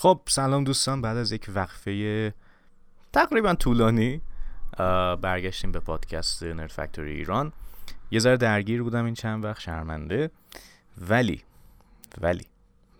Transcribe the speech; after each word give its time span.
خب 0.00 0.20
سلام 0.28 0.64
دوستان 0.64 1.02
بعد 1.02 1.16
از 1.16 1.32
یک 1.32 1.46
وقفه 1.54 2.34
تقریبا 3.12 3.54
طولانی 3.54 4.20
برگشتیم 5.22 5.72
به 5.72 5.80
پادکست 5.80 6.42
نرد 6.42 6.70
فکتوری 6.70 7.12
ایران. 7.12 7.52
یه 8.10 8.18
ذره 8.18 8.36
درگیر 8.36 8.82
بودم 8.82 9.04
این 9.04 9.14
چند 9.14 9.44
وقت 9.44 9.60
شرمنده. 9.60 10.30
ولی 10.98 11.42
ولی 12.20 12.46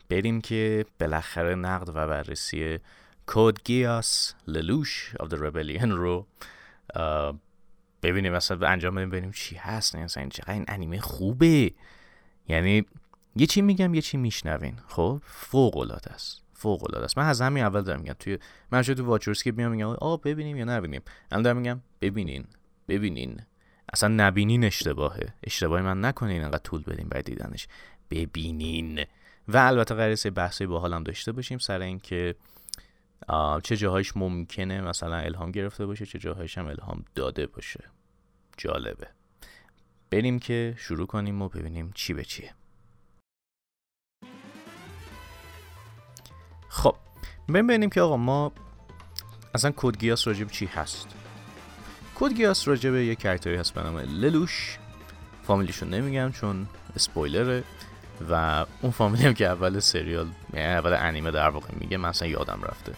بریم 0.09 0.41
که 0.41 0.87
بالاخره 1.01 1.55
نقد 1.55 1.89
و 1.89 1.93
بررسی 1.93 2.79
کود 3.27 3.63
گیاس 3.65 4.35
للوش 4.47 5.15
of 5.23 5.27
the 5.27 5.37
rebellion 5.37 5.91
رو 5.91 6.27
ببینیم 8.03 8.33
مثلا 8.33 8.69
انجام 8.69 8.95
بدیم 8.95 9.11
ببینیم 9.11 9.33
چی 9.33 9.57
هست. 9.57 9.97
نه 9.97 10.07
این 10.17 10.29
چقدر 10.29 10.53
این 10.53 10.65
انیمه 10.69 11.01
خوبه. 11.01 11.73
یعنی 12.49 12.87
یه 13.37 13.47
چی 13.47 13.63
میگم 13.63 13.95
یه 13.95 14.03
چی 14.03 14.17
میشنوین. 14.17 14.79
خب 14.89 15.23
فوق 15.25 15.77
العاده 15.77 16.13
است. 16.13 16.41
فوق 16.61 16.85
العاده 16.85 17.05
است. 17.05 17.19
من 17.19 17.27
از 17.27 17.41
همین 17.41 17.65
اول 17.65 17.81
دارم 17.83 18.01
میگم 18.01 18.13
توی 18.13 18.39
من 18.73 18.83
تو 18.83 19.05
واچرز 19.05 19.43
که 19.43 19.53
میام 19.53 19.73
میگم 19.73 19.87
آ 19.87 20.17
ببینیم 20.17 20.57
یا 20.57 20.65
نبینیم. 20.65 21.03
الان 21.31 21.43
دارم 21.43 21.57
میگم 21.57 21.81
ببینین 22.01 22.45
ببینین. 22.89 23.41
اصلا 23.93 24.09
نبینین 24.09 24.65
اشتباهه. 24.65 25.35
اشتباهی 25.45 25.83
من 25.83 26.05
نکنین 26.05 26.45
انقدر 26.45 26.59
طول 26.59 26.83
بدین 26.83 27.09
برای 27.09 27.23
دیدنش. 27.23 27.69
ببینین. 28.11 29.05
و 29.49 29.57
البته 29.57 29.95
قراره 29.95 30.15
سه 30.15 30.31
بحثی 30.31 30.67
با 30.67 30.81
حالم 30.81 31.03
داشته 31.03 31.33
باشیم. 31.33 31.59
سر 31.59 31.81
اینکه 31.81 32.35
چه 33.63 33.77
جاهایش 33.77 34.17
ممکنه 34.17 34.81
مثلا 34.81 35.17
الهام 35.17 35.51
گرفته 35.51 35.87
باشه 35.87 36.07
چه 36.07 36.19
جاهایش 36.19 36.59
هم 36.59 36.67
الهام 36.67 37.05
داده 37.15 37.47
باشه. 37.47 37.85
جالبه. 38.57 39.09
بریم 40.11 40.39
که 40.39 40.75
شروع 40.79 41.07
کنیم 41.07 41.43
و 41.43 41.49
ببینیم 41.49 41.91
چی 41.95 42.15
به 42.15 42.25
چیه. 42.25 42.55
خب 46.71 46.95
ببینیم 47.49 47.91
که 47.91 48.01
آقا 48.01 48.17
ما 48.17 48.53
اصلا 49.55 49.71
کودگیاس 49.71 50.27
راجب 50.27 50.51
چی 50.51 50.67
هست؟ 50.67 51.09
کودگیاس 52.15 52.69
راجب 52.69 52.95
یه 52.95 53.15
کرکتری 53.15 53.57
هست 53.57 53.75
به 53.75 53.83
نام 53.83 53.99
للوش. 53.99 54.79
فامیلیشون 55.43 55.91
نمیگم 55.91 56.33
چون 56.33 56.67
اسپویلره 56.97 57.65
و 58.31 58.67
اون 58.83 58.93
فامیلی 58.93 59.25
هم 59.25 59.35
که 59.35 59.47
اول 59.47 59.81
سریال 59.81 60.29
یعنی 60.55 60.67
اول 60.67 60.93
انیمه 60.93 61.31
در 61.31 61.49
واقع 61.49 61.69
میگه 61.81 61.97
مثلا 61.97 62.29
یادم 62.29 62.61
رفته. 62.63 62.93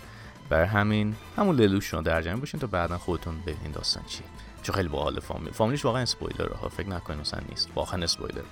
بر 0.49 0.65
همین 0.65 1.15
همون 1.37 1.57
للوش 1.57 1.87
رو 1.89 2.03
در 2.03 2.23
جمع 2.23 2.41
باشین 2.41 2.61
تا 2.61 2.67
بعدا 2.67 2.99
خودتون 2.99 3.41
ببینین 3.41 3.71
داستان 3.73 4.03
چی. 4.07 4.23
چون 4.63 4.75
خیلی 4.75 4.89
باحال 4.89 5.21
فامیل. 5.21 5.53
فامیلیش 5.53 5.85
واقعا 5.85 6.03
اسپویلر 6.03 6.53
ها 6.53 6.69
فکر 6.69 6.89
نکنین 6.89 7.21
مثلا 7.21 7.41
نیست. 7.49 7.69
واقعا 7.75 8.05
اسپویلر 8.05 8.43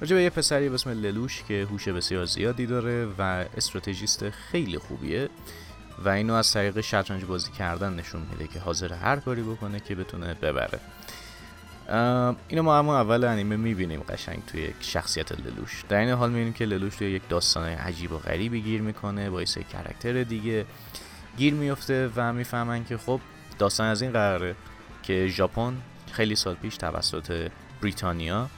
راجع 0.00 0.16
به 0.16 0.22
یه 0.22 0.30
پسری 0.30 0.68
به 0.68 0.74
اسم 0.74 0.90
للوش 0.90 1.42
که 1.48 1.66
هوش 1.70 1.88
بسیار 1.88 2.24
زیادی 2.24 2.66
داره 2.66 3.08
و 3.18 3.22
استراتژیست 3.56 4.30
خیلی 4.30 4.78
خوبیه 4.78 5.28
و 6.04 6.08
اینو 6.08 6.34
از 6.34 6.52
طریق 6.52 6.80
شطرنج 6.80 7.24
بازی 7.24 7.50
کردن 7.50 7.94
نشون 7.94 8.22
میده 8.30 8.46
که 8.46 8.60
حاضر 8.60 8.92
هر 8.92 9.16
کاری 9.16 9.42
بکنه 9.42 9.80
که 9.80 9.94
بتونه 9.94 10.34
ببره. 10.34 10.80
اینو 12.48 12.62
ما 12.62 12.78
همون 12.78 12.94
اول 12.94 13.24
انیمه 13.24 13.56
می‌بینیم 13.56 14.00
قشنگ 14.00 14.42
توی 14.46 14.60
یک 14.60 14.74
شخصیت 14.80 15.32
للوش. 15.32 15.84
در 15.88 15.98
این 15.98 16.10
حال 16.10 16.30
می‌بینیم 16.30 16.52
که 16.52 16.64
للوش 16.64 16.96
توی 16.96 17.10
یک 17.10 17.22
داستان 17.28 17.68
عجیب 17.68 18.12
و 18.12 18.18
غریبی 18.18 18.60
گیر 18.60 18.80
می‌کنه 18.80 19.30
با 19.30 19.42
یه 19.42 19.46
کرکتر 19.72 20.22
دیگه 20.22 20.66
گیر 21.36 21.54
میفته 21.54 22.10
و 22.16 22.32
می‌فهمن 22.32 22.84
که 22.84 22.96
خب 22.96 23.20
داستان 23.58 23.86
از 23.86 24.02
این 24.02 24.12
قراره 24.12 24.54
که 25.02 25.28
ژاپن 25.28 25.76
خیلی 26.12 26.36
سال 26.36 26.54
پیش 26.54 26.76
توسط 26.76 27.50
بریتانیا 27.82 28.50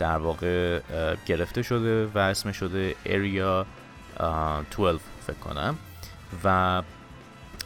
در 0.00 0.16
واقع 0.16 0.80
گرفته 1.26 1.62
شده 1.62 2.06
و 2.06 2.18
اسم 2.18 2.52
شده 2.52 2.94
اریا 3.06 3.66
12 4.70 4.98
فکر 5.26 5.36
کنم. 5.36 5.78
و 6.44 6.82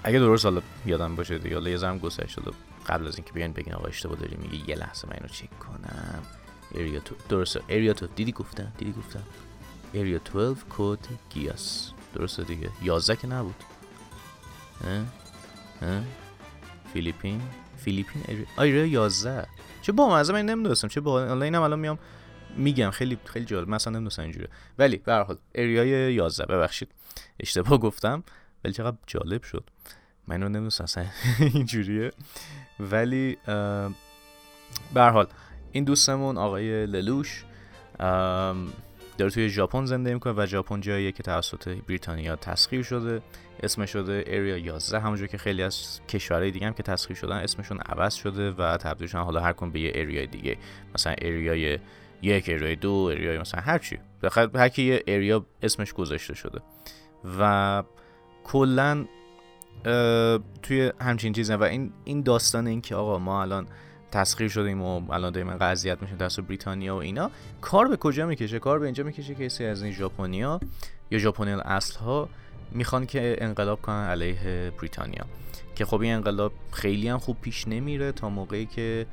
اگه 0.05 0.19
درست 0.19 0.45
حالا 0.45 0.63
یادم 0.87 1.17
باشه 1.17 1.39
دیگه 1.39 1.55
حالا 1.55 1.71
یه 1.71 1.77
زرم 1.77 1.99
گذشته 1.99 2.29
شده. 2.29 2.51
قبل 2.87 3.07
از 3.07 3.17
اینکه 3.17 3.33
بیان 3.33 3.53
بگین 3.53 3.75
آقا 3.75 3.89
اشتباه 3.89 4.17
داری 4.17 4.37
میگه 4.37 4.71
یه 4.71 4.77
لحظه 4.77 5.09
من 5.09 5.15
اینو 5.15 5.29
چک 5.29 5.59
کنم. 5.59 6.23
اریا 6.75 7.01
تو 7.01 7.15
درسته. 7.29 7.61
اریا 7.69 7.93
12 7.93 8.15
دیدی 8.15 8.33
گفتم 8.33 8.73
دیدی 8.79 8.93
گفتم. 8.93 9.23
اریا 9.95 10.19
12 10.19 10.61
کد 10.71 10.99
گیاس. 11.31 11.91
درسته 12.15 12.43
دیگه. 12.43 12.71
11 12.83 13.17
که 13.17 13.27
نبود. 13.27 13.65
فیلیپین؟ 16.93 17.43
فیلیپین 17.77 18.47
اریا 18.59 18.87
11 18.87 19.47
چه 19.83 19.93
با 19.93 20.17
مزه 20.17 20.33
من 20.33 20.43
نمی‌دونستم. 20.43 20.89
چه 20.89 21.01
با 21.01 21.27
حالا 21.27 21.45
اینم 21.45 21.63
الان 21.63 21.79
میام 21.79 21.99
میگم 22.57 22.91
خیلی 22.91 23.19
خیلی 23.25 23.45
جالب 23.45 23.69
مثلا 23.69 23.93
نمی‌دونستم 23.93 24.23
اینجوره 24.23 24.49
ولی 24.79 24.97
به 24.97 25.13
هر 25.13 25.23
حال 25.23 25.39
اریای 25.55 26.15
11 26.15 26.47
ببخشید. 26.47 26.89
اشتباه 27.41 27.79
گفتم 27.79 28.25
ولی 28.65 28.73
چقدر 28.73 28.97
جالب 29.07 29.43
شد. 29.43 29.65
من 30.29 30.43
رو 30.43 30.49
نمی‌دونستم 30.49 30.85
اصلا 30.85 31.05
اینجوریه. 31.55 32.11
ولی 32.81 33.37
به 34.95 35.01
هر 35.01 35.11
حال 35.11 35.27
این 35.73 35.85
دوستمون 35.85 36.39
آقای 36.39 36.87
للوش 36.87 37.45
داره 39.19 39.31
توی 39.31 39.49
ژاپن 39.49 39.85
زندگی 39.85 40.15
می‌کنه 40.15 40.33
و 40.37 40.47
ژاپن 40.47 40.81
جاییه 40.81 41.13
که 41.13 41.23
توسط 41.23 41.69
بریتانیا 41.69 42.37
تسخیر 42.37 42.83
شده. 42.83 43.23
اسم 43.63 43.87
شده 43.87 44.25
اریا 44.27 44.59
11 44.59 45.01
همونجور 45.01 45.27
که 45.27 45.39
خیلی 45.39 45.63
از 45.63 46.01
کشورهای 46.09 46.51
دیگه 46.51 46.67
هم 46.67 46.73
که 46.73 46.83
تسخیر 46.83 47.17
شدن 47.17 47.37
اسمشون 47.37 47.79
عوض 47.79 48.15
شده 48.15 48.51
و 48.51 48.77
تبدیل 48.77 49.09
شدن 49.09 49.21
حالا 49.21 49.41
هر 49.41 49.53
کن 49.53 49.71
به 49.71 49.81
یه 49.81 49.93
اریای 49.95 50.27
دیگه. 50.27 50.57
مثلا 50.95 51.15
اریای 51.19 51.79
یک 52.25 52.49
اریای 52.49 52.77
دو 52.77 52.93
اریای 52.93 53.39
مثلا 53.39 53.61
هر 53.61 53.79
چی. 53.79 53.99
هر 54.55 54.69
کی 54.69 54.83
یه 54.83 55.03
اریا 55.07 55.47
اسمش 55.63 55.93
گذاشته 55.93 56.35
شده. 56.35 56.61
و 57.39 57.83
کلا 58.45 59.05
توی 60.63 60.93
همچین 61.01 61.33
چیزه 61.33 61.57
و 61.57 61.63
این 61.63 61.93
این 62.05 62.23
داستان 62.23 62.67
این 62.67 62.81
که 62.81 62.95
آقا 62.95 63.19
ما 63.19 63.43
الان 63.43 63.67
تسخیر 64.13 64.49
شدیم 64.49 64.83
و 64.83 65.13
الان 65.13 65.33
داریم 65.33 65.57
قضیت 65.57 66.03
میشیم 66.03 66.17
توسط 66.17 66.43
بریتانیا 66.43 66.97
و 66.97 66.99
اینا 66.99 67.31
کار 67.61 67.89
به 67.89 67.97
کجا 67.97 68.27
می‌کشه؟ 68.27 68.59
کار 68.59 68.79
به 68.79 68.85
اینجا 68.85 69.05
می‌کشه 69.05 69.35
که 69.35 69.65
از 69.65 69.83
این 69.83 69.93
ژاپنیا 69.93 70.61
یا 71.11 71.19
ژاپنیان 71.19 71.61
اصل 71.61 71.99
ها 71.99 72.29
می‌خوان 72.73 73.07
که 73.07 73.37
انقلاب 73.39 73.83
کنن 73.83 74.05
علیه 74.05 74.73
بریتانیا. 74.79 75.25
که 75.75 75.85
خب 75.85 76.01
این 76.01 76.15
انقلاب 76.15 76.53
خیلی 76.73 77.09
هم 77.09 77.19
خوب 77.19 77.41
پیش 77.41 77.69
نمیره 77.69 78.13
تا 78.13 78.29
موقعی 78.29 78.67
که 78.67 79.07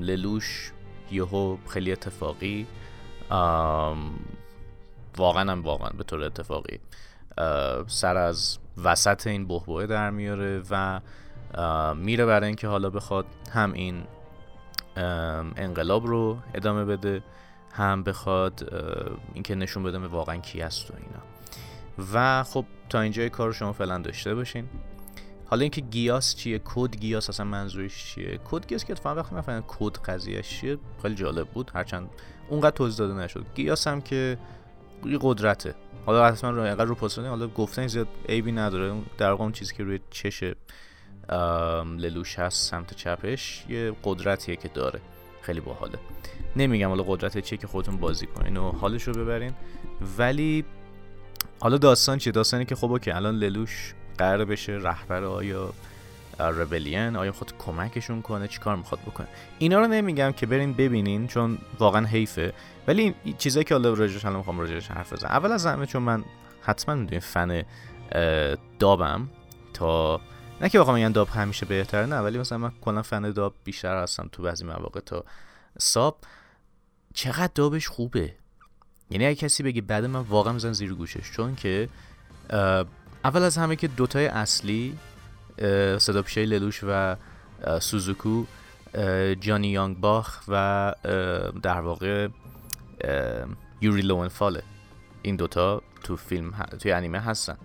للوش 0.00 0.72
یهو 1.14 1.56
خیلی 1.68 1.92
اتفاقی 1.92 2.66
واقعا 5.16 5.52
هم 5.52 5.62
واقعا 5.62 5.90
به 5.90 6.04
طور 6.04 6.22
اتفاقی 6.22 6.80
سر 7.86 8.16
از 8.16 8.58
وسط 8.84 9.26
این 9.26 9.46
بحبوه 9.46 9.86
در 9.86 10.10
میاره 10.10 10.62
و 10.70 11.00
میره 11.94 12.26
برای 12.26 12.46
اینکه 12.46 12.68
حالا 12.68 12.90
بخواد 12.90 13.26
هم 13.52 13.72
این 13.72 14.04
انقلاب 15.56 16.06
رو 16.06 16.38
ادامه 16.54 16.84
بده 16.84 17.22
هم 17.72 18.02
بخواد 18.02 18.74
اینکه 19.34 19.54
نشون 19.54 19.82
بده 19.82 19.98
واقعا 19.98 20.36
کی 20.36 20.62
است 20.62 20.90
و 20.90 20.94
اینا. 20.96 21.22
و 22.12 22.42
خب 22.42 22.64
تا 22.88 23.00
اینجای 23.00 23.30
کار 23.30 23.52
شما 23.52 23.72
فعلا 23.72 23.98
داشته 23.98 24.34
باشین. 24.34 24.68
حالا 25.46 25.62
اینکه 25.62 25.80
Geass 25.80 26.34
چیه؟ 26.34 26.60
Code 26.64 26.96
Geass 26.96 27.28
اصلا 27.28 27.46
منظورش 27.46 28.04
چیه؟ 28.04 28.40
Code 28.44 28.66
Geass 28.66 28.84
که 28.84 28.92
اتفاقا 28.92 29.20
وقتی 29.20 29.34
من 29.34 29.64
کد 29.68 29.96
قضیهش 29.98 30.48
چیه 30.48 30.78
خیلی 31.02 31.14
جالب 31.14 31.48
بود. 31.48 31.70
هرچند 31.74 32.10
اونقدر 32.48 32.76
توضیح 32.76 32.98
داده 32.98 33.14
نشد. 33.14 33.46
Geass 33.54 33.86
هم 33.86 34.00
که 34.00 34.38
یه 35.06 35.18
قدرته. 35.20 35.74
حالا 36.06 36.26
حتما 36.26 36.50
رو 36.50 36.62
اینقدر 36.62 36.84
رو 36.84 36.94
پوستره 36.94 37.28
حالا 37.28 37.48
گفتن 37.48 37.86
زیاد 37.86 38.08
عیبی 38.28 38.52
نداره. 38.52 39.02
در 39.18 39.30
واقع 39.30 39.42
اون 39.42 39.52
چیزی 39.52 39.74
که 39.74 39.84
روی 39.84 40.00
چش 40.10 40.44
للوش 41.98 42.38
هست 42.38 42.70
سمت 42.70 42.94
چپش 42.94 43.64
یه 43.68 43.92
قدرتیه 44.04 44.56
که 44.56 44.68
داره. 44.68 45.00
خیلی 45.42 45.60
باحاله. 45.60 45.98
نمیگم 46.56 46.88
حالا 46.88 47.02
قدرت 47.02 47.38
چیه 47.38 47.58
که 47.58 47.66
خودتون 47.66 47.96
بازی 47.96 48.26
کنین 48.26 48.56
و 48.56 48.72
حالش 48.72 49.02
رو 49.02 49.12
ببرین. 49.12 49.52
ولی 50.18 50.64
حالا 51.60 51.78
داستان 51.78 52.18
چیه؟ 52.18 52.32
داستانی 52.32 52.64
که 52.64 52.74
خب 52.74 52.98
که 52.98 53.16
الان 53.16 53.34
للوش 53.34 53.94
قرار 54.18 54.44
بشه 54.44 54.72
رهبر 54.72 55.24
آیا 55.24 55.72
ربلین 56.38 57.16
آیا 57.16 57.32
خود 57.32 57.52
کمکشون 57.58 58.22
کنه 58.22 58.48
چیکار 58.48 58.76
می‌خواد 58.76 59.00
بکنه. 59.00 59.26
اینا 59.58 59.80
رو 59.80 59.86
نمیگم 59.86 60.32
که 60.32 60.46
برین 60.46 60.72
ببینین 60.72 61.26
چون 61.26 61.58
واقعا 61.78 62.06
حیفه. 62.06 62.52
ولی 62.88 63.14
چیزایی 63.38 63.64
که 63.64 63.74
حالا 63.74 63.94
راجعش 63.94 64.24
الان 64.24 64.36
می‌خوام 64.36 64.60
راجعش 64.60 64.88
حرف 64.88 65.12
بزنم. 65.12 65.30
اول 65.30 65.52
از 65.52 65.66
همه 65.66 65.86
چون 65.86 66.02
من 66.02 66.24
حتما 66.62 66.94
می‌دونم 66.94 67.20
فن 67.20 67.62
دابم 68.78 69.30
تا 69.74 70.20
نه 70.60 70.68
که 70.68 70.78
واقعا 70.78 70.94
میگن 70.94 71.12
داب 71.12 71.28
همیشه 71.28 71.66
بهتره 71.66 72.06
نه. 72.06 72.18
ولی 72.18 72.38
مثلا 72.38 72.58
من 72.58 72.72
کلا 72.80 73.02
فن 73.02 73.30
داب 73.30 73.54
بیشتر 73.64 74.02
هستم 74.02 74.28
تو 74.32 74.42
بعضی 74.42 74.64
مواقع 74.64 75.00
تا 75.00 75.24
ساب 75.78 76.18
چقدر 77.14 77.52
دابش 77.54 77.88
خوبه. 77.88 78.34
یعنی 79.10 79.26
اگه 79.26 79.34
کسی 79.34 79.62
بگه 79.62 79.80
بعد 79.80 80.04
من 80.04 80.20
واقعا 80.20 80.52
میزن 80.52 80.72
زیر 80.72 80.94
گوشش. 80.94 81.30
چون 81.32 81.54
که 81.56 81.88
اول 83.24 83.42
از 83.42 83.58
همه 83.58 83.76
که 83.76 83.88
دوتای 83.88 84.26
اصلی 84.26 84.98
صدا 85.98 86.24
للوش 86.36 86.80
و 86.88 87.16
سوزوکو 87.80 88.44
جانی 89.40 89.68
یانگ 89.68 90.00
باخ 90.00 90.40
و 90.48 90.94
در 91.62 91.80
واقع 91.80 92.28
Yuri 93.80 94.28
Lowenthal 94.28 94.62
این 95.22 95.36
دوتا 95.36 95.82
تو 96.02 96.16
فیلم 96.16 96.52
توی 96.80 96.92
انیمه 96.92 97.20
هستن. 97.20 97.56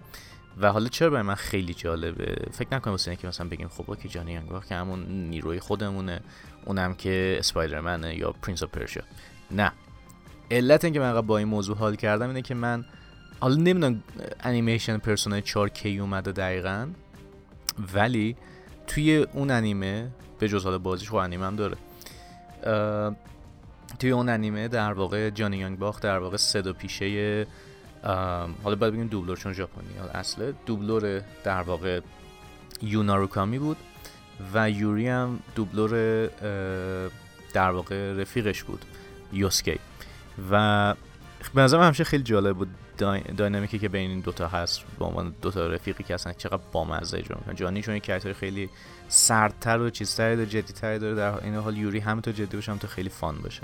و 0.62 0.72
حالا 0.72 0.88
چرا 0.88 1.10
برای 1.10 1.22
من 1.22 1.36
خیلی 1.36 1.74
جالبه؟ 1.74 2.36
فکر 2.52 2.76
نکنم 2.76 2.92
واسه 2.92 3.16
که 3.16 3.28
مثلا 3.28 3.48
بگیم 3.48 3.68
خب 3.68 3.98
که 4.00 4.10
Johnny 4.10 4.32
Yong 4.32 4.66
که 4.70 4.76
همون 4.76 5.06
Nero 5.06 5.49
ی 5.49 5.60
خودمونه 5.60 6.22
اونم 6.66 6.94
که 6.94 7.36
Spider-Man 7.40 8.11
ه 8.11 8.18
یا 8.18 8.32
Prince 8.32 8.64
of 8.64 8.70
Persia. 8.70 9.04
نه. 9.52 9.72
علت 10.52 10.84
اینکه 10.84 11.00
من 11.00 11.22
با 11.22 11.38
این 11.38 11.48
موضوع 11.48 11.78
حال 11.78 11.96
کردم 11.96 12.28
اینه 12.28 12.42
که 12.42 12.54
من 12.54 12.86
حالا 13.40 13.56
نمی‌دونم 13.56 14.04
انیمیشن 14.40 14.98
Persona 14.98 15.36
ی 15.36 15.42
4 15.42 15.70
کی 15.70 16.00
اومده 16.00 16.32
دقیقا 16.32 16.88
ولی 17.94 18.36
توی 18.88 19.16
اون 19.34 19.52
انیمه 19.52 20.08
به 20.40 20.48
جز 20.48 20.64
حالا 20.64 20.78
بازیش 20.78 21.10
خب 21.10 21.16
انیمه 21.16 21.46
هم 21.46 21.56
داره 21.56 21.78
توی 24.00 24.12
اون 24.12 24.30
انیمه 24.30 24.68
در 24.68 24.94
واقع 24.94 25.30
جانی 25.30 25.58
یانگ 25.58 25.80
باخ 25.80 26.00
در 26.00 26.20
واقع 26.20 26.38
صدا 26.38 26.74
پیشه 26.74 27.48
حالا 28.64 28.76
باید 28.76 28.94
بگیم 28.94 29.08
دوبلور 29.08 29.38
چون 29.38 29.54
ژاپنی 29.54 29.88
اصله 30.14 30.54
دوبلور 30.66 31.22
در 31.44 31.62
واقع 31.62 32.00
یوناروکامی 32.82 33.60
بود 33.60 33.78
و 34.54 34.70
یوری 34.70 35.08
هم 35.08 35.40
دوبلور 35.56 36.26
در 37.54 37.72
واقع 37.72 38.14
رفیقش 38.14 38.64
بود 38.64 38.86
یوسکی. 39.34 39.80
و 40.52 40.96
به 41.54 41.62
نظرم 41.62 41.82
همیشه 41.82 42.04
خیلی 42.04 42.24
جالب 42.24 42.58
بود. 42.58 42.68
داینامیکی 43.38 43.80
که 43.80 43.90
بین 43.90 44.10
این 44.10 44.20
دوتا 44.20 44.48
هست 44.48 44.84
به 45.00 45.06
عنوان 45.06 45.36
دوتا 45.42 45.68
رفیقی 45.68 46.04
که 46.04 46.14
اصلا 46.14 46.34
چقدر 46.34 46.62
بامزه 46.72 47.18
اجرا 47.18 47.38
می‌کنن. 47.38 47.56
جانی 47.56 47.82
چون 47.82 47.96
یک 47.96 48.34
خیلی 48.34 48.70
سردتر 49.08 49.80
و 49.80 49.90
چیزتری 49.90 50.36
داره 50.36 50.50
جدیتری 50.50 51.00
داره 51.00 51.16
در 51.16 51.44
این 51.44 51.56
حال 51.56 51.78
یوری 51.78 52.00
همینطور 52.00 52.34
جدی 52.34 52.58
باشه 52.58 52.72
همینطور 52.72 52.90
خیلی 52.90 53.10
فان 53.10 53.38
باشه. 53.38 53.62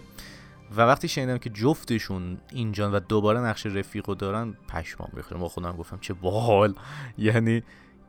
و 0.75 0.81
وقتی 0.81 1.07
شنیدم 1.07 1.37
که 1.37 1.49
جفتشون 1.49 2.37
اینجان 2.51 2.91
و 2.91 2.99
دوباره 2.99 3.39
نقش 3.39 3.65
رفیقو 3.65 4.15
دارن 4.15 4.53
پشمام 4.67 5.09
ریختم 5.13 5.39
با 5.39 5.49
خودم 5.49 5.71
گفتم 5.71 5.97
چه 6.01 6.13
باحال. 6.13 6.73
یعنی 7.17 7.63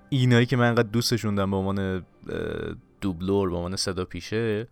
اینایی 0.09 0.47
که 0.47 0.57
من 0.57 0.69
انقدر 0.69 0.89
دوستشون 0.89 1.35
دارم 1.35 1.51
به 1.51 1.57
عنوان 1.57 2.07
دوبلور 3.01 3.51
به 3.51 3.57
عنوان 3.57 3.77
صدا 3.77 4.05
پیشه 4.05 4.69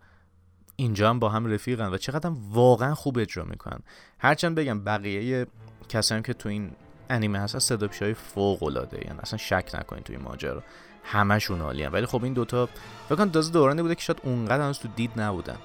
اینجا 0.75 1.09
هم 1.09 1.19
با 1.19 1.29
هم 1.29 1.45
رفیقن 1.45 1.93
و 1.93 1.97
چقدر 1.97 2.31
واقعا 2.49 2.95
خوب 2.95 3.17
اجرا 3.17 3.43
می‌کنن. 3.43 3.79
هرچند 4.19 4.55
بگم 4.55 4.83
بقیه 4.83 5.47
کسایی 5.89 6.21
که 6.21 6.33
تو 6.33 6.49
این 6.49 6.71
انیمه 7.09 7.39
هست 7.39 7.59
صدا 7.59 7.89
های 8.01 8.13
فوق 8.13 8.63
العاده 8.63 9.01
یعنی 9.05 9.19
اصلا 9.19 9.37
شک 9.37 9.71
نکنین 9.73 10.03
توی 10.03 10.17
ماجرا. 10.17 10.63
همشون 11.03 11.61
عالیان 11.61 11.91
ولی 11.91 12.05
خب 12.05 12.23
این 12.23 12.33
دوتا 12.33 12.69
فکر 13.09 13.15
کنم 13.15 13.27
دورانی 13.27 13.81
بوده 13.81 13.95
که 13.95 14.01
شاید 14.01 14.21
اونقدر 14.23 14.63
هنوز 14.63 14.79
تو 14.79 14.87
دید 14.95 15.11
نبودن. 15.21 15.57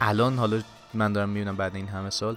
الان 0.00 0.38
حالا 0.38 0.62
من 0.94 1.12
دارم 1.12 1.28
می‌بینم 1.28 1.56
بعد 1.56 1.76
این 1.76 1.88
همه 1.88 2.10
سال 2.10 2.36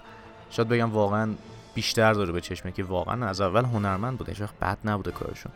شاید 0.50 0.68
بگم 0.68 0.90
واقعا 0.90 1.34
بیشتر 1.74 2.12
داره 2.12 2.32
به 2.32 2.40
چشمه 2.40 2.72
که 2.72 2.84
واقعا 2.84 3.26
از 3.26 3.40
اول 3.40 3.64
هنرمند 3.64 4.18
بوده 4.18 4.32
هیچ 4.32 4.48
بد 4.60 4.78
نبوده 4.84 5.10
کارشون. 5.10 5.52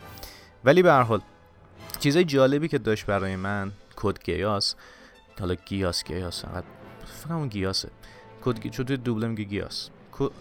ولی 0.64 0.82
به 0.82 0.92
هر 0.92 1.02
حال 1.02 1.20
چیزای 2.00 2.24
جالبی 2.24 2.68
که 2.68 2.78
داشت 2.78 3.06
برای 3.06 3.36
من 3.36 3.72
Code 3.96 4.25
Geass 4.25 4.75
حالا 5.40 5.54
Geass 5.55 6.05
Geass 6.05 6.44
فقط 6.44 6.64
فکر 7.24 7.32
اون 7.32 7.48
Geass 7.49 7.88
ه. 8.44 8.53
Code 8.53 8.70
توی 8.70 8.96
دوبله 8.96 9.34
Geass. 9.34 9.90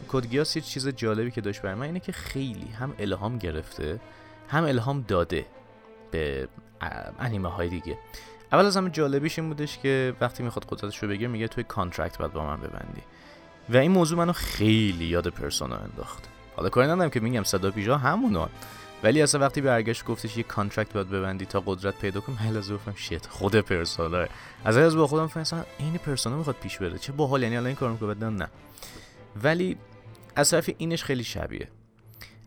Code 0.08 0.26
Geass 0.26 0.56
یه 0.56 0.62
چیز 0.62 0.88
جالبی 0.88 1.32
که 1.32 1.42
داشت 1.42 1.62
برای 1.62 1.76
من 1.76 1.86
اینه 1.86 2.00
که 2.00 2.12
خیلی 2.12 2.68
هم 2.80 2.94
الهام 3.00 3.38
گرفته 3.38 4.00
هم 4.50 4.64
الهام 4.64 5.06
داده 5.08 5.46
به 6.12 6.48
انیمه 7.20 7.50
های 7.50 7.70
دیگه. 7.70 7.98
اول 8.52 8.66
از 8.66 8.78
همه 8.78 8.90
جالبیش 8.90 9.40
این 9.40 9.48
بودش 9.48 9.78
که 9.78 10.14
وقتی 10.22 10.44
می‌خواد 10.44 10.66
قدرتش 10.70 11.04
رو 11.04 11.10
بگیره 11.10 11.28
میگه 11.28 11.48
توی 11.48 11.64
contract 11.64 12.18
باید 12.18 12.34
با 12.34 12.46
من 12.46 12.58
ببندی. 12.58 13.02
و 13.70 13.78
این 13.78 13.92
موضوع 13.92 14.18
منو 14.18 14.34
خیلی 14.34 15.06
یاد 15.06 15.28
Persona 15.28 15.76
انداخت. 15.76 16.24
حالا 16.56 16.70
کاری 16.70 16.88
ندارم 16.88 17.10
که 17.10 17.20
میگم 17.20 17.44
صدا 17.44 17.72
پیشه 17.72 17.93
ها 17.93 17.98
همونان 17.98 18.50
ولی 19.04 19.22
اصلا 19.22 19.42
وقتی 19.42 19.62
برگشت 19.62 20.06
گفتش 20.06 20.38
یه 20.38 20.44
contract 20.44 20.94
باید 20.94 21.10
ببندی 21.10 21.46
تا 21.46 21.64
قدرت 21.66 22.00
پیدا 22.00 22.22
کنم 22.22 22.36
هل 22.36 22.58
از 22.58 22.72
گفتم 22.72 22.94
shit 22.96 23.28
خود 23.28 23.56
Persona 23.56 24.26
از 24.66 24.78
از 24.78 24.96
با 24.96 25.08
خودم 25.08 25.28
فهمیدم 25.28 25.66
این 25.80 25.98
Persona 25.98 26.38
می‌خواد 26.38 26.56
پیش 26.56 26.78
بره. 26.78 26.98
چه 26.98 27.12
باحال 27.12 27.44
یعنی 27.44 27.56
الان 27.56 27.68
این 27.68 27.76
کارو 27.76 27.92
می‌کنه 27.92 28.30
نه. 28.30 28.50
ولی 29.44 29.78
از 30.36 30.50
طرف 30.50 30.70
اینش 30.78 31.04
خیلی 31.04 31.24
شبیه. 31.24 31.68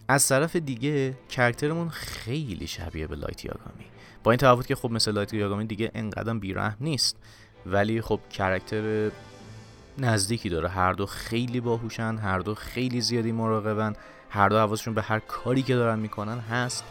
از 0.09 0.29
طرف 0.29 0.57
دیگه 0.57 1.15
character 1.29 1.74
مون 1.74 1.89
خیلی 1.89 2.67
شبیه 2.67 3.07
به 3.07 3.17
لایت 3.17 3.45
یاگامی. 3.45 3.85
با 4.25 4.31
این 4.31 4.39
تفاوت 4.39 4.67
که 4.67 4.75
خب 4.75 4.91
مثل 4.91 5.13
لایت 5.13 5.35
یاگامی 5.35 5.65
دیگه 5.65 5.91
انقدر 5.95 6.35
بیرحم 6.35 6.77
نیست 6.81 7.17
ولی 7.67 8.01
خب 8.01 8.21
character 8.31 9.11
نزدیکی 9.99 10.49
داره. 10.49 10.69
هر 10.69 10.93
دو 10.93 11.07
خیلی 11.07 11.61
باهوشن 11.61 12.19
هر 12.19 12.39
دو 12.39 12.55
خیلی 12.55 13.01
زیادی 13.01 13.33
مراقبن 13.33 13.93
هر 14.31 14.49
دو 14.49 14.59
حواسشون 14.59 14.95
به 14.95 15.03
هر 15.03 15.19
کاری 15.19 15.63
که 15.63 15.75
دارن 15.75 15.99
می‌کنن 15.99 16.39
هست 16.39 16.85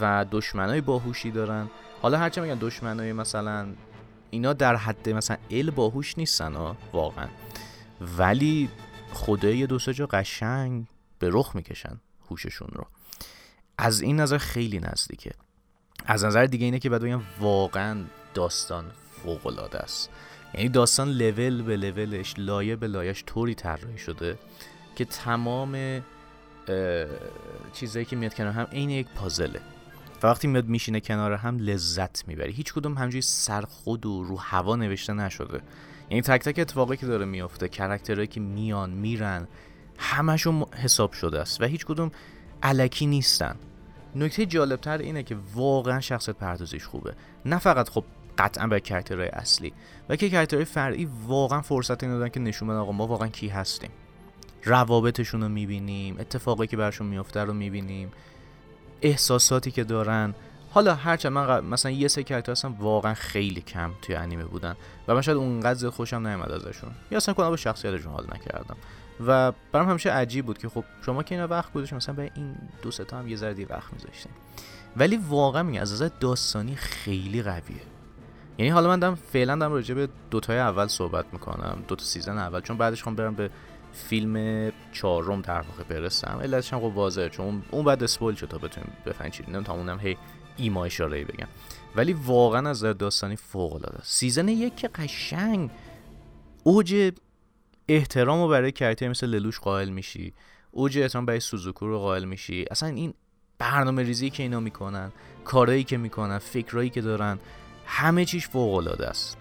و 0.00 0.26
دشمنای 0.30 0.80
باهوشی 0.80 1.30
دارن. 1.30 1.70
حالا 2.02 2.18
هرچه 2.18 2.40
میگن 2.40 2.58
دشمنای 2.60 3.12
مثلا 3.12 3.66
اینا 4.30 4.52
در 4.52 4.76
حد 4.76 5.08
مثلا 5.08 5.36
L 5.50 5.70
باهوش 5.70 6.18
نیستن 6.18 6.54
ها 6.54 6.76
واقعا. 6.92 7.26
ولی 8.18 8.68
خدای 9.12 9.66
دو 9.66 9.78
جا 9.78 10.06
قشنگ 10.06 10.86
به 11.18 11.28
رخ 11.32 11.54
می‌کشن 11.54 12.00
هوششون 12.30 12.68
رو. 12.72 12.86
از 13.78 14.00
این 14.00 14.20
نظر 14.20 14.38
خیلی 14.38 14.78
نزدیکه. 14.78 15.30
از 16.06 16.24
نظر 16.24 16.46
دیگه 16.46 16.64
اینه 16.64 16.78
که 16.78 16.90
بعد 16.90 17.02
بگم 17.02 17.22
واقعا 17.40 18.04
داستان 18.34 18.84
فوق 19.22 19.46
العاده 19.46 19.78
است. 19.78 20.10
یعنی 20.54 20.68
داستان 20.68 21.08
لول 21.08 21.62
به 21.62 21.76
لولش 21.76 22.34
لایه 22.38 22.76
به 22.76 22.86
لایش 22.86 23.24
طوری 23.26 23.54
طراحی 23.54 23.98
شده 23.98 24.38
که 24.96 25.04
تمام 25.04 26.02
چیزایی 27.72 28.04
که 28.04 28.16
میاد 28.16 28.34
کنار 28.34 28.52
هم 28.52 28.64
عین 28.64 28.90
یک 28.90 29.06
پازله. 29.06 29.60
و 30.22 30.26
وقتی 30.26 30.48
میاد 30.48 30.66
میشینه 30.66 31.00
کنار 31.00 31.32
هم 31.32 31.58
لذت 31.58 32.28
می‌بری 32.28 32.52
هیچ 32.52 32.72
کدوم 32.72 32.98
همجوری 32.98 33.22
سرخود 33.22 34.06
و 34.06 34.24
رو 34.24 34.36
هوا 34.36 34.76
نوشته 34.76 35.12
نشده. 35.12 35.60
یعنی 36.10 36.22
تک 36.22 36.42
تک 36.42 36.58
اتفاقی 36.58 36.96
که 36.96 37.06
داره 37.06 37.24
میافته 37.24 37.68
character 37.68 38.11
هایی 38.11 38.26
که 38.26 38.40
میان 38.40 38.90
میرن 38.90 39.48
همشون 39.98 40.66
حساب 40.82 41.12
شده 41.12 41.40
است 41.40 41.60
و 41.60 41.64
هیچ 41.64 41.86
کدوم 41.86 42.10
الکی 42.62 43.06
نیستن. 43.06 43.56
نکته 44.14 44.46
جالبتر 44.46 44.98
اینه 44.98 45.22
که 45.22 45.36
واقعا 45.54 46.00
شخصیت 46.00 46.36
پردازیش 46.36 46.84
خوبه. 46.84 47.14
نه 47.44 47.58
فقط 47.58 47.88
خب 47.88 48.04
قطعا 48.38 48.66
به 48.66 48.80
character 48.80 49.19
های 49.19 49.28
اصلی. 49.28 49.72
و 50.08 50.16
که 50.16 50.30
character 50.30 50.58
های 50.58 50.64
فرعی 50.64 51.08
واقعا 51.26 51.60
فرصت 51.60 52.02
این 52.02 52.12
دادن 52.12 52.28
که 52.28 52.40
نشون 52.40 52.68
بدن 52.68 52.76
آقا 52.76 52.92
ما 52.92 53.06
واقعا 53.06 53.28
کی 53.28 53.48
هستیم. 53.48 53.90
روابطشون 54.64 55.42
رو 55.42 55.48
می‌بینیم 55.48 56.16
اتفاقی 56.18 56.66
که 56.66 56.76
برشون 56.76 57.06
میفته 57.06 57.44
رو 57.44 57.54
می‌بینیم. 57.54 58.12
احساساتی 59.02 59.70
که 59.70 59.84
دارن. 59.84 60.34
حالا 60.70 60.94
هرچند 60.94 61.32
من 61.32 61.64
مثلا 61.64 61.92
یه 61.92 62.08
سری 62.08 62.22
character 62.22 62.52
هستم 62.52 62.74
واقعا 62.78 63.14
خیلی 63.14 63.60
کم 63.60 63.90
توی 64.02 64.14
انیمه 64.14 64.44
بودن 64.44 64.76
و 65.08 65.14
من 65.14 65.20
شاید 65.20 65.38
اونقدر 65.38 65.90
خوشم 65.90 66.26
نیومد 66.26 66.50
ازشون. 66.50 66.90
یا 67.10 67.16
اصلا 67.16 67.34
کنم 67.34 67.50
به 67.50 67.56
شخصیتشون 67.56 68.12
حال 68.12 68.26
نکردم. 68.34 68.76
و 69.26 69.52
برام 69.72 69.88
همیشه 69.88 70.10
عجیب 70.10 70.46
بود 70.46 70.58
که 70.58 70.68
خب 70.68 70.84
شما 71.06 71.22
که 71.22 71.34
اینا 71.34 71.46
وقت 71.46 71.72
گذاشتین 71.72 71.96
مثلا 71.96 72.14
به 72.14 72.30
این 72.34 72.56
دو 72.82 72.90
تا 72.90 73.18
هم 73.18 73.28
یه 73.28 73.36
ذره 73.36 73.66
وقت 73.70 73.92
میذاشتین. 73.92 74.32
ولی 74.96 75.16
واقعا 75.16 75.62
میگم 75.62 75.82
از 75.82 75.92
نظر 75.92 76.08
داستانی 76.20 76.76
خیلی 76.76 77.42
قویه. 77.42 77.82
یعنی 78.58 78.70
حالا 78.70 78.88
من 78.88 78.98
دارم 78.98 79.14
فعلا 79.14 79.56
دارم 79.56 79.72
راجع 79.72 79.94
به 79.94 80.08
دوتای 80.30 80.58
اول 80.58 80.86
صحبت 80.86 81.24
می‌کنم 81.32 81.84
دو 81.88 81.96
تا 81.96 82.04
season 82.04 82.38
اول 82.38 82.60
چون 82.60 82.76
بعدش 82.76 83.02
خوام 83.02 83.16
برم 83.16 83.34
به 83.34 83.50
فیلم 83.92 84.72
چهارم 84.92 85.40
در 85.40 85.60
واقع 85.60 85.82
برسم. 85.88 86.38
علتش 86.42 86.72
هم 86.72 86.78
خب 86.78 86.84
واضحه 86.84 87.28
چون 87.28 87.62
اون 87.70 87.84
بعد 87.84 88.02
spoil 88.02 88.36
شد 88.36 88.46
تا 88.46 88.58
بتونیم 88.58 88.92
بفهمید 89.06 89.32
چی 89.32 89.42
تا 89.64 89.72
اونم 89.72 89.98
هی 90.00 90.16
ایما 90.58 90.84
اشاره 90.84 91.24
بگم. 91.24 91.48
ولی 91.96 92.12
واقعا 92.12 92.70
از 92.70 92.80
داستانی 92.80 93.36
فوق 93.36 93.74
العاده 93.74 93.98
season 94.02 94.48
یک 94.48 94.76
که 94.76 94.88
قشنگ 94.88 95.70
اوج 96.64 97.12
احترام 97.88 98.42
رو 98.42 98.48
برای 98.48 98.72
character 98.72 99.08
مثل 99.08 99.26
للوش 99.26 99.58
قائل 99.58 99.88
میشی. 99.88 100.34
اوج 100.70 100.98
احترام 100.98 101.26
برای 101.26 101.40
سوزوکو 101.40 101.86
رو 101.86 101.98
قائل 101.98 102.24
میشی. 102.24 102.64
اصلا 102.70 102.88
این 102.88 103.14
برنامه 103.58 104.02
ریزی 104.02 104.30
که 104.30 104.42
اینا 104.42 104.60
می‌کنن 104.60 105.12
کارهایی 105.44 105.84
که 105.84 105.96
می‌کنن 105.96 106.38
فکرایی 106.38 106.90
که 106.90 107.00
دارن 107.00 107.38
همه 107.86 108.24
چیش 108.24 108.48
فوق 108.48 108.74
العاده 108.74 109.06
است. 109.06 109.36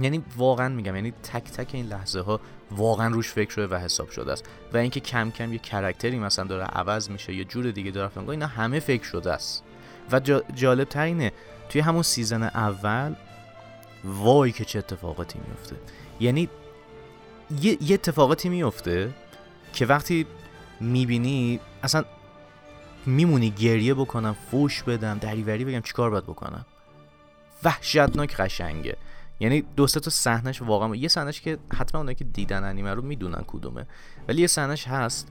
یعنی 0.00 0.22
واقعا 0.36 0.68
میگم 0.68 0.94
یعنی 0.94 1.10
تک 1.10 1.44
تک 1.44 1.74
این 1.74 1.86
لحظه 1.86 2.20
ها 2.20 2.40
واقعا 2.70 3.08
روش 3.08 3.28
فکر 3.28 3.50
شده 3.50 3.66
و 3.66 3.78
حساب 3.78 4.10
شده 4.10 4.32
است. 4.32 4.44
و 4.72 4.76
اینکه 4.76 5.00
کم 5.00 5.30
کم 5.30 5.52
یه 5.52 5.58
character 5.58 6.12
ی 6.12 6.18
مثلا 6.18 6.44
داره 6.44 6.64
عوض 6.64 7.10
میشه 7.10 7.34
یه 7.34 7.44
جور 7.44 7.70
دیگه 7.70 7.90
داره 7.90 8.08
فکر 8.08 8.30
اینا 8.30 8.46
همه 8.46 8.80
فکر 8.80 9.04
شده 9.04 9.32
است. 9.32 9.64
و 10.12 10.20
جالب 10.54 10.88
ترینه 10.88 11.32
توی 11.68 11.80
همون 11.80 12.02
سیزن 12.02 12.42
اول 12.42 13.14
وای 14.04 14.52
که 14.52 14.64
چه 14.64 14.78
اتفاقاتی 14.78 15.38
میفته 15.48 15.76
یعنی 16.20 16.48
یه, 17.60 17.78
یه 17.80 17.94
اتفاقاتی 17.94 18.48
میفته 18.48 19.14
که 19.72 19.86
وقتی 19.86 20.26
می‌بینی 20.80 21.60
اصلا 21.82 22.04
میمونی 23.06 23.50
گریه 23.50 23.94
بکنم 23.94 24.36
فوش 24.50 24.82
بدم 24.82 25.18
دریوری 25.18 25.64
بگم 25.64 25.80
چیکار 25.80 26.10
باید 26.10 26.24
بکنم؟ 26.24 26.66
وحشتناک 27.64 28.36
قشنگه. 28.36 28.96
یعنی 29.40 29.64
دو 29.76 29.86
تا 29.86 30.10
صحنش 30.10 30.62
واقعا 30.62 30.96
یه 30.96 31.08
صحنش 31.08 31.40
که 31.40 31.58
حتما 31.74 32.00
اونایی 32.00 32.14
که 32.14 32.24
دیدن 32.24 32.64
انیمه 32.64 32.94
رو 32.94 33.02
می‌دونن 33.02 33.44
کدومه. 33.46 33.86
ولی 34.28 34.40
یه 34.40 34.46
صحنش 34.46 34.88
هست 34.88 35.28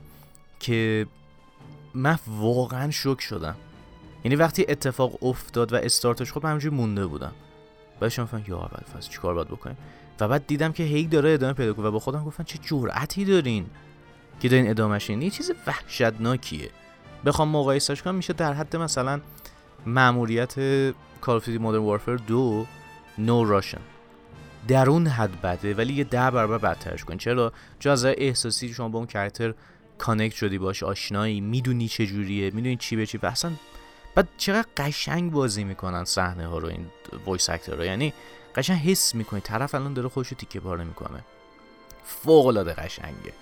که 0.60 1.06
من 1.94 2.18
واقعا 2.26 2.90
شوک 2.90 3.20
شدم. 3.20 3.56
یعنی 4.24 4.36
وقتی 4.36 4.66
اتفاق 4.68 5.24
افتاد 5.24 5.72
و 5.72 5.76
استارتش 5.76 6.32
خود 6.32 6.44
من 6.44 6.50
همینجوری 6.50 6.76
مونده 6.76 7.06
بودم. 7.06 7.32
بعدش 8.00 8.18
من 8.18 8.44
یا 8.48 8.56
اول 8.56 8.98
فصل 8.98 9.10
چیکار 9.10 9.34
باید 9.34 9.48
بکنیم؟ 9.48 9.76
و 10.20 10.28
بعد 10.28 10.46
دیدم 10.46 10.72
که 10.72 10.82
هی 10.82 11.06
داره 11.06 11.30
ادامه 11.30 11.52
پیدا 11.52 11.72
کنه 11.72 11.86
و 11.86 11.90
با 11.90 11.98
خودم 11.98 12.24
گفتم 12.24 12.44
چه 12.44 12.58
جرأتی 12.62 13.24
دارین 13.24 13.66
که 14.40 14.48
دارین 14.48 14.70
ادامهش 14.70 15.10
این 15.10 15.30
چیز 15.30 15.52
وحشتناکیه. 15.66 16.70
بخوام 17.24 17.48
مقایسش 17.48 18.02
کنم 18.02 18.14
میشه 18.14 18.32
در 18.32 18.52
حد 18.52 18.76
مثلا 18.76 19.20
ماموریت 19.86 20.54
کال 21.20 21.36
اف 21.36 21.48
مودرن 21.48 21.82
وارفر 21.82 22.16
2 22.16 22.66
نو 23.18 23.44
راشن 23.44 23.80
در 24.68 24.90
اون 24.90 25.06
حد 25.06 25.40
بده 25.40 25.74
ولی 25.74 25.92
یه 25.92 26.04
ده 26.04 26.30
برابر 26.30 26.58
بدترش 26.58 27.04
کن. 27.04 27.16
چرا؟ 27.16 27.52
چون 27.78 27.92
از 27.92 28.04
احساسی 28.04 28.72
شما 28.72 28.88
با 28.88 28.98
اون 28.98 29.06
character 29.06 29.54
connect 29.98 30.34
شدی 30.34 30.58
باش 30.58 30.82
آشنایی 30.82 31.40
می‌دونی 31.40 31.88
چه 31.88 32.06
جوریه 32.06 32.50
می‌دونی 32.50 32.76
چی 32.76 32.96
به 32.96 33.06
چی. 33.06 33.18
و 33.18 33.26
اصلا 33.26 33.52
چقدر 34.36 34.68
قشنگ 34.76 35.32
بازی 35.32 35.64
می‌کنن 35.64 36.04
صحنه 36.04 36.46
ها 36.46 36.58
رو 36.58 36.68
این 36.68 36.86
voice 37.26 37.50
actor 37.50 37.84
یعنی 37.84 38.12
قشنگ 38.54 38.78
حس 38.78 39.14
می‌کنی 39.14 39.40
طرف 39.40 39.74
الان 39.74 39.94
داره 39.94 40.08
خودشو 40.08 40.34
تیکه 40.34 40.60
پاره 40.60 40.84
می‌کنه. 40.84 41.24
فوق 42.04 42.46
العاده 42.46 42.74
قشنگه. 42.74 43.32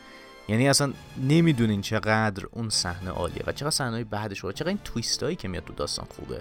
یعنی 0.49 0.69
اصلا 0.69 0.93
نمی‌دونین 1.23 1.83
چقدر 1.83 2.47
اون 2.51 2.71
صحنه 2.71 3.11
عالیه 3.11 3.43
و 3.47 3.53
چقدر 3.53 3.71
صحنه 3.71 4.05
بعدش 4.05 4.39
رو 4.39 4.53
چقدر 4.53 4.69
این 4.69 4.79
twist 4.85 5.23
هایی 5.23 5.37
که 5.37 5.49
میاد 5.49 5.65
تو 5.65 5.73
داستان 5.73 6.07
خوبه. 6.17 6.41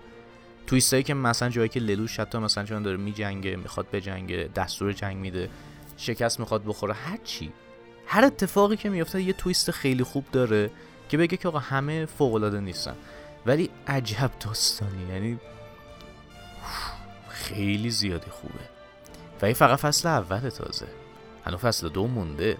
twist 0.68 0.94
هایی 0.94 1.03
که 1.03 1.13
مثلا 1.13 1.50
جایی 1.50 1.70
که 1.70 1.79
للوش 1.79 2.20
حتی 2.20 2.38
مثلا 2.38 2.63
چون 2.63 2.84
داره 2.84 2.98
میجنگه 2.98 3.56
می‌خواد 3.56 3.91
بجنگه 3.91 4.50
دستور 4.56 4.94
جنگ 4.94 5.17
میده 5.17 5.50
شکست 5.98 6.39
می‌خواد 6.39 6.63
بخوره 6.65 6.94
هر 6.94 7.17
چی. 7.24 7.51
هر 8.08 8.25
اتفاقی 8.25 8.77
که 8.77 8.89
میفته 8.89 9.22
یه 9.22 9.34
تویست 9.34 9.72
خیلی 9.72 10.03
خوب 10.03 10.25
داره 10.32 10.72
که 11.10 11.17
بگه 11.17 11.38
که 11.38 11.48
آقا 11.48 11.60
همه 11.60 12.06
فوق 12.06 12.34
العاده 12.34 12.60
نیستن. 12.60 12.96
ولی 13.48 13.70
عجب 13.88 14.32
داستانی 14.39 15.13
یعنی 15.13 15.39
خیلی 17.30 17.89
زیادی 17.89 18.32
خوبه. 18.32 18.54
و 19.42 19.46
این 19.46 19.54
فقط 19.54 19.80
فصل 19.80 20.08
اول 20.08 20.50
تازه. 20.50 20.88
هنو 21.46 21.58
فصل 21.58 21.89
دو 21.89 22.08
مونده. 22.08 22.58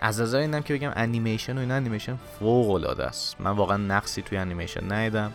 از 0.00 0.20
نظر 0.20 0.38
اینم 0.38 0.62
که 0.62 0.74
بگم 0.74 0.92
انیمیشن 0.96 1.56
و 1.56 1.60
این 1.60 1.70
انیمیشن 1.70 2.16
فوق 2.16 2.70
العاده 2.70 3.04
است. 3.04 3.40
من 3.40 3.50
واقعا 3.50 3.76
نقصی 3.76 4.22
توی 4.22 4.38
انیمیشن 4.38 4.92
ندیدم. 4.92 5.32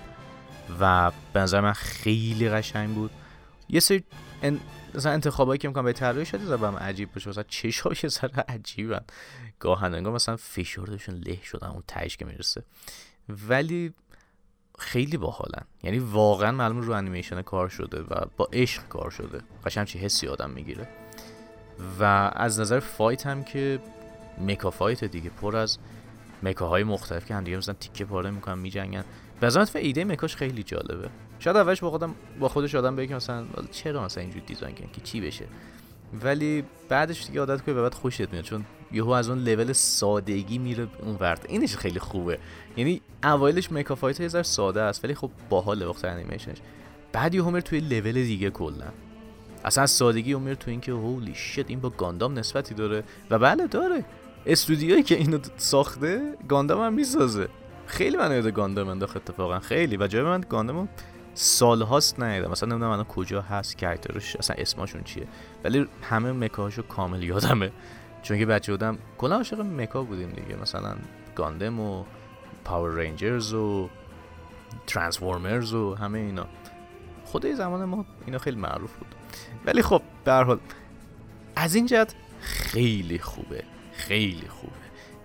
و 0.79 1.11
به 1.33 1.39
نظر 1.39 1.61
من 1.61 1.73
خیلی 1.73 2.49
قشنگ 2.49 2.95
بود. 2.95 3.11
یه 3.69 3.79
سری 3.79 4.03
ان... 4.43 4.59
مثلا 4.95 5.11
انتخابایی 5.11 5.57
که 5.57 5.67
می‌کنم 5.67 5.83
به 5.83 5.93
طراحی 5.93 6.25
شده 6.25 6.45
زبم 6.45 6.75
عجیب 6.75 7.13
باشه. 7.13 7.29
مثلا 7.29 7.43
چشاش 7.47 8.07
سر 8.07 8.27
عجیبن. 8.47 9.01
گاهن 9.59 9.99
مثلا 9.99 10.37
فشاردشون 10.37 11.15
له 11.15 11.39
شدن 11.43 11.67
اون 11.67 11.83
تهش 11.87 12.17
که 12.17 12.25
می‌رسه. 12.25 12.63
ولی 13.29 13.93
خیلی 14.81 15.17
باحالن. 15.17 15.63
یعنی 15.83 15.99
واقعا 15.99 16.51
معلوم 16.51 16.81
رو 16.81 16.93
انیمیشن 16.93 17.41
کار 17.41 17.69
شده 17.69 18.01
و 18.01 18.25
با 18.37 18.49
عشق 18.53 18.87
کار 18.87 19.09
شده. 19.09 19.41
قشنگ 19.65 19.87
چی 19.87 19.99
حسی 19.99 20.27
آدم 20.27 20.49
می‌گیره. 20.49 20.87
و 21.99 22.03
از 22.35 22.59
نظر 22.59 22.79
فایت 22.79 23.27
هم 23.27 23.43
که 23.43 23.79
مکا 24.41 24.69
فایت 24.69 25.03
دیگه 25.03 25.29
پر 25.29 25.55
از 25.55 25.77
مکاهای 26.43 26.83
مختلف 26.83 27.25
که 27.25 27.35
هم 27.35 27.43
دیگه 27.43 27.57
مثلا 27.57 27.75
تیکه 27.79 28.05
پاره 28.05 28.31
می‌کنن 28.31 28.57
میجنگن. 28.57 29.03
به 29.39 29.47
نظرم 29.47 29.67
ایده 29.75 30.05
مکاش 30.05 30.35
خیلی 30.35 30.63
جالبه. 30.63 31.09
شاید 31.39 31.57
اولش 31.57 31.81
با 31.81 31.89
خودم 31.89 32.15
با 32.39 32.49
خودش 32.49 32.75
آدم 32.75 32.95
بگه 32.95 33.15
مثلا 33.15 33.45
چرا 33.71 34.05
مثلا 34.05 34.23
اینجوری 34.23 34.45
دیزاین 34.45 34.75
کردن؟ 34.75 34.91
که 34.91 35.01
چی 35.01 35.21
بشه؟ 35.21 35.45
ولی 36.23 36.63
بعدش 36.89 37.27
دیگه 37.27 37.39
عادت 37.39 37.61
کنی 37.61 37.75
و 37.75 37.81
بعد 37.81 37.93
خوشت 37.93 38.31
میاد. 38.31 38.43
چون 38.43 38.65
یهو 38.93 39.09
از 39.09 39.29
اون 39.29 39.39
لول 39.39 39.73
سادگی 39.73 40.57
میره 40.57 40.87
اون 41.03 41.17
ورد. 41.19 41.45
اینش 41.49 41.75
خیلی 41.75 41.99
خوبه. 41.99 42.39
یعنی 42.77 43.01
اوایلش 43.23 43.71
مکا 43.71 43.95
فایت 43.95 44.19
یه 44.19 44.27
ساده 44.27 44.81
است 44.81 45.05
ولی 45.05 45.15
خب 45.15 45.29
باحال 45.49 45.81
وقت 45.81 46.05
انیمیشنش 46.05 46.57
بعد 47.13 47.35
یهو 47.35 47.49
میره 47.49 47.61
توی 47.61 47.79
لول 47.79 48.13
دیگه 48.13 48.49
کلا. 48.49 48.85
اصلا 49.65 49.85
سادگی 49.85 50.33
میره 50.33 50.55
تو 50.55 50.71
اینکه 50.71 50.91
هولی 50.91 51.35
شت 51.35 51.69
این 51.69 51.79
با 51.79 51.89
گاندام 51.89 52.39
نسبتی 52.39 52.73
داره. 52.75 53.03
و 53.29 53.39
بله 53.39 53.67
داره. 53.67 54.05
استودیویی 54.45 55.03
که 55.03 55.15
اینو 55.15 55.39
ساخته 55.57 56.33
گاندام 56.47 56.81
هم 56.81 56.93
می‌سازه. 56.93 57.47
خیلی 57.85 58.17
من 58.17 58.31
یاد 58.31 58.51
گاندام 58.51 58.87
انداخت 58.87 59.17
اتفاقا 59.17 59.59
خیلی. 59.59 59.97
و 59.97 60.07
جای 60.07 60.21
من 60.21 60.41
گاندام 60.49 60.89
سال 61.33 61.81
هاست 61.81 62.19
مثلا 62.19 62.69
نمی‌دونم 62.69 62.91
الان 62.91 63.05
کجا 63.05 63.41
هست 63.41 63.77
کرکترش 63.77 64.35
اصلا 64.35 64.55
اسمشون 64.59 65.03
چیه. 65.03 65.27
ولی 65.63 65.87
همه 66.01 66.31
مکاهاشو 66.31 66.81
کامل 66.81 67.23
یادمه. 67.23 67.71
چون 68.21 68.37
که 68.37 68.45
بچه 68.45 68.71
بودم 68.71 68.97
کلا 69.17 69.35
عاشق 69.35 69.61
مکا 69.61 70.03
بودیم 70.03 70.29
دیگه. 70.29 70.55
مثلا 70.61 70.95
گاندم 71.35 71.79
و 71.79 72.03
پاور 72.63 72.89
رنجرز 72.89 73.53
و 73.53 73.89
ترانسفورمرز 74.87 75.73
و 75.73 75.95
همه 75.95 76.19
اینا. 76.19 76.45
خود 77.25 77.45
زمان 77.45 77.85
ما 77.85 78.05
اینا 78.25 78.37
خیلی 78.37 78.57
معروف 78.57 78.93
بود. 78.93 79.15
ولی 79.65 79.81
خب 79.81 80.01
به 80.25 80.33
حال 80.33 80.59
از 81.55 81.75
این 81.75 81.85
جهت 81.85 82.15
خیلی 82.41 83.19
خوبه 83.19 83.63
خیلی 83.93 84.47
خوبه. 84.47 84.73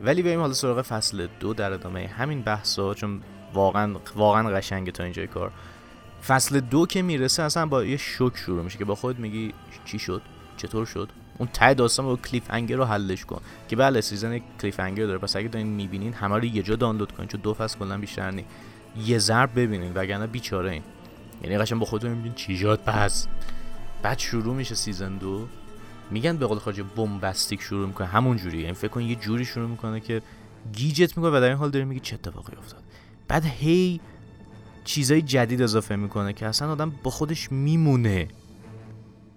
ولی 0.00 0.22
بریم 0.22 0.40
حالا 0.40 0.52
سراغ 0.52 0.82
فصل 0.82 1.28
دو 1.40 1.54
در 1.54 1.72
ادامه 1.72 2.06
همین 2.06 2.42
بحثا 2.42 2.94
چون 2.94 3.22
واقعا 3.54 3.96
واقعا 4.16 4.50
قشنگه 4.50 4.92
تا 4.92 5.04
اینجای 5.04 5.26
کار. 5.26 5.52
فصل 6.26 6.60
دو 6.60 6.86
که 6.86 7.02
می‌رسه 7.02 7.42
اصلا 7.42 7.66
با 7.66 7.84
یه 7.84 7.96
شوک 7.96 8.36
شروع 8.36 8.64
میشه 8.64 8.78
که 8.78 8.84
با 8.84 8.94
خود 8.94 9.18
میگی 9.18 9.54
چی 9.84 9.98
شد؟ 9.98 10.22
چطور 10.56 10.86
شد؟ 10.86 11.08
اون 11.38 11.48
ته 11.52 11.74
داستان 11.74 12.06
با 12.06 12.16
cliffhanger 12.16 12.76
رو 12.76 12.84
حلش 12.84 13.24
کن. 13.24 13.40
که 13.68 13.76
بله 13.76 14.00
season 14.00 14.40
cliffhanger 14.60 15.06
داره. 15.06 15.18
پس 15.18 15.36
اگه 15.36 15.48
دارین 15.48 15.66
می‌بینین 15.66 16.12
همه 16.12 16.36
رو 16.36 16.44
یه 16.44 16.62
جا 16.62 16.76
دانلود 16.76 17.12
کنین 17.12 17.28
چون 17.28 17.40
دو 17.40 17.54
فصل 17.54 17.78
کلا 17.78 17.98
بیشتر 17.98 18.30
نی 18.30 18.44
یه 19.06 19.18
ضرب 19.18 19.50
ببینین 19.60 19.92
وگرنه 19.94 20.26
بیچاره 20.26 20.70
این. 20.70 20.82
یعنی 21.42 21.58
قشنگ 21.58 21.78
با 21.78 21.86
خودتون 21.86 22.10
می‌بینین 22.10 22.34
چی 22.34 22.56
شد. 22.56 22.80
پس 22.86 23.26
بعد 24.02 24.18
شروع 24.18 24.54
میشه 24.54 24.74
season 24.74 25.16
دو. 25.16 25.46
میگن 26.10 26.36
به 26.36 26.46
قول 26.46 26.58
خارجی 26.58 26.82
bombastic 26.82 27.60
شروع 27.60 27.86
می‌کنه. 27.86 28.06
همون 28.06 28.36
جوری 28.36 28.58
یعنی 28.58 28.74
فکر 28.74 28.88
کن 28.88 29.00
یه 29.00 29.14
جوری 29.14 29.44
شروع 29.44 29.68
می‌کنه 29.68 30.00
که 30.00 30.22
گیجت 30.72 31.16
می‌کنه 31.16 31.36
و 31.36 31.40
در 31.40 31.48
این 31.48 31.56
حال 31.56 31.70
داره 31.70 31.84
میگه 31.84 32.00
چه 32.00 32.14
اتفاقی 32.14 32.56
افتاد. 32.56 32.82
بعد 33.28 33.44
هی 33.44 34.00
چیزای 34.84 35.22
جدید 35.22 35.62
اضافه 35.62 35.96
می‌کنه 35.96 36.32
که 36.32 36.46
اصلا 36.46 36.72
آدم 36.72 36.92
با 37.02 37.10
خودش 37.10 37.52
میمونه. 37.52 38.28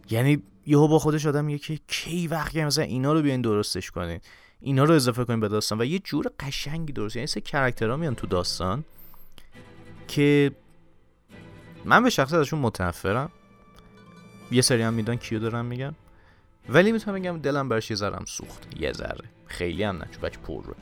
یعنی 0.10 0.44
یهو 0.70 0.88
با 0.88 1.00
خودش 1.00 1.26
آدم 1.26 1.46
میگه 1.46 1.58
که 1.58 1.80
کی 1.88 2.28
وقت 2.28 2.56
مثلا 2.56 2.84
اینا 2.84 3.14
رو 3.14 3.22
بیاین 3.22 3.42
درستش 3.42 3.92
کنین. 3.92 4.20
اینا 4.62 4.84
رو 4.84 4.94
اضافه 4.94 5.26
کنین 5.26 5.40
به 5.40 5.48
داستان. 5.48 5.82
و 5.82 5.86
یه 5.86 6.00
جور 6.00 6.32
قشنگی 6.40 6.94
درست 6.94 7.16
یعنی 7.16 7.28
سری 7.28 7.42
کاراکترها 7.42 7.98
میان 7.98 8.16
تو 8.16 8.28
داستان 8.28 8.86
که 10.08 10.52
من 11.86 12.04
به 12.04 12.10
شخص 12.10 12.34
ازشون 12.34 12.60
متنفرم. 12.60 13.32
یه 14.52 14.62
سری 14.62 14.82
هم 14.82 14.94
می‌دونن 14.94 15.16
کیو 15.16 15.40
دارم 15.40 15.66
میگم. 15.66 15.96
ولی 16.70 16.92
می‌تونم 16.92 17.20
بگم 17.20 17.40
دلم 17.40 17.70
براش 17.70 17.90
یه 17.90 17.98
ذرم 17.98 18.26
سوخت. 18.28 18.68
یه 18.80 18.94
ذره. 18.94 19.26
خیلی 19.46 19.84
هم 19.84 19.98
نه 19.98 20.08
چون 20.12 20.22
بچه 20.22 20.40
پر 20.40 20.64
رو 20.64 20.76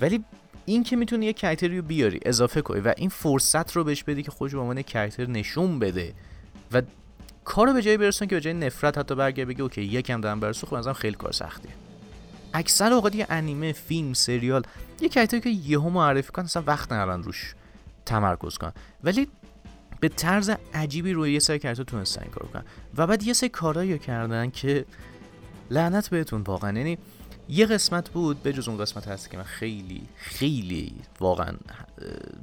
ولی 0.00 0.24
این 0.64 0.82
که 0.82 0.96
می‌تونی 0.96 1.26
یه 1.26 1.32
character 1.32 1.72
ی 1.72 1.76
رو 1.76 1.82
بیاری 1.82 2.20
اضافه 2.22 2.62
کنی 2.62 2.80
و 2.80 2.94
این 2.96 3.08
فرصت 3.08 3.76
رو 3.76 3.84
بهش 3.84 4.02
بدی 4.02 4.22
که 4.22 4.30
خودش 4.30 4.54
به 4.54 4.60
عنوان 4.60 4.82
character 4.82 5.26
نشون 5.26 5.78
بده 5.78 6.14
و 6.72 6.82
کارو 7.46 7.72
به 7.72 7.82
جایی 7.82 7.96
برسونه 7.96 8.28
که 8.28 8.34
به 8.34 8.40
جای 8.40 8.54
نفرت 8.54 8.98
حتی 8.98 9.14
برگرده 9.14 9.48
بگه 9.48 9.62
okay 9.62 9.82
یکم 9.82 10.20
دارم 10.20 10.40
برسو 10.40 10.66
خب 10.66 10.92
خیلی 10.92 11.16
کار 11.16 11.32
سختیه. 11.32 11.70
اکثر 12.54 12.92
اوقات 12.92 13.14
یه 13.14 13.26
انیمه 13.30 13.72
فیلم 13.72 14.12
سریال 14.12 14.62
یه 15.00 15.08
character 15.08 15.37
ی 15.37 15.40
که 15.40 15.50
یهو 15.50 15.90
معرفی 15.90 16.32
کنن 16.32 16.42
اصلا 16.42 16.62
وقت 16.66 16.92
نرن 16.92 17.22
روش 17.22 17.54
تمرکز 18.06 18.58
کن 18.58 18.72
ولی 19.04 19.28
به 20.00 20.08
طرز 20.08 20.50
عجیبی 20.74 21.12
روی 21.12 21.32
یه 21.32 21.38
سری 21.38 21.58
character 21.58 21.82
تونستن 21.82 22.26
کارو 22.30 22.48
کنن. 22.48 22.64
و 22.96 23.06
بعد 23.06 23.22
یه 23.22 23.32
سری 23.32 23.48
کارایی 23.48 23.98
کردن 23.98 24.50
که 24.50 24.84
لعنت 25.70 26.08
بهتون 26.08 26.40
واقعا. 26.40 26.78
یعنی 26.78 26.98
یه 27.48 27.66
قسمت 27.66 28.10
بود 28.10 28.42
به 28.42 28.52
جز 28.52 28.68
اون 28.68 28.78
قسمت 28.78 29.08
هست 29.08 29.30
که 29.30 29.36
من 29.36 29.44
خیلی 29.44 30.02
خیلی 30.16 30.94
واقعا 31.20 31.52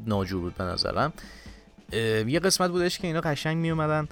ناجور 0.05 0.41
بود 0.41 0.55
به 0.55 0.63
نظرم. 0.63 1.13
یه 2.27 2.39
قسمت 2.39 2.71
بودش 2.71 2.99
که 2.99 3.07
اینا 3.07 3.21
قشنگ 3.21 3.57
می 3.57 3.71
اومدن 3.71 4.07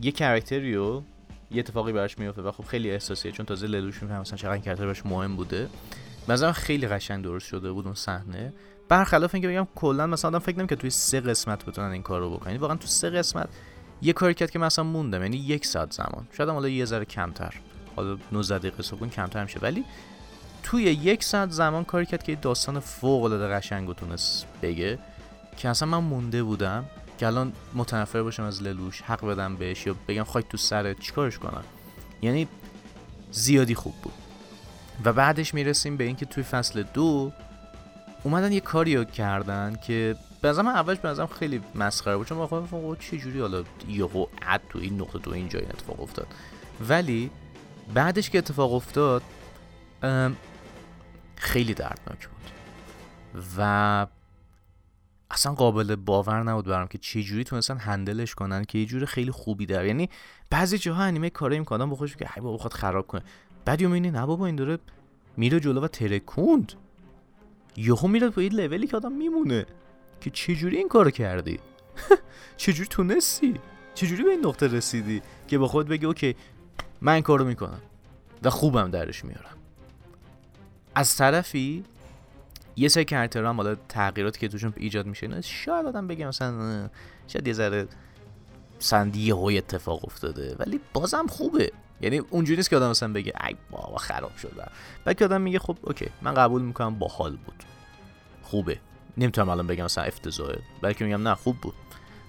یه 0.00 0.12
character 0.12 0.86
یو 0.86 1.02
یه 1.50 1.58
اتفاقی 1.58 1.92
براش 1.92 2.18
میفته 2.18 2.42
و 2.42 2.50
خب 2.50 2.64
خیلی 2.64 2.90
احساسیه 2.90 3.32
چون 3.32 3.46
تازه 3.46 3.66
للوش 3.66 4.02
میفهم 4.02 4.20
مثلا 4.20 4.36
چقدر 4.36 4.58
کرکتر 4.58 4.84
براش 4.84 5.06
مهم 5.06 5.36
بوده. 5.36 5.68
مثلا 6.28 6.52
خیلی 6.52 6.88
قشنگ 6.88 7.24
درست 7.24 7.46
شده 7.46 7.72
بود 7.72 7.84
اون 7.84 7.94
صحنه. 7.94 8.52
برخلاف 8.88 9.34
اینکه 9.34 9.48
بگم 9.48 9.66
کلا 9.74 10.06
مثلا 10.06 10.28
آدم 10.28 10.38
فکر 10.38 10.66
که 10.66 10.76
توی 10.76 10.90
سه 10.90 11.20
قسمت 11.20 11.64
بتونن 11.64 11.90
این 11.90 12.02
کارو 12.02 12.30
بکنن. 12.30 12.46
یعنی 12.46 12.58
واقعا 12.58 12.76
تو 12.76 12.86
سه 12.86 13.10
قسمت 13.10 13.48
یه 14.02 14.12
کاری 14.12 14.34
کرد 14.34 14.50
که 14.50 14.58
مثلا 14.58 14.84
موندم 14.84 15.22
یعنی 15.22 15.36
یک 15.36 15.66
ساعت 15.66 15.92
زمان. 15.92 16.26
شاید 16.36 16.48
حالا 16.48 16.68
یه 16.68 16.84
ذره 16.84 17.04
کمتر. 17.04 17.54
حالا 17.96 18.18
19 18.32 18.58
دقیقه 18.58 18.82
سکون 18.82 19.10
کمتر 19.10 19.42
میشه. 19.42 19.60
ولی 19.60 19.84
توی 20.62 20.82
یک 20.82 21.24
ساعت 21.24 21.50
زمان 21.50 21.84
کاری 21.84 22.06
کرد 22.06 22.22
که 22.22 22.36
داستان 22.36 22.80
فوق 22.80 23.24
العاده 23.24 23.48
قشنگ 23.48 23.94
تونست 23.94 24.46
بگه 24.62 24.98
که 25.56 25.68
اصلا 25.68 25.88
من 25.88 26.08
مونده 26.08 26.42
بودم. 26.42 26.84
که 27.18 27.26
الان 27.26 27.52
متنفر 27.74 28.22
باشم 28.22 28.42
از 28.42 28.62
للوش 28.62 29.02
حق 29.02 29.26
بدم 29.26 29.56
بهش 29.56 29.86
یا 29.86 29.96
بگم 30.08 30.24
خاک 30.24 30.48
تو 30.48 30.56
سرت 30.56 31.00
چیکارش 31.00 31.38
کنم؟ 31.38 31.64
یعنی 32.22 32.48
زیادی 33.30 33.74
خوب 33.74 33.94
بود. 34.02 34.12
و 35.04 35.12
بعدش 35.12 35.54
می‌رسیم 35.54 35.96
به 35.96 36.04
اینکه 36.04 36.26
توی 36.26 36.42
فصل 36.42 36.82
دو 36.82 37.32
اومدن 38.22 38.52
یه 38.52 38.60
کاریو 38.60 39.04
کردن 39.04 39.76
که 39.86 40.16
به 40.42 40.52
من 40.62 40.72
اولش 40.72 40.98
به 40.98 41.26
خیلی 41.26 41.60
مسخره 41.74 42.16
بود 42.16 42.26
چون 42.26 42.38
واقعا 42.38 42.96
چه 42.96 43.18
جوری 43.18 43.40
حالا 43.40 43.64
یهو 43.88 44.26
عد 44.42 44.60
تو 44.68 44.78
این 44.78 45.00
نقطه 45.00 45.18
تو 45.18 45.30
این 45.30 45.48
جای 45.48 45.64
اتفاق 45.66 46.00
افتاد. 46.00 46.26
ولی 46.88 47.30
بعدش 47.94 48.30
که 48.30 48.38
اتفاق 48.38 48.72
افتاد 48.72 49.22
خیلی 51.36 51.74
دردناک 51.74 52.28
بود. 52.28 52.50
و 53.58 54.06
اصلا 55.30 55.54
قابل 55.54 55.96
باور 55.96 56.42
نبود 56.42 56.64
برام 56.64 56.88
که 56.88 56.98
چه 56.98 57.22
جوری 57.22 57.44
تونستن 57.44 57.78
هندلش 57.78 58.34
کنن 58.34 58.64
که 58.64 58.78
یه 58.78 58.86
جور 58.86 59.04
خیلی 59.04 59.30
خوبی 59.30 59.66
در 59.66 59.84
یعنی 59.84 60.10
بعضی 60.50 60.78
جاها 60.78 61.02
انیمه 61.02 61.30
کاری 61.30 61.58
می‌کنن 61.58 61.90
بخوش 61.90 62.16
که 62.16 62.28
هی 62.34 62.40
بابا 62.40 62.68
خراب 62.68 63.06
کنه 63.06 63.22
بعد 63.64 63.80
یوم 63.80 63.92
اینه 63.92 64.10
نه 64.10 64.26
بابا 64.26 64.46
این 64.46 64.56
داره 64.56 64.78
میره 65.36 65.60
جلو 65.60 65.80
و 65.80 65.88
ترکوند. 65.88 66.72
یهو 67.76 68.08
میره 68.08 68.28
به 68.28 68.42
این 68.42 68.52
لولی 68.52 68.86
که 68.86 68.96
آدم 68.96 69.12
میمونه. 69.12 69.66
که 70.20 70.30
چجوری 70.30 70.76
این 70.76 70.88
کارو 70.88 71.10
کردی؟ 71.10 71.58
چجوری 72.56 72.88
تونستی؟ 72.88 73.54
چجوری 73.94 74.22
به 74.22 74.30
این 74.30 74.46
نقطه 74.46 74.66
رسیدی 74.66 75.22
که 75.48 75.58
با 75.58 75.68
خود 75.68 75.88
بگی 75.88 76.06
اوکی 76.06 76.36
من 77.00 77.20
کارو 77.20 77.44
می‌کنم 77.44 77.80
و 78.42 78.50
خوبم 78.50 78.90
درش 78.90 79.24
میارم. 79.24 79.56
از 80.94 81.16
طرفی 81.16 81.84
یه 82.76 82.88
سری 82.88 83.04
character 83.04 83.45
ها 83.45 83.50
هم 83.50 83.56
حالا 83.56 83.74
تغییراتی 83.88 84.40
که 84.40 84.48
توشون 84.48 84.72
ایجاد 84.76 85.06
میشه 85.06 85.40
شاید 85.40 85.86
آدم 85.86 86.06
بگه 86.06 86.26
مثلا 86.26 86.90
شاید 87.28 87.46
یه 87.46 87.52
ذره 87.52 87.88
سندی 88.78 89.30
های 89.30 89.58
اتفاق 89.58 90.04
افتاده 90.04 90.56
ولی 90.58 90.80
بازم 90.92 91.26
خوبه. 91.26 91.72
یعنی 92.00 92.18
اونجوری 92.18 92.56
نیست 92.56 92.70
که 92.70 92.76
آدم 92.76 92.90
مثلا 92.90 93.12
بگه 93.12 93.32
ای 93.46 93.56
بابا 93.70 93.96
خراب 93.96 94.36
شد 94.36 94.70
بلکه 95.04 95.24
آدم 95.24 95.40
میگه 95.40 95.58
خب 95.58 95.76
okay 95.82 96.06
من 96.22 96.34
قبول 96.34 96.62
می‌کنم 96.62 96.98
باحال 96.98 97.30
بود. 97.30 97.64
خوبه. 98.42 98.78
نمی‌تونم 99.16 99.48
الان 99.48 99.66
بگم 99.66 99.84
مثلا 99.84 100.04
افتضاحه. 100.04 100.58
بلکه 100.82 101.04
میگم 101.04 101.28
نه 101.28 101.34
خوب 101.34 101.56
بود. 101.56 101.74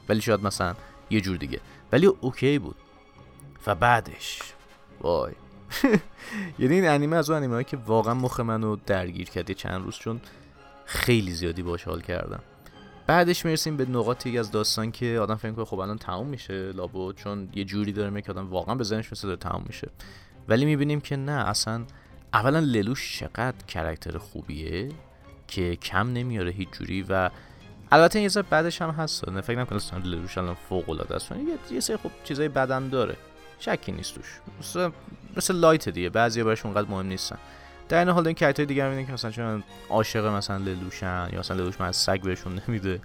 ولی 0.10 0.22
شاید 0.22 0.42
مثلا 0.44 0.76
یه 1.10 1.22
جور 1.22 1.38
دیگه. 1.38 1.60
ولی 1.92 2.06
okay 2.06 2.60
بود. 2.60 2.76
و 3.68 3.76
بعدش؟ 3.76 4.40
وای. 5.02 5.34
یعنی 6.60 6.76
این 6.76 6.88
انیمه 6.88 7.16
از 7.16 7.30
اون 7.30 7.38
انیمه 7.38 7.64
که 7.64 7.78
واقعا 7.78 8.14
مخ 8.14 8.40
منو 8.40 8.76
درگیر 8.86 9.30
کرد 9.30 9.52
چند 9.52 9.84
روز 9.84 9.96
چون 9.96 10.22
خیلی 10.86 11.32
زیادی 11.32 11.62
باش 11.62 11.84
حال 11.84 12.02
کردم. 12.02 12.40
بعدش 13.08 13.46
می‌رسیم 13.46 13.78
به 13.78 13.86
نقاطی 13.86 14.40
از 14.40 14.52
داستان 14.52 14.92
که 14.92 15.20
آدم 15.20 15.36
فکر 15.36 15.52
کنه 15.52 15.66
خب 15.66 15.80
الان 15.80 15.98
تموم 15.98 16.28
میشه 16.28 16.72
لابو 16.72 17.14
چون 17.14 17.50
یه 17.56 17.64
جوری 17.64 17.92
داره 17.92 18.22
که 18.22 18.32
آدم 18.32 18.50
واقعا 18.50 18.76
به 18.76 18.84
ذهنش 18.84 19.12
مثل 19.12 19.28
داره 19.28 19.40
تموم 19.40 19.64
میشه. 19.68 19.90
ولی 20.48 20.66
می‌بینیم 20.66 21.02
که 21.02 21.16
نه 21.16 21.32
اصلا 21.32 21.86
اولا 22.34 22.60
للوش 22.60 23.20
چقدر 23.20 23.66
کرکتر 23.68 24.18
خوبیه 24.18 24.90
که 25.48 25.76
کم 25.76 26.14
نمیاره 26.14 26.52
هیچ 26.52 26.70
جوری 26.72 27.06
و 27.10 27.30
البته 27.92 28.22
یه 28.22 28.30
بعدش 28.50 28.82
هم 28.82 28.90
هست. 28.90 29.30
نه 29.30 29.42
فکر 29.42 29.60
نکنم 29.60 29.76
استان 29.76 30.02
للوش 30.02 30.38
الان 30.38 30.56
فوق 30.70 30.90
العاده 30.90 31.16
است. 31.16 31.32
یه 31.72 31.80
سری 31.80 31.98
خب 31.98 32.12
چیزای 32.24 32.48
بدم 32.48 32.90
داره. 32.90 33.16
شکی 33.60 33.92
نیست 33.92 34.16
توش. 34.16 34.40
مثل, 35.38 35.56
لایت 35.56 35.90
دیگه. 35.90 36.10
بعضی 36.10 36.44
براش 36.44 36.66
اونقدر 36.66 36.88
مهم 36.88 37.08
نیستن. 37.08 37.38
در 37.90 38.00
این 38.00 38.10
حال 38.10 38.28
این 38.28 38.36
کرکتر 38.36 38.66
دیگه 38.66 38.84
می‌بینیم 38.84 39.06
که 39.06 39.14
مثلا 39.14 39.32
چون 39.32 39.64
عاشق 39.90 40.26
مثلا 40.26 40.58
للوشن 40.58 41.30
یا 41.34 41.40
مثلا 41.40 41.58
للوش 41.58 41.82
من 41.82 41.92
سگ 41.92 42.22
بهشون 42.22 42.62
نمیده. 42.68 43.02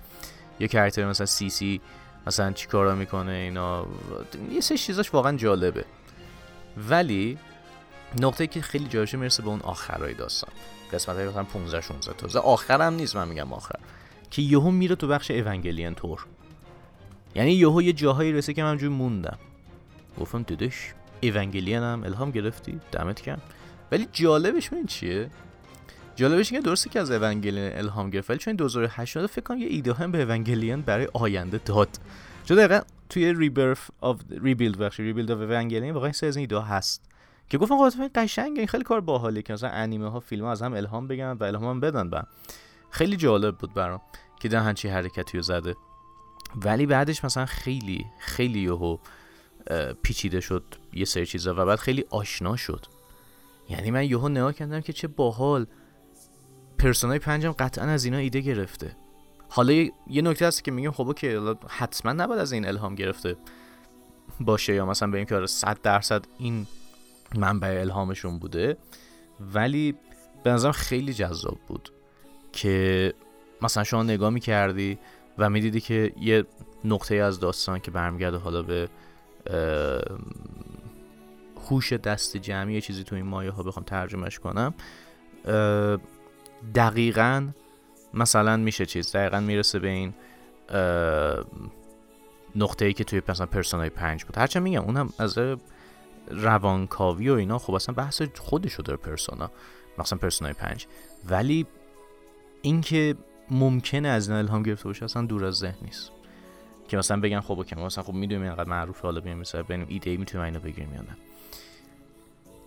یه 0.61 0.69
کرکتر 0.69 1.05
مثلا 1.05 1.27
سی 1.27 1.51
سی 1.51 1.81
مثلا 2.27 2.53
چیکارا 2.53 2.95
می‌کنه 2.95 3.33
اینا. 3.33 3.87
یه 4.51 4.61
سه 4.61 4.77
چیزاش 4.77 5.15
واقعا 5.15 5.37
جالبه. 5.37 5.85
ولی 6.89 7.39
نقطه 8.21 8.47
که 8.47 8.62
خیلی 8.62 8.89
جالبه 8.89 9.17
می‌رسه 9.17 9.43
به 9.43 9.49
اون 9.49 9.61
آخرای 9.61 10.15
داستان. 10.15 10.51
قسمت 10.93 11.17
های 11.17 11.29
مثلا 11.29 11.45
15 11.45 11.81
16 11.81 12.29
تا 12.29 12.41
آخرم 12.41 12.95
نیست 12.95 13.17
من 13.17 13.29
میگم 13.29 13.53
آخر. 13.53 13.79
که 14.31 14.43
یهو 14.43 14.71
میره 14.71 14.97
تو 14.97 15.09
بخش 15.09 15.31
اونگلین 15.31 15.95
تور 15.95 16.27
یعنی 17.35 17.53
یهو 17.53 17.83
یه 17.83 17.93
جاهایی 17.93 18.33
رسه 18.33 18.55
که 18.55 18.62
من 18.62 18.76
جوی 18.76 18.89
موندم. 18.89 19.39
گفتم 20.21 20.43
دیدش 20.43 20.95
اونگلین 21.23 21.82
هم 21.82 22.02
الهام 22.04 22.30
گرفتی؟ 22.30 22.80
دمت 22.93 23.21
کرد 23.21 23.43
ولی 23.93 24.08
جالبش 24.13 24.73
من 24.73 24.87
چیه؟ 24.87 25.30
جالبش 26.17 26.52
اینه 26.52 26.65
درسته 26.65 26.91
که 26.91 27.00
از 27.00 27.11
اونگلین 27.11 27.73
الهام 27.78 28.11
گرفت 28.11 28.30
ولی 28.30 28.39
چون 28.39 28.56
2008 28.56 29.26
فکر 29.26 29.41
کنم 29.41 29.58
یه 29.58 29.67
ایده 29.67 29.93
هم 29.93 30.13
به 30.13 30.23
اونگلین 30.23 30.80
برای 30.80 31.08
آینده 31.13 31.61
داد. 31.65 31.89
چون 32.45 32.56
دقیقا 32.56 32.80
توی 33.08 33.35
ریبرف 33.35 33.91
آف 34.00 34.21
ریبیلد 34.30 34.78
بخش 34.78 35.00
ریبیلد 35.00 35.30
اف 35.30 35.50
اونگلین 35.50 35.91
واقعا 35.91 36.13
سه 36.13 36.26
از 36.26 36.37
این 36.37 36.43
ایده 36.43 36.61
هست. 36.61 37.02
که 37.49 37.58
گفتم 37.58 37.76
قاطعا 37.76 38.11
قشنگه 38.15 38.58
این 38.58 38.67
خیلی 38.67 38.85
کار 38.85 39.00
باحاله 39.00 39.43
که 39.43 39.52
مثلا 39.52 39.71
انیمه 39.71 40.11
ها 40.11 40.21
فیلم 40.21 40.45
ها 40.45 40.52
از 40.52 40.63
هم 40.63 40.75
الهام 40.75 41.08
بگیرن 41.08 41.32
و 41.32 41.45
الهام 41.45 41.65
هم 41.65 41.80
بدن 41.80 42.23
خیلی 42.91 43.17
جالب 43.17 43.58
بود 43.58 43.75
برام 43.75 44.00
که 44.41 44.49
دهن 44.49 44.63
همچی 44.63 44.89
حرکتی 44.89 45.39
رو 45.39 45.43
زده. 45.43 45.76
ولی 46.56 46.87
بعدش 46.87 47.25
مثلا 47.25 47.47
خیلی 47.47 48.06
خیلی 48.19 48.61
یهو 48.61 48.97
پیچیده 50.03 50.41
شد 50.41 50.65
یه 50.93 51.05
سری 51.05 51.27
چیزا 51.27 51.55
و 51.55 51.67
بعد 51.67 51.79
خیلی 51.79 52.05
آشنا 52.11 52.57
شد. 52.57 52.87
یعنی 53.69 53.91
من 53.91 54.05
یهو 54.05 54.29
نگاه 54.29 54.53
کردم 54.53 54.81
که 54.81 54.93
چه 54.93 55.09
باحال. 55.09 55.67
پرسونای 56.79 57.19
پنجم 57.19 57.53
قطعا 57.53 57.85
از 57.85 58.05
اینا 58.05 58.17
ایده 58.17 58.41
گرفته. 58.41 58.97
حالا 59.49 59.73
یه 60.07 60.23
نکته 60.23 60.47
هست 60.47 60.65
که 60.65 60.71
میگم 60.71 60.91
خب 60.91 61.15
که 61.15 61.41
حتما 61.69 62.13
نباید 62.13 62.41
از 62.41 62.53
این 62.53 62.67
الهام 62.67 62.95
گرفته 62.95 63.37
باشه 64.41 64.75
یا 64.75 64.87
مثلا 64.87 65.17
این 65.17 65.27
که 65.27 65.47
100 65.47 65.79
درصد 65.83 66.25
این 66.39 66.67
منبع 67.35 67.81
الهامشون 67.81 68.39
بوده. 68.39 68.77
ولی 69.41 69.95
به 70.45 70.51
نظرم 70.51 70.73
خیلی 70.73 71.15
جذاب 71.15 71.59
بود 71.69 71.93
که 72.53 73.15
مثلا 73.63 73.85
شما 73.85 74.03
نگاه 74.03 74.31
می‌کردی 74.31 74.99
و 75.39 75.51
می‌دیدی 75.51 75.81
که 75.81 76.13
یه 76.21 76.45
نقطه 76.85 77.15
از 77.15 77.41
داستان 77.41 77.79
که 77.79 77.91
برمیگرده 77.91 78.37
حالا 78.37 78.63
به 78.63 78.89
هوش 81.71 81.93
دست 81.93 82.37
جمعی 82.37 82.81
چیزی 82.81 83.05
تو 83.05 83.15
این 83.15 83.26
مایه 83.26 83.50
ها 83.50 83.63
بخوام 83.63 83.85
ترجمهش 83.85 84.39
کنم. 84.39 84.75
دقیقا 86.75 87.49
مثلا 88.15 88.57
میشه 88.57 88.87
چیز 88.87 89.13
دقیقا 89.17 89.41
می‌رسه 89.41 89.78
به 89.78 89.89
این 89.89 90.15
نقطه 92.57 92.85
ای 92.85 92.93
که 92.93 93.05
توی 93.05 93.23
مثلا 93.28 93.47
پرسونای 93.47 93.91
پنج 93.91 94.25
بود. 94.25 94.39
هرچند 94.39 94.63
میگم 94.63 94.83
اونم 94.83 95.13
از 95.19 95.39
روانکاوی 96.28 97.28
و 97.28 97.35
اینا 97.35 97.59
خب 97.59 97.75
اصلا 97.75 97.95
بحث 97.95 98.23
خودشو 98.39 98.83
داره 98.83 98.99
پرسونا 98.99 99.50
مثلا 99.99 100.19
پرسونای 100.19 100.52
پنج. 100.52 100.87
ولی 101.31 101.67
اینکه 102.63 103.17
ممکنه 103.50 104.09
از 104.09 104.28
این 104.28 104.39
الهام 104.39 104.63
گرفته 104.63 104.85
باشه 104.85 105.05
اصلا 105.05 105.23
دور 105.23 105.45
از 105.45 105.55
ذهن 105.55 105.78
نیست. 105.83 106.11
که 106.93 106.99
مثلا 106.99 107.21
بگن 107.21 107.41
خب 107.41 107.52
اوکی 107.52 107.75
مثلا 107.75 108.05
خب 108.05 108.13
می‌دونیم 108.13 108.43
اینقدر 108.43 108.71
معروف 108.71 109.00
حالا 109.00 109.21
بیایم 109.21 109.39
مثلا 109.39 109.63
ببینیم 109.63 109.87
ایده 109.91 110.11
ای 110.11 110.17
می‌تونیم 110.17 110.45
اینو 110.45 110.61
بگیریم 110.61 110.95
یا 110.95 111.00
نه. 111.00 111.17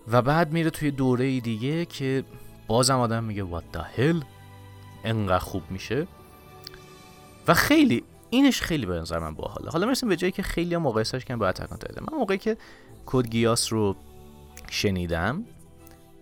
و 0.07 0.21
بعد 0.21 0.51
میره 0.51 0.69
توی 0.69 0.91
دوره 0.91 1.39
دیگه 1.39 1.85
که 1.85 2.23
بازم 2.67 2.99
آدم 2.99 3.23
میگه 3.23 3.45
what 3.45 3.77
the 3.77 3.81
hell 3.97 4.25
انقدر 5.03 5.39
خوب 5.39 5.63
میشه. 5.69 6.07
و 7.47 7.53
خیلی 7.53 8.03
اینش 8.29 8.61
خیلی 8.61 8.85
به 8.85 8.93
نظر 8.93 9.19
من 9.19 9.33
باحاله. 9.35 9.69
حالا 9.69 9.85
می‌رسیم 9.85 10.09
به 10.09 10.15
جایی 10.15 10.31
که 10.31 10.43
خیلی 10.43 10.77
مقایسش 10.77 11.25
کنم 11.25 11.39
با 11.39 11.47
اتک 11.47 11.71
من 12.01 12.17
موقعی 12.17 12.37
که 12.37 12.57
Code 13.05 13.27
Geass 13.27 13.73
رو 13.73 13.95
شنیدم 14.69 15.45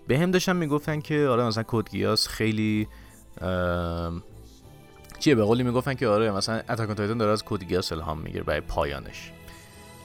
به 0.08 0.20
هم 0.20 0.32
داشتن 0.32 0.56
می‌گفتن 0.56 1.02
که 1.02 1.28
آره 1.28 1.44
مثلا 1.44 1.64
Code 1.68 1.90
Geass 1.90 2.28
خیلی 2.28 2.88
چیه؟ 5.24 5.36
به 5.36 5.44
قولی 5.44 5.64
می‌گفتن 5.64 5.94
که 5.94 6.08
آره 6.08 6.32
مثلا 6.32 6.62
Attack 6.70 6.90
on 6.90 6.98
Titan 6.98 7.18
داره 7.18 7.32
از 7.32 7.44
Code 7.46 7.64
Geass 7.64 7.92
الهام 7.92 8.20
می‌گیره 8.20 8.44
برای 8.44 8.62
پایانش. 8.62 9.32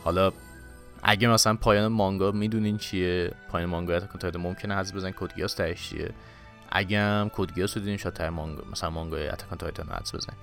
حالا 0.04 0.32
اگه 1.02 1.28
مثلا 1.28 1.54
پایان 1.54 1.86
مانگا 1.86 2.30
می‌دونین 2.30 2.78
چیه؟ 2.78 3.32
پایان 3.50 3.70
مانگا 3.70 3.96
Attack 3.96 4.20
on 4.20 4.26
Titan 4.26 4.42
ممکنه 4.42 4.76
حدس 4.76 4.94
بزنین 4.94 5.14
Code 5.20 5.34
Geass 5.34 5.54
تهش 5.54 5.88
چیه؟ 5.88 6.10
اگه 6.70 7.00
هم 7.00 7.30
Code 7.34 7.52
Geass 7.54 7.76
رو 7.76 7.80
دیدین 7.82 7.96
شاید 7.96 8.22
مانگا 8.22 8.62
مثلا 8.72 8.90
مانگا 8.90 9.16
Attack 9.16 9.58
on 9.58 9.66
Titan 9.66 9.86
رو 9.86 9.92
حدس 9.92 10.14
بزنین. 10.14 10.38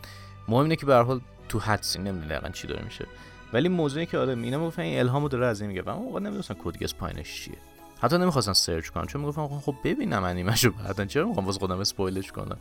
مهم 0.47 0.63
اینه 0.63 0.75
که 0.75 0.85
به 0.85 0.93
هر 0.93 1.03
حال 1.03 1.21
تو 1.49 1.59
حدسی 1.59 1.99
نمی‌دونی 1.99 2.27
دقیقاً 2.27 2.49
چی 2.49 2.67
داره 2.67 2.83
میشه. 2.83 3.05
ولی 3.53 3.69
موضوعی 3.69 4.05
که 4.05 4.17
آره 4.17 4.33
اینا 4.33 4.57
می‌گفتن 4.57 4.81
این 4.81 4.99
الهامو 4.99 5.27
داره 5.27 5.45
از 5.45 5.61
این 5.61 5.69
می‌گیره. 5.69 5.81
و 5.81 5.95
موقع 5.95 6.19
نمی‌دونستن 6.19 6.55
Code 6.63 6.77
Geass 6.77 6.93
پایانش 6.93 7.41
چیه. 7.41 7.57
حتی 8.01 8.17
نمی‌خواستن 8.17 8.53
search 8.53 8.89
کنم 8.89 9.05
چون 9.05 9.21
می‌گفتن 9.21 9.47
خب 9.47 9.75
ببینم 9.83 10.23
انیمهشو 10.23 10.71
بعدا. 10.71 11.05
چرا 11.05 11.27
می‌خوام 11.27 11.45
واسه 11.45 11.59
خودم 11.59 11.79
spoil 11.79 12.16
ش 12.16 12.31
کنم؟ 12.31 12.57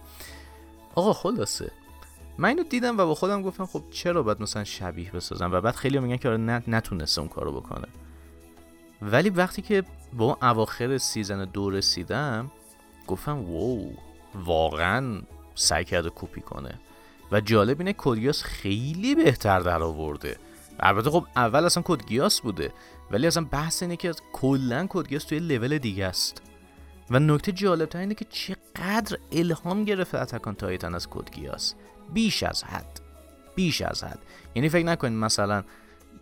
آقا 0.94 1.12
خلاصه. 1.12 1.70
من 2.38 2.48
اینو 2.48 2.62
دیدم 2.62 2.98
و 2.98 3.06
با 3.06 3.14
خودم 3.14 3.42
گفتم 3.42 3.66
خب 3.66 3.82
چرا 3.90 4.22
باید 4.22 4.42
مثلا 4.42 4.64
شبیه 4.64 5.10
بسازم؟ 5.10 5.52
و 5.52 5.60
بعد 5.60 5.74
خیلی 5.74 5.98
میگن 5.98 6.16
که 6.16 6.28
آره 6.28 6.38
نتونسته 6.68 7.20
اون 7.20 7.28
کارو 7.28 7.60
بکنه. 7.60 7.88
ولی 9.02 9.30
وقتی 9.30 9.62
که 9.62 9.84
با 10.12 10.38
اواخر 10.42 10.98
season 10.98 11.44
دو 11.44 11.70
رسیدم 11.70 12.50
گفتم 13.06 13.38
wow 13.38 13.92
واقعا 14.34 15.22
سعی 15.54 15.84
کرده 15.84 16.10
کپی 16.14 16.40
کنه. 16.40 16.80
و 17.32 17.40
جالب 17.40 17.80
اینه 17.80 17.92
Code 17.92 18.15
Geass 18.15 18.42
خیلی 18.42 19.14
بهتر 19.14 19.60
در 19.60 19.82
آورده 19.82 20.36
البته 20.80 21.10
خب 21.10 21.26
اول 21.36 21.64
اصلا 21.64 21.82
Code 21.87 22.10
Geass 22.10 22.40
بوده 22.40 22.72
ولی 23.10 23.26
اصلا 23.26 23.46
بحث 23.50 23.82
اینه 23.82 23.96
که 23.96 24.12
کلا 24.32 24.86
Code 24.88 25.04
Geass 25.04 25.24
توی 25.24 25.38
level 25.38 25.78
دیگه 25.78 26.06
است. 26.06 26.42
و 27.10 27.18
نکته 27.18 27.52
جالب 27.52 27.96
اینه 27.96 28.14
که 28.14 28.24
چقدر 28.24 29.18
الهام 29.32 29.84
گرفته 29.84 30.18
Attack 30.18 30.45
on 30.45 30.54
Titan 30.54 30.94
از 30.94 31.10
Code 31.10 31.39
Geass 31.39 31.74
بیش 32.12 32.42
از 32.42 32.64
حد. 32.64 33.00
بیش 33.54 33.82
از 33.82 34.04
حد. 34.04 34.18
یعنی 34.54 34.68
فکر 34.68 34.86
نکنید 34.86 35.18
مثلا 35.18 35.64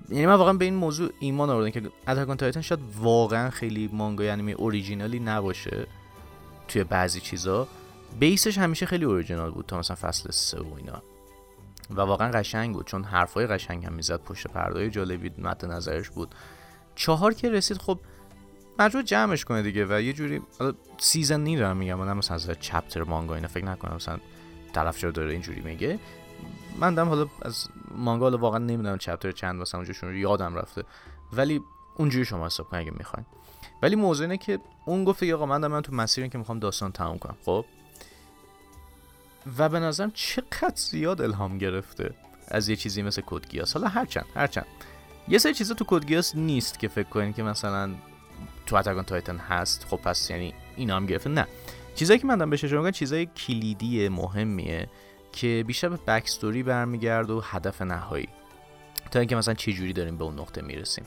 یعنی 0.09 0.27
من 0.27 0.35
واقعا 0.35 0.53
به 0.53 0.64
این 0.64 0.75
موضوع 0.75 1.11
ایمان 1.21 1.51
آوردم 1.51 1.71
که 1.71 1.83
Attack 2.09 2.30
on 2.30 2.37
Titan 2.37 2.61
شاید 2.61 2.81
واقعا 2.99 3.51
خیلی 3.51 3.90
مانگای 3.92 4.29
انیمه 4.29 4.53
اوریجینالی 4.53 5.21
نباشه 5.21 5.87
توی 6.68 6.85
بعضی 6.85 7.21
چیزا. 7.21 7.68
base 8.21 8.46
ش 8.46 8.59
همیشه 8.59 8.87
خیلی 8.87 9.05
اوریجینال 9.05 9.51
بود 9.51 9.66
تا 9.66 9.79
مثلا 9.79 9.97
فصل 9.97 10.31
سه 10.31 10.61
و 10.61 10.75
اینا. 10.77 11.03
و 11.90 12.01
واقعا 12.01 12.31
قشنگ 12.31 12.75
بود 12.75 12.87
چون 12.87 13.05
حرفای 13.05 13.47
قشنگ 13.47 13.87
هم 13.87 13.92
می‌زد 13.92 14.21
پشت 14.21 14.47
پردای 14.47 14.90
جالبی 14.90 15.31
مد 15.38 15.64
نظرش 15.64 16.11
بود. 16.11 16.35
چهار 16.95 17.35
که 17.35 17.51
رسید 17.51 17.79
خب 17.79 17.99
مجبور 18.79 19.03
جمعش 19.03 19.45
کنه 19.45 19.62
دیگه 19.62 19.87
و 19.87 20.01
یه 20.01 20.12
جوری 20.12 20.40
season 20.99 21.41
نی 21.40 21.57
دارم 21.57 21.77
میگم 21.77 21.95
من 21.95 22.12
مثلا 22.12 22.35
از 22.35 22.51
chapter 22.61 23.03
مانگا 23.03 23.35
اینا 23.35 23.49
فکر 23.49 23.64
نکنم 23.64 23.95
مثلا 23.95 24.18
طرف 24.73 25.05
داره 25.05 25.33
اینجوری 25.33 25.61
میگه. 25.61 25.99
من 26.79 26.95
دم 26.95 27.09
حالا 27.09 27.27
از 27.43 27.69
مانگا 27.95 28.25
حالا 28.25 28.39
واقعا 28.39 28.59
نمی‌دونم 28.59 28.99
chapter 28.99 29.33
چند 29.33 29.61
مثلا 29.61 29.81
اونجا 29.81 30.13
یادم 30.13 30.55
رفته. 30.55 30.85
ولی 31.33 31.61
اونجوری 31.97 32.25
شما 32.25 32.47
حساب 32.47 32.69
کنید 32.69 32.83
اگه 32.89 32.97
می‌خواین. 32.99 33.27
ولی 33.83 33.97
موضوع 33.97 34.25
اینه 34.25 34.37
که 34.37 34.59
اون 34.85 35.05
گفته 35.05 35.35
آقا 35.35 35.47
من 35.47 35.61
دارم 35.61 35.81
تو 35.81 35.93
مسیری 35.93 36.29
که 36.29 36.39
می‌خوام 36.39 36.59
داستان 36.59 36.93
تموم 36.93 37.19
کنم 37.19 37.37
خب؟ 37.45 37.65
و 39.59 39.69
به 39.69 39.81
نظرم 39.81 40.11
چقدر 40.11 40.73
زیاد 40.77 41.21
الهام 41.21 41.59
گرفته 41.59 42.15
از 42.49 42.69
یه 42.69 42.77
چیزی 42.77 43.03
مثل 43.03 43.23
Code 43.27 43.48
Geass 43.48 43.75
حالا 43.77 43.89
هرچند 43.89 44.27
هرچند. 44.35 44.67
یه 45.29 45.39
سری 45.39 45.55
چیزا 45.55 45.75
تو 45.75 45.85
Code 45.88 46.10
Geass 46.10 46.37
نیست 46.37 46.79
که 46.79 46.89
فکر 46.89 47.09
کنین 47.09 47.33
که 47.33 47.43
مثلا 47.43 47.95
تو 48.67 48.77
Attack 48.77 48.98
on 48.98 49.05
Titan 49.05 49.37
هست 49.37 49.87
خب 49.91 49.97
پس 49.97 50.31
یعنی 50.31 50.55
اینا 50.77 50.97
هم 50.97 51.07
گرفته. 51.07 51.31
نه. 51.31 51.47
چیزایی 51.95 52.19
که 52.19 52.27
من 52.27 52.37
دارم 52.37 52.51
بهش 52.51 52.65
اشاره 52.65 52.93
چیزای 52.93 53.27
کلیدی 53.27 54.09
مهمیه 54.09 54.89
که 55.33 55.65
بیشتر 55.67 55.89
به 55.89 55.97
بکستوری 55.97 56.63
برمیگرد 56.63 57.31
و 57.31 57.41
هدف 57.41 57.83
نهایی. 57.83 58.29
تا 59.11 59.19
اینکه 59.19 59.37
مثلا 59.37 59.55
چه 59.55 59.73
جوری 59.73 59.93
داریم 59.93 60.17
به 60.17 60.25
اون 60.25 60.39
نقطه 60.39 60.63
می‌رسیم. 60.63 61.05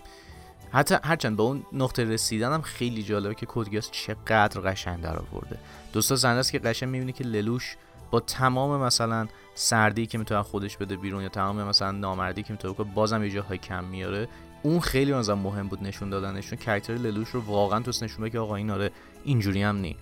حتی 0.72 0.96
هرچند 1.04 1.38
به 1.38 1.44
اون 1.44 1.66
نقطه 1.74 2.04
رسیدن 2.04 2.54
هم 2.54 2.62
خیلی 2.62 3.04
جالبه 3.04 3.36
که 3.36 3.46
کدگیاس 3.50 3.92
چقدر 3.92 4.62
قشنگ 4.62 5.02
در 5.02 5.18
آورده. 5.18 5.58
دوستا 5.94 6.16
زنده 6.16 6.40
است 6.40 6.52
که 6.52 6.60
قشنگ 6.60 6.90
می‌بینی 6.90 7.12
که 7.12 7.24
للوش 7.24 7.76
با 8.12 8.20
تمام 8.20 8.82
مثلا 8.82 9.28
سردی 9.56 10.06
که 10.06 10.18
می‌تونه 10.18 10.44
خودش 10.44 10.78
بده 10.78 10.96
بیرون 10.96 11.24
یا 11.24 11.30
تمام 11.30 11.64
مثلا 11.64 11.92
نامردی 11.92 12.44
که 12.44 12.54
می‌تونه 12.54 12.74
بکنه 12.74 12.94
بازم 12.94 13.24
یه 13.24 13.30
جاهای 13.30 13.58
کم 13.58 13.84
میاره. 13.84 14.28
اون 14.64 14.80
خیلی 14.80 15.14
مثلا 15.14 15.36
مهم 15.36 15.68
بود 15.68 15.84
نشون 15.84 16.10
دادنش 16.10 16.50
چون 16.50 16.58
کرکتر 16.58 16.94
للوش 16.94 17.30
رو 17.30 17.42
واقعا 17.42 17.80
توست 17.80 18.04
نشون 18.04 18.30
که 18.30 18.40
آقا 18.40 18.56
این 18.56 18.70
آره 18.70 18.92
اینجوری 19.24 19.64
هم 19.64 19.78
نی. 19.78 19.98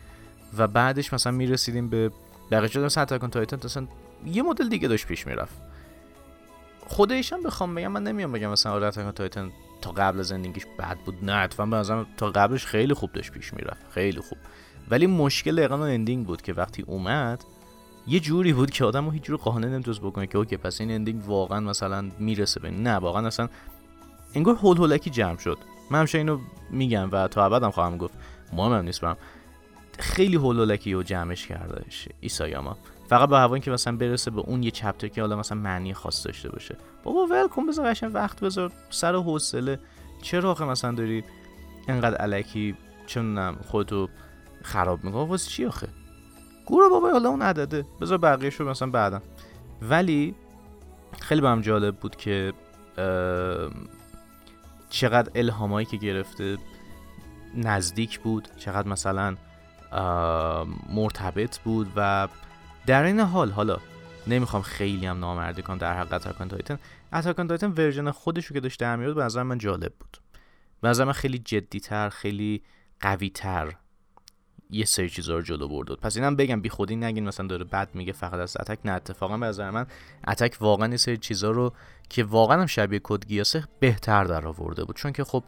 و 0.58 0.68
بعدش 0.68 1.14
مثلا 1.14 1.32
می‌رسیدیم 1.32 1.90
به 1.90 2.12
بقیه 2.52 2.82
مثلا 2.82 3.04
Attack 3.04 3.32
on 3.32 3.40
Titan 3.40 3.60
مثلا 3.66 3.88
یه 4.26 4.44
مدل 4.44 4.70
دیگه 4.70 4.88
داشت 4.88 5.08
پیش 5.08 5.28
می‌رفت. 5.28 5.56
خودش 6.88 7.34
هم 7.34 7.44
بخوام 7.44 7.76
بگم 7.76 7.92
من 7.92 8.04
نمیام 8.04 8.32
بگم 8.32 8.50
مثلا 8.50 8.72
آره 8.72 8.88
Attack 8.88 9.16
on 9.16 9.26
Titan 9.26 9.52
تا 9.82 9.92
قبل 9.92 10.22
زندگیش 10.22 10.66
بد 10.80 10.98
بود 11.06 11.16
نه 11.22 11.36
اتفاقا 11.36 11.70
به 11.70 11.78
نظرم 11.78 12.06
تا 12.18 12.32
قبلش 12.32 12.66
خیلی 12.66 12.94
خوب 12.94 13.12
داشت 13.12 13.32
پیش 13.32 13.54
می‌رفت 13.54 13.82
خیلی 13.92 14.20
خوب. 14.20 14.38
ولی 14.90 15.08
مشکل 15.08 15.56
دقیقا 15.56 15.86
ending 15.86 16.26
بود 16.26 16.42
که 16.42 16.54
وقتی 16.54 16.84
اومد 16.88 17.44
یه 18.08 18.20
جوری 18.20 18.54
بود 18.54 18.72
که 18.72 18.86
آدمو 18.86 19.12
هیچ 19.12 19.24
جور 19.24 19.38
قانع 19.38 19.68
نمی‌تونست 19.68 20.02
بکنه 20.02 20.28
که 20.28 20.38
okay 20.38 20.58
پس 20.58 20.82
این 20.82 20.92
ending 20.92 21.30
واقعا 21.30 21.60
مثلا 21.60 22.10
می‌رسه 22.20 22.60
به 22.60 22.72
نه 22.72 22.96
واقعا 22.96 23.28
اصلا 23.28 23.50
انگار 24.34 24.56
هول 24.56 24.78
هولکی 24.78 25.10
جمع 25.10 25.38
شد. 25.38 25.58
من 25.92 26.00
همیشه 26.00 26.18
اینو 26.18 26.40
میگم 26.70 27.10
و 27.12 27.28
تا 27.28 27.46
ابدم 27.46 27.72
خواهم 27.72 27.98
گفت. 27.98 28.14
مهم 28.54 28.74
نیست 28.74 29.02
برم 29.02 29.18
خیلی 30.00 30.36
هول 30.36 30.60
هولکی 30.60 30.94
رو 30.94 31.04
جمعش 31.04 31.48
کرده 31.48 31.86
ایسایاما. 32.20 32.78
فقط 33.10 33.30
به 33.30 33.38
هوایی 33.38 33.62
که 33.62 33.72
مثلا 33.72 33.98
برسه 33.98 34.32
به 34.32 34.42
اون 34.42 34.64
یه 34.64 34.72
چپتر 34.72 35.08
که 35.08 35.22
حالا 35.22 35.36
مثلا 35.36 35.58
معنی 35.58 35.94
خاص 35.94 36.26
داشته 36.26 36.50
باشه. 36.50 36.78
بابا 37.04 37.26
ول 37.26 37.48
بذار 37.68 37.90
قشنگ 37.90 38.16
وقت 38.16 38.40
بذار 38.40 38.72
سر 38.90 39.16
حوصله. 39.16 39.80
چرا 40.22 40.52
آخه 40.52 40.66
مثلا 40.66 40.92
داری 40.92 41.24
انقدر 41.88 42.18
علکی 42.18 42.76
چون 43.06 43.56
خودتو 43.56 44.10
خراب 44.64 45.04
می‌کنه 45.04 45.24
واسه 45.24 45.50
چی 45.50 45.66
آخه؟ 45.66 45.88
گورو 46.66 46.90
بابا 46.90 47.12
حالا 47.12 47.30
اون 47.30 47.42
عدده. 47.42 47.86
بذار 48.02 48.18
بقیه 48.18 48.52
رو 48.58 48.70
مثلا 48.70 48.90
بعدا 48.90 49.22
ولی 49.82 50.36
خیلی 51.20 51.42
برام 51.42 51.62
جالب 51.62 51.96
بود 51.96 52.16
که 52.16 52.54
چقدر 54.90 55.32
الهامایی 55.36 55.86
که 55.86 55.98
گرفته 55.98 56.58
نزدیک 57.56 58.20
بود. 58.20 58.48
چقدر 58.58 58.88
مثلا 58.88 59.36
مرتبط 60.90 61.58
بود 61.58 61.92
و 61.96 62.28
در 62.86 63.04
این 63.04 63.20
حال 63.20 63.52
حالا 63.52 63.78
نمی‌خوام 64.28 64.62
خیلی 64.62 65.06
هم 65.06 65.20
نامردی 65.20 65.62
کنم 65.62 65.78
در 65.78 66.00
حق 66.00 66.14
Attack 66.14 66.39
on 66.39 66.48
Titan 66.48 66.80
Attack 67.14 67.39
on 67.39 67.48
Titan 67.48 67.72
version 67.72 68.12
خودش 68.12 68.46
رو 68.46 68.54
که 68.54 68.60
داشت 68.60 68.80
در 68.80 68.96
میاد 68.96 69.16
به 69.16 69.24
نظر 69.24 69.44
من 69.44 69.58
جالب 69.58 69.94
بود. 70.00 70.18
به 70.82 70.90
نظر 70.90 71.04
من 71.04 71.12
خیلی 71.12 71.40
جدیتر 71.40 72.10
خیلی 72.10 72.64
قویتر 73.00 73.74
یه 74.70 74.86
سری 74.86 75.10
چیزا 75.10 75.36
رو 75.36 75.42
جلو 75.42 75.68
برد. 75.68 75.92
پس 75.92 76.18
اینم 76.18 76.36
بگم 76.36 76.62
بی 76.62 76.70
خودی 76.70 76.96
نگین 76.96 77.28
مثلا 77.28 77.48
داره 77.48 77.64
بد 77.64 77.90
میگه 77.94 78.14
فقط 78.14 78.34
از 78.34 78.58
Attack 78.60 78.80
نه 78.86 78.92
اتفاقا 78.92 79.38
به 79.38 79.46
نظر 79.46 79.72
من 79.72 79.86
اتک 80.28 80.58
واقعا 80.60 80.88
یه 80.88 80.98
سری 80.98 81.18
چیزا 81.18 81.52
رو 81.52 81.74
که 82.10 82.24
واقعا 82.24 82.62
هم 82.62 82.66
شبیه 82.66 83.00
کد 83.04 83.26
گیاسه 83.26 83.64
بهتر 83.80 84.24
در 84.24 84.48
آورده 84.48 84.84
بود. 84.84 84.96
چون 84.96 85.12
که 85.12 85.24
خب 85.24 85.44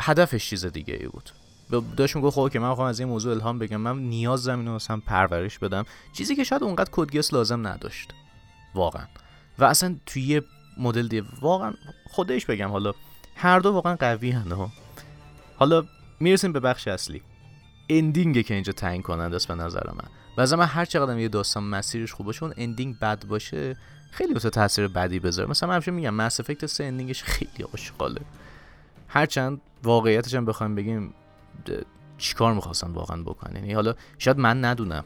هدفش 0.00 0.50
چیز 0.50 0.66
دیگه 0.66 0.94
ای 0.94 1.06
بود. 1.06 1.30
داشت 1.80 2.16
میگه 2.16 2.30
خب 2.30 2.50
که 2.52 2.58
من 2.58 2.68
می‌خوام 2.68 2.88
از 2.88 3.00
این 3.00 3.08
موضوع 3.08 3.34
الهام 3.34 3.58
بگم. 3.58 3.76
من 3.76 3.98
نیاز 3.98 4.44
دارم 4.44 4.58
اینو 4.58 4.74
مثلا 4.74 5.00
پرورش 5.06 5.58
بدم. 5.58 5.84
چیزی 6.12 6.36
که 6.36 6.44
شاید 6.44 6.62
اونقدر 6.62 6.90
کدگیاس 6.92 7.34
لازم 7.34 7.66
نداشت. 7.66 8.10
واقعا. 8.74 9.06
و 9.58 9.64
اصلا 9.64 9.96
توی 10.06 10.22
یه 10.22 10.42
مدل 10.78 11.08
دیگه 11.08 11.24
واقعا 11.40 11.72
خودش 12.10 12.46
بگم 12.46 12.68
حالا 12.68 12.92
هر 13.36 13.58
دو 13.58 13.72
واقعا 13.72 13.96
قوی 13.96 14.30
هنده 14.30 14.56
حالا 15.56 15.84
می‌رسیم 16.20 16.52
به 16.52 16.60
بخش 16.60 16.88
اصلی. 16.88 17.22
اندینگه 17.88 18.42
که 18.42 18.54
اینجا 18.54 18.72
تعیین 18.72 19.02
کننده 19.02 19.36
است 19.36 19.48
به 19.48 19.54
نظر 19.54 19.90
من. 19.90 20.08
و 20.36 20.56
من 20.56 20.66
هر 20.66 20.84
چقدر 20.84 21.18
یه 21.18 21.28
داستان 21.28 21.64
مسیرش 21.64 22.12
خوب 22.12 22.26
باشه 22.26 22.42
اون 22.42 22.52
ending 22.56 22.98
بد 22.98 23.26
باشه 23.26 23.76
خیلی 24.10 24.32
واسه 24.32 24.50
تاثیر 24.50 24.88
بدی 24.88 25.18
بذاره. 25.18 25.50
مثلا 25.50 25.68
من 25.68 25.74
همیشه 25.74 25.90
میگم 25.90 26.14
Mass 26.14 26.40
Effect 26.40 26.66
سه 26.66 26.84
ending 26.84 27.12
ش 27.12 27.22
خیلی 27.22 27.64
آشغاله. 27.74 28.20
هرچند 29.08 29.60
واقعیتش 29.82 30.34
هم 30.34 30.44
بخوایم 30.44 30.74
بگیم 30.74 31.14
چیکار 32.18 32.54
می‌خواستن 32.54 32.90
واقعا 32.90 33.22
بکنن؟ 33.22 33.56
یعنی 33.56 33.72
حالا 33.72 33.94
شاید 34.18 34.38
من 34.38 34.64
ندونم. 34.64 35.04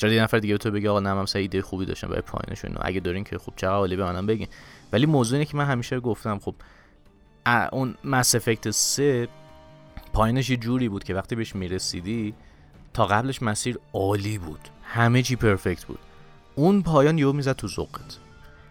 شاید 0.00 0.12
یه 0.12 0.22
نفر 0.22 0.38
دیگه 0.38 0.58
تو 0.58 0.70
بگه 0.70 0.90
آقا 0.90 1.00
نه 1.00 1.14
من 1.14 1.26
ایده 1.34 1.62
خوبی 1.62 1.86
داشتم 1.86 2.08
برای 2.08 2.22
پایینش 2.22 2.64
اینو 2.64 2.78
اگه 2.82 3.00
دارین 3.00 3.24
که 3.24 3.38
خوب 3.38 3.54
چقدر 3.56 3.74
عالی 3.74 3.96
به 3.96 4.04
منم 4.04 4.26
بگین. 4.26 4.48
ولی 4.92 5.06
موضوع 5.06 5.38
اینه 5.38 5.50
که 5.50 5.56
من 5.56 5.64
همیشه 5.64 6.00
گفتم 6.00 6.38
خب 6.38 6.54
اون 7.72 7.94
Mass 8.04 8.34
Effect 8.34 8.70
3 8.70 9.28
پایینش 10.12 10.50
یه 10.50 10.56
جوری 10.56 10.88
بود 10.88 11.04
که 11.04 11.14
وقتی 11.14 11.36
بهش 11.36 11.54
می‌رسیدی 11.54 12.34
تا 12.94 13.06
قبلش 13.06 13.42
مسیر 13.42 13.78
عالی 13.92 14.38
بود. 14.38 14.60
همه 14.84 15.22
چی 15.22 15.36
perfect 15.36 15.84
بود. 15.84 15.98
اون 16.54 16.82
پایان 16.82 17.18
یهو 17.18 17.32
می‌زد 17.32 17.52
تو 17.52 17.68
ذوقت. 17.68 18.18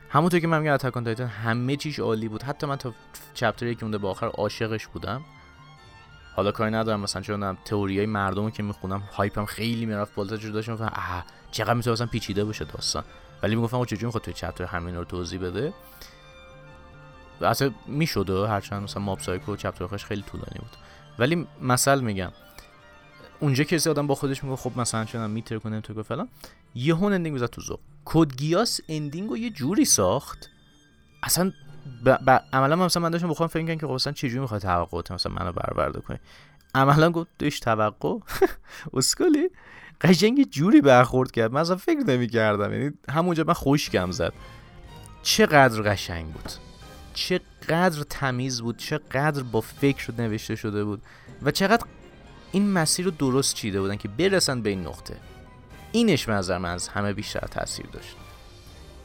همونطور 0.10 0.39
که 0.39 0.47
من 0.47 0.60
میگم 0.60 0.73
Attack 0.74 0.93
on 0.93 1.03
Titan 1.03 1.28
همه 1.28 1.76
چیش 1.76 1.99
عالی 1.99 2.28
بود. 2.28 2.43
حتی 2.43 2.67
من 2.67 2.76
تا 2.76 2.93
chapter 3.34 3.74
که 3.73 3.86
مونده 3.86 3.97
به 3.97 4.08
آخر 4.08 4.28
عاشقش 4.28 4.88
بودم. 4.88 5.21
حالا 6.36 6.52
کاری 6.52 6.72
ندارم 6.72 7.00
مثلا 7.00 7.22
چون 7.22 7.58
theory 7.65 8.00
ای 8.00 8.06
مردمو 8.06 8.50
که 8.50 8.63
می‌خونم 8.63 9.00
hype 9.00 9.36
م 9.36 9.46
خیلی 9.46 9.86
می‌رفت 9.86 10.15
بالا 10.15 10.38
چجوری 10.38 10.54
داشتم؟ 10.54 10.72
می‌گفتم 10.72 10.93
اه 10.96 11.26
چقدر 11.52 11.74
می‌تونه 11.74 11.93
مثلا 11.93 12.08
پیچیده 12.08 12.43
باشه 12.43 12.65
داستان. 12.65 13.04
ولی 13.43 13.56
می‌گفتم 13.56 13.78
او 13.78 13.86
چجوری 13.86 14.06
می‌خواد 14.06 14.24
توی 14.24 14.34
chapter 14.34 14.63
همین 14.63 14.96
رو 14.96 15.04
توضیح 15.04 15.39
بده؟ 15.39 15.74
و 17.41 17.46
اصلا 17.46 17.72
می‌شد 17.88 18.30
هرچند 18.30 18.84
مثلا 18.84 19.04
ماب 19.04 19.19
سایکو 19.19 19.56
چپتر 19.56 19.98
خیلی 19.98 20.22
طولانی 20.22 20.60
بود. 20.60 20.72
ولی 21.19 21.48
مثل 21.62 22.02
میگم 22.02 22.32
اونجا 23.39 23.63
کسی 23.63 23.89
آدم 23.89 24.08
با 24.08 24.15
خودش 24.15 24.43
میگه 24.43 24.56
خب 24.56 24.72
مثلا 24.80 25.06
چون 25.06 25.30
میتر 25.30 25.58
کنه 25.58 25.82
تو 25.82 26.04
فلان. 26.04 26.30
هون 26.76 27.13
اندینگ 27.13 27.34
می‌زد 27.34 27.46
تو 27.46 27.62
زو 27.62 27.80
کدگیاس 28.06 28.80
اندینگ 28.89 29.30
رو 29.30 29.38
یه 29.38 29.50
جوری 29.50 29.86
ساخت 29.86 30.50
اصلا 31.24 31.52
ب... 32.06 32.39
عملا 32.54 32.76
مثلا 32.76 33.04
من 33.04 33.10
داشتم 33.10 33.30
بخوام 33.30 33.50
فکر 33.50 33.65
کنم 33.65 33.76
که 33.76 33.88
خب 33.88 33.93
مثلا 33.93 34.13
چجوری 34.13 34.39
می‌خواد 34.39 34.62
توقعات 34.62 35.12
مثلا 35.12 35.34
منو 35.34 35.52
برآورده 35.52 36.02
کنی. 36.02 36.17
عملا 36.76 37.12
گفت 37.12 37.30
دوش 37.39 37.60
توقع؟ 37.60 38.17
اسکلی؟ 38.93 39.50
قشنگ 40.02 40.50
جوری 40.50 40.82
برخورد 40.82 41.32
کرد. 41.32 41.52
من 41.52 41.62
اصلا 41.62 41.76
فکر 41.76 42.00
نمی 42.00 42.28
کردم 42.28 42.74
یعنی 42.74 42.93
همونجا 43.10 43.43
من 43.48 43.54
خوشگم 43.54 44.12
زد. 44.12 44.34
چقدر 45.24 45.82
قشنگ 45.82 46.34
بود. 46.34 46.52
چقدر 47.13 48.04
تمیز 48.10 48.62
بود. 48.62 48.78
چقدر 48.78 49.43
با 49.43 49.62
فکر 49.62 50.12
نوشته 50.17 50.56
شده 50.56 50.84
بود. 50.84 51.02
و 51.43 51.52
چقدر 51.52 51.84
این 52.52 52.72
مسیر 52.72 53.06
رو 53.06 53.12
درست 53.12 53.56
چیده 53.56 53.82
بودن 53.82 53.96
که 53.96 54.08
برسن 54.08 54.62
به 54.62 54.69
این 54.69 54.88
نقطه. 54.88 55.15
اینش 55.91 56.26
به 56.26 56.34
نظر 56.34 56.58
من 56.58 56.74
از 56.74 56.88
همه 56.88 57.13
بیشتر 57.13 57.48
تاثیر 57.48 57.86
داشت. 57.86 58.15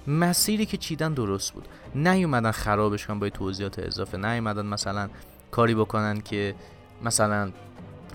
مسیری 0.08 0.66
که 0.66 0.76
چیدن 0.76 1.14
درست 1.14 1.52
بود. 1.52 1.68
نیومدن 1.94 2.50
خرابش 2.50 3.06
کنن 3.06 3.18
با 3.18 3.28
توضیحات 3.28 3.78
اضافه. 3.78 4.18
نیومدن 4.18 4.66
مثلا 4.66 5.08
کاری 5.50 5.74
بکنن 5.74 6.20
که 6.20 6.54
مثلا 7.02 7.52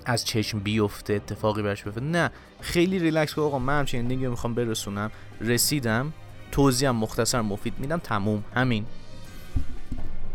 از 0.05 0.25
چشم 0.25 0.59
بیفته 0.59 1.13
اتفاقی 1.13 1.61
برش 1.61 1.83
بیفته. 1.83 2.01
نه 2.01 2.31
خیلی 2.61 2.99
ریلکس 2.99 3.39
آقا 3.39 3.59
من 3.59 3.79
همچین 3.79 3.99
ending 3.99 4.25
می‌خوام 4.25 4.53
برسونم. 4.53 5.11
رسیدم. 5.41 6.13
توضیحم 6.51 6.95
مختصر 6.95 7.41
مفید 7.41 7.73
میدم. 7.79 7.97
تموم. 7.97 8.43
همین. 8.55 8.85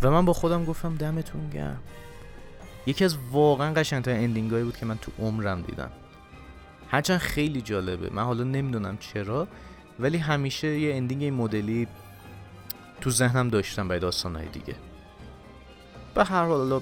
و 0.03 0.11
من 0.11 0.25
با 0.25 0.33
خودم 0.33 0.65
گفتم 0.65 0.95
دمتون 0.95 1.51
گرم. 1.51 1.81
یکی 2.87 3.05
از 3.05 3.17
واقعا 3.33 3.73
قشنگترین 3.75 4.25
ending 4.25 4.51
هایی 4.51 4.65
بود 4.65 4.77
که 4.77 4.87
من 4.87 4.99
تو 4.99 5.13
عمرم 5.19 5.63
دیدم. 5.63 5.91
هرچند 6.91 7.19
خیلی 7.19 7.61
جالبه. 7.61 8.11
من 8.15 8.25
حالا 8.25 8.45
نمی‌دونم 8.45 8.99
چرا. 8.99 9.49
ولی 10.01 10.19
همیشه 10.19 10.79
یه 10.79 10.95
ending 10.95 11.23
این 11.23 11.35
مدلی 11.35 11.87
تو 13.01 13.11
ذهنم 13.11 13.49
داشتم 13.49 13.89
برای 13.89 14.01
داستانهای 14.01 14.47
دیگه. 14.47 14.75
به 16.15 16.25
هر 16.25 16.45
حال 16.45 16.81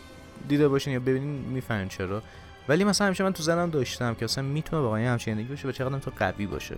دیده 0.48 0.68
باشین 0.68 0.92
یا 0.92 1.00
ببینین 1.00 1.28
می‌فهمین 1.28 1.88
چرا. 1.88 2.22
ولی 2.68 2.84
مثلا 2.84 3.06
همیشه 3.06 3.24
من 3.24 3.32
تو 3.32 3.42
ذهنم 3.42 3.70
داشتم 3.70 4.14
که 4.14 4.24
اصلا 4.24 4.44
می‌تونه 4.44 4.82
واقعا 4.82 5.12
همچین 5.12 5.30
ending 5.30 5.48
باشه 5.48 5.68
و 5.68 5.72
چقدر 5.72 5.98
تو 5.98 6.10
قوی 6.18 6.46
باشه. 6.46 6.76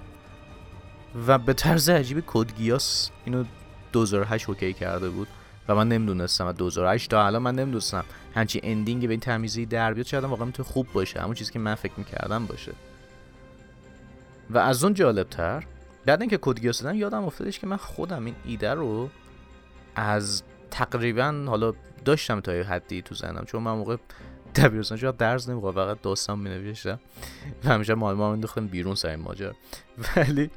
و 1.26 1.38
به 1.38 1.52
طرز 1.52 1.88
عجیبی 1.88 2.22
Code 2.26 2.64
Geass 2.64 3.10
اینو 3.24 3.44
2008 3.92 4.48
okay 4.48 4.72
کرده 4.72 5.08
بود 5.08 5.28
و 5.68 5.74
من 5.74 5.88
نمی‌دونستم 5.88 6.46
از 6.46 6.54
2008 6.54 7.10
تا 7.10 7.26
الان 7.26 7.42
من 7.42 7.54
نمی‌دونستم 7.54 8.04
همچین 8.34 8.60
ending 8.64 9.06
به 9.06 9.10
این 9.10 9.20
تمیزی 9.20 9.66
در 9.66 9.94
بیاد 9.94 10.06
چقدر 10.06 10.26
واقعا 10.26 10.46
می‌تونه 10.46 10.68
خوب 10.68 10.92
باشه. 10.92 11.20
همون 11.20 11.34
چیزی 11.34 11.52
که 11.52 11.58
من 11.58 11.74
فکر 11.74 11.92
می‌کردم 11.96 12.46
باشه. 12.46 12.72
و 14.50 14.58
از 14.58 14.84
اون 14.84 14.94
جالبتر 14.94 15.64
بعد 16.08 16.20
اینکه 16.20 16.38
Code 16.42 16.60
Geass 16.60 16.82
دادم 16.82 16.98
یادم 16.98 17.24
افتادش 17.24 17.58
که 17.58 17.66
من 17.66 17.76
خودم 17.76 18.24
این 18.24 18.34
ایده 18.44 18.74
رو 18.74 19.10
از 19.94 20.42
تقریبا 20.70 21.44
حالا 21.46 21.72
داشتم 22.04 22.40
تا 22.40 22.54
یه 22.54 22.62
حدی 22.62 23.02
تو 23.02 23.14
ذهنم 23.14 23.44
چون 23.44 23.62
من 23.62 23.72
موقع 23.72 23.96
دبیرستان 24.54 24.98
شاید 24.98 25.16
درس 25.16 25.48
نمی‌خوام 25.48 25.74
فقط 25.74 26.00
داستان 26.02 26.38
مینوشتم. 26.38 27.00
و 27.64 27.68
همیشه 27.68 27.94
معلم 27.94 28.16
هم 28.16 28.22
انداختم 28.22 28.66
بیرون 28.66 28.94
سر 28.94 29.08
این 29.08 29.20
ماجرا. 29.20 29.52
ولی 30.16 30.50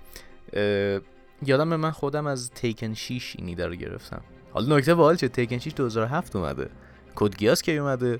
یادم 1.45 1.75
من 1.75 1.91
خودم 1.91 2.27
از 2.27 2.51
تیکن 2.51 2.93
6 2.93 3.35
این 3.37 3.47
ایده 3.47 3.67
رو 3.67 3.75
گرفتم. 3.75 4.21
حالا 4.53 4.77
نکته 4.77 4.95
باحال 4.95 5.15
چه؟ 5.15 5.27
تیکن 5.27 5.57
6 5.57 5.73
2007 5.75 6.35
اومده. 6.35 6.69
کدگیاس 7.15 7.61
کی 7.61 7.77
اومده؟ 7.77 8.19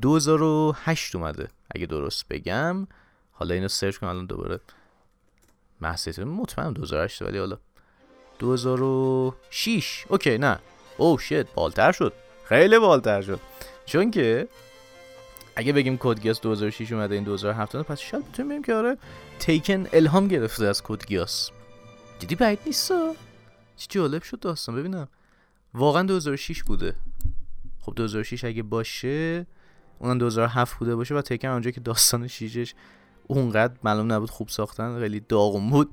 2008 0.00 1.16
اومده. 1.16 1.48
اگه 1.74 1.86
درست 1.86 2.28
بگم 2.28 2.86
حالا 3.32 3.54
اینو 3.54 3.68
سرچ 3.68 3.96
کنم 3.96 4.10
الان 4.10 4.26
دوباره 4.26 4.60
محسیت 5.82 6.18
مطمئن 6.18 6.72
2008 6.72 7.22
ولی 7.22 7.38
حالا 7.38 7.58
2006 8.38 10.04
اوکی 10.08 10.38
نه. 10.38 10.58
او 10.96 11.18
شت 11.18 11.54
بالتر 11.54 11.92
شد. 11.92 12.12
خیلی 12.44 12.78
بالتر 12.78 13.22
شد. 13.22 13.40
چون 13.86 14.10
که 14.10 14.48
اگه 15.56 15.72
بگیم 15.72 15.96
کدگیاس 16.00 16.40
2006 16.40 16.92
اومده 16.92 17.14
این 17.14 17.24
2007 17.24 17.76
پس 17.76 18.00
شاید 18.00 18.28
بتونیم 18.28 18.48
بگیم 18.48 18.62
که 18.62 18.74
آره 18.74 18.98
تیکن 19.38 19.86
الهام 19.92 20.28
گرفته 20.28 20.66
از 20.66 20.82
کدگیاس 20.82 21.50
دیدی 22.18 22.34
بعید 22.34 22.58
نیست 22.66 22.92
چی 23.76 23.86
جالب 23.88 24.22
شد 24.22 24.40
داستان 24.40 24.74
ببینم. 24.74 25.08
واقعا 25.74 26.02
2006 26.02 26.62
بوده. 26.62 26.94
خب 27.80 27.92
2006 27.96 28.44
اگه 28.44 28.62
باشه 28.62 29.46
اونم 29.98 30.18
2007 30.18 30.78
بوده 30.78 30.96
باشه 30.96 31.14
و 31.14 31.20
تیکن 31.20 31.48
اونجا 31.48 31.70
که 31.70 31.80
داستان 31.80 32.28
شیشش 32.28 32.74
اونقدر 33.26 33.74
معلوم 33.84 34.12
نبود 34.12 34.30
خوب 34.30 34.48
ساختن 34.48 35.00
خیلی 35.00 35.20
داغون 35.20 35.70
بود. 35.70 35.90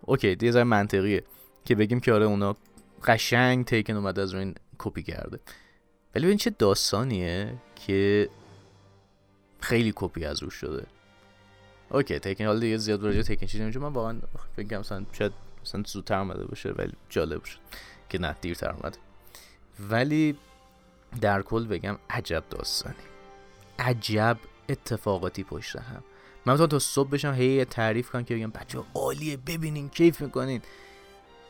اوکی 0.00 0.36
یه 0.42 0.50
ذره 0.50 0.64
منطقیه 0.64 1.24
که 1.64 1.74
بگیم 1.74 2.00
که 2.00 2.12
آره 2.12 2.24
اونا 2.24 2.56
قشنگ 3.04 3.64
Tekken 3.64 3.96
اومده 3.96 4.22
از 4.22 4.34
این 4.34 4.54
کپی 4.78 5.02
کرده. 5.02 5.40
ولی 6.14 6.24
ببین 6.24 6.38
چه 6.38 6.50
داستانیه 6.50 7.54
که 7.86 8.28
خیلی 9.60 9.92
کپی 9.96 10.24
از 10.24 10.42
روش 10.42 10.54
شده. 10.54 10.86
okay 11.90 12.18
Tekken 12.18 12.44
حالا 12.44 12.58
دیگه 12.58 12.76
زیاد 12.76 13.04
راجع 13.04 13.22
Tekken 13.22 13.46
چیزی 13.46 13.78
من 13.78 13.92
واقعا 13.92 14.18
فکر 14.56 14.66
کنم 14.68 14.78
مثلا 14.78 15.06
شاید 15.12 15.32
مثلا 15.62 15.82
زودتر 15.86 16.18
اومده 16.18 16.44
باشه 16.44 16.70
ولی 16.70 16.92
جالب 17.08 17.44
شد 17.44 17.58
که 18.08 18.18
نه 18.18 18.36
دیرتر 18.40 18.70
اومده. 18.70 18.98
ولی 19.90 20.36
در 21.20 21.42
کل 21.42 21.66
بگم 21.66 21.98
عجب 22.10 22.44
داستانی 22.50 22.94
عجب 23.78 24.38
اتفاقاتی 24.68 25.44
پشت 25.44 25.76
هم. 25.76 26.02
من 26.46 26.54
مثلا 26.54 26.66
تا 26.66 26.78
صبح 26.78 27.10
بشم 27.10 27.32
هی 27.32 27.64
تعریف 27.64 28.10
کنم 28.10 28.24
که 28.24 28.36
بگم 28.36 28.50
بچه 28.50 28.82
عالیه 28.94 29.36
ببینین 29.36 29.88
کیف 29.88 30.20
می‌کنین. 30.20 30.62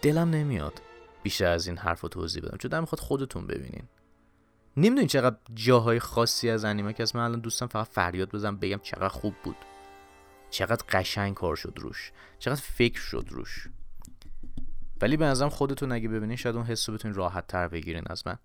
دلم 0.03 0.31
نمیاد 0.31 0.83
بیشتر 1.23 1.51
از 1.51 1.67
این 1.67 1.79
حرف 1.79 2.01
رو 2.01 2.09
توضیح 2.09 2.43
بدم 2.43 2.57
چون 2.57 2.81
می‌خواد 2.81 3.01
خودتون 3.01 3.47
ببینین. 3.47 3.83
نمی‌دونین 4.77 5.07
چقدر 5.07 5.37
جاهای 5.55 5.99
خاصی 5.99 6.51
از 6.51 6.65
انیمه 6.65 6.93
که 6.93 7.03
از 7.03 7.17
من 7.17 7.25
الان 7.25 7.41
دوستم 7.41 7.67
فقط 7.67 7.89
فریاد 7.89 8.31
بزنم 8.31 8.57
بگم 8.57 8.81
چقدر 8.83 9.09
خوب 9.09 9.35
بود. 9.45 9.57
چقدر 10.51 10.85
قشنگ 10.89 11.35
کار 11.35 11.57
شد 11.57 11.75
روش. 11.77 12.13
چقدر 12.39 12.61
فکر 12.61 13.01
شد 13.01 13.27
روش. 13.31 13.69
ولی 15.01 15.17
به 15.17 15.25
نظرم 15.25 15.49
خودتون 15.49 15.93
اگه 15.93 16.09
ببینین 16.09 16.37
شاید 16.37 16.57
اون 16.57 16.65
حس 16.65 16.91
بتونین 16.91 17.15
راحت 17.15 17.47
تر 17.47 17.69
بگیرین 17.69 18.05
از 18.07 18.27
من. 18.27 18.39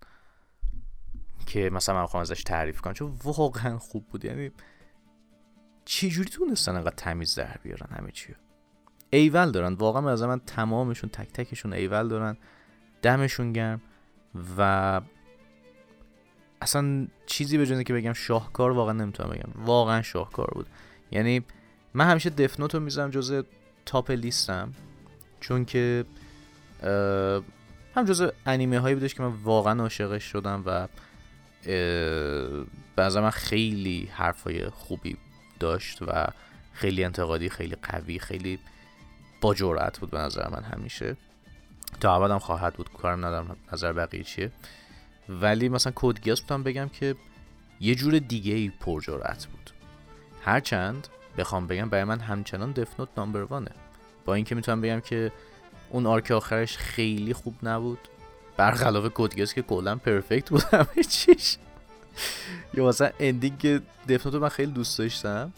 که 1.46 1.70
مثلا 1.70 1.94
من 1.94 2.06
خواهم 2.06 2.22
ازش 2.22 2.42
تعریف 2.42 2.80
کنم 2.80 2.92
چون 2.92 3.18
واقعا 3.24 3.78
خوب 3.78 4.08
بود. 4.08 4.24
یعنی 4.24 4.50
چجوری 5.84 6.30
تونستن 6.30 6.76
انقدر 6.76 6.94
تمیز 6.96 7.34
در 7.34 7.56
بیارن 7.62 7.96
همه 7.96 8.10
چیو؟ 8.10 8.34
ایول 9.10 9.50
دارن. 9.50 9.74
واقعا 9.74 10.10
از 10.10 10.22
من 10.22 10.40
تمامشون 10.40 11.10
تک 11.10 11.32
تکشون 11.32 11.72
ایول 11.72 12.08
دارن. 12.08 12.36
دمشون 13.02 13.52
گرم 13.52 13.80
و 14.58 15.00
اصلا 16.62 17.06
چیزی 17.26 17.58
به 17.58 17.66
جنه 17.66 17.84
که 17.84 17.94
بگم 17.94 18.12
شاهکار 18.12 18.70
واقعا 18.70 18.92
نمی‌تونم 18.92 19.30
بگم. 19.30 19.64
واقعا 19.64 20.02
شاهکار 20.02 20.50
بود. 20.54 20.66
یعنی 21.10 21.44
من 21.94 22.10
همیشه 22.10 22.30
دفنوتو 22.30 22.80
می‌ذارم 22.80 23.10
جز 23.10 23.44
تاپ 23.86 24.10
لیستم 24.10 24.72
چون 25.40 25.64
که 25.64 26.04
هم 27.94 28.04
جز 28.04 28.30
انیمه 28.46 28.78
هایی 28.78 28.94
بودش 28.94 29.14
که 29.14 29.22
من 29.22 29.28
واقعا 29.28 29.82
عاشقش 29.82 30.24
شدم 30.24 30.62
و 30.66 30.88
به 32.96 33.20
من 33.20 33.30
خیلی 33.30 34.08
حرفای 34.12 34.70
خوبی 34.70 35.16
داشت 35.62 36.02
و 36.02 36.26
خیلی 36.72 37.04
انتقادی 37.04 37.48
خیلی 37.48 37.76
قوی 37.82 38.18
خیلی 38.18 38.58
با 39.40 39.54
جرأت 39.54 39.98
بود 39.98 40.10
به 40.10 40.18
نظر 40.18 40.48
من 40.48 40.62
همیشه. 40.62 41.16
تا 42.00 42.16
ابد 42.16 42.30
هم 42.30 42.38
خواهد 42.38 42.74
بود 42.74 42.90
کارم 42.92 43.18
ندارم 43.24 43.56
نظر 43.72 43.92
بقیه 43.92 44.22
چیه. 44.22 44.50
ولی 45.28 45.68
مثلا 45.68 45.92
کودگیاس 45.92 46.40
بودم 46.40 46.62
بگم 46.62 46.88
که 46.88 47.16
یه 47.80 47.94
جور 47.94 48.18
دیگه 48.18 48.54
ای 48.54 48.72
پر 48.80 49.00
جرأت 49.00 49.46
بود. 49.46 49.70
هرچند 50.44 51.08
بخوام 51.38 51.66
بگم 51.66 51.88
برای 51.88 52.04
من 52.04 52.20
همچنان 52.20 52.72
دفنوت 52.72 53.08
نامبر 53.16 53.42
وانه. 53.42 53.70
با 54.24 54.34
اینکه 54.34 54.54
می‌تونم 54.54 54.80
بگم 54.80 55.00
که 55.00 55.32
اون 55.90 56.06
آرک 56.06 56.30
آخرش 56.30 56.76
خیلی 56.76 57.32
خوب 57.34 57.54
نبود. 57.62 58.08
برخلاف 58.56 59.12
کودگیاس 59.12 59.54
که 59.54 59.62
کلا 59.62 59.96
پرفکت 59.96 60.50
بود 60.50 60.62
همه 60.62 61.04
چیش. 61.10 61.56
یا 62.74 62.86
مثلا 62.86 63.10
اندینگ 63.20 63.82
دفنوتو 64.08 64.40
من 64.40 64.48
خیلی 64.48 64.72
دوست 64.72 64.98
داشتم 64.98 65.52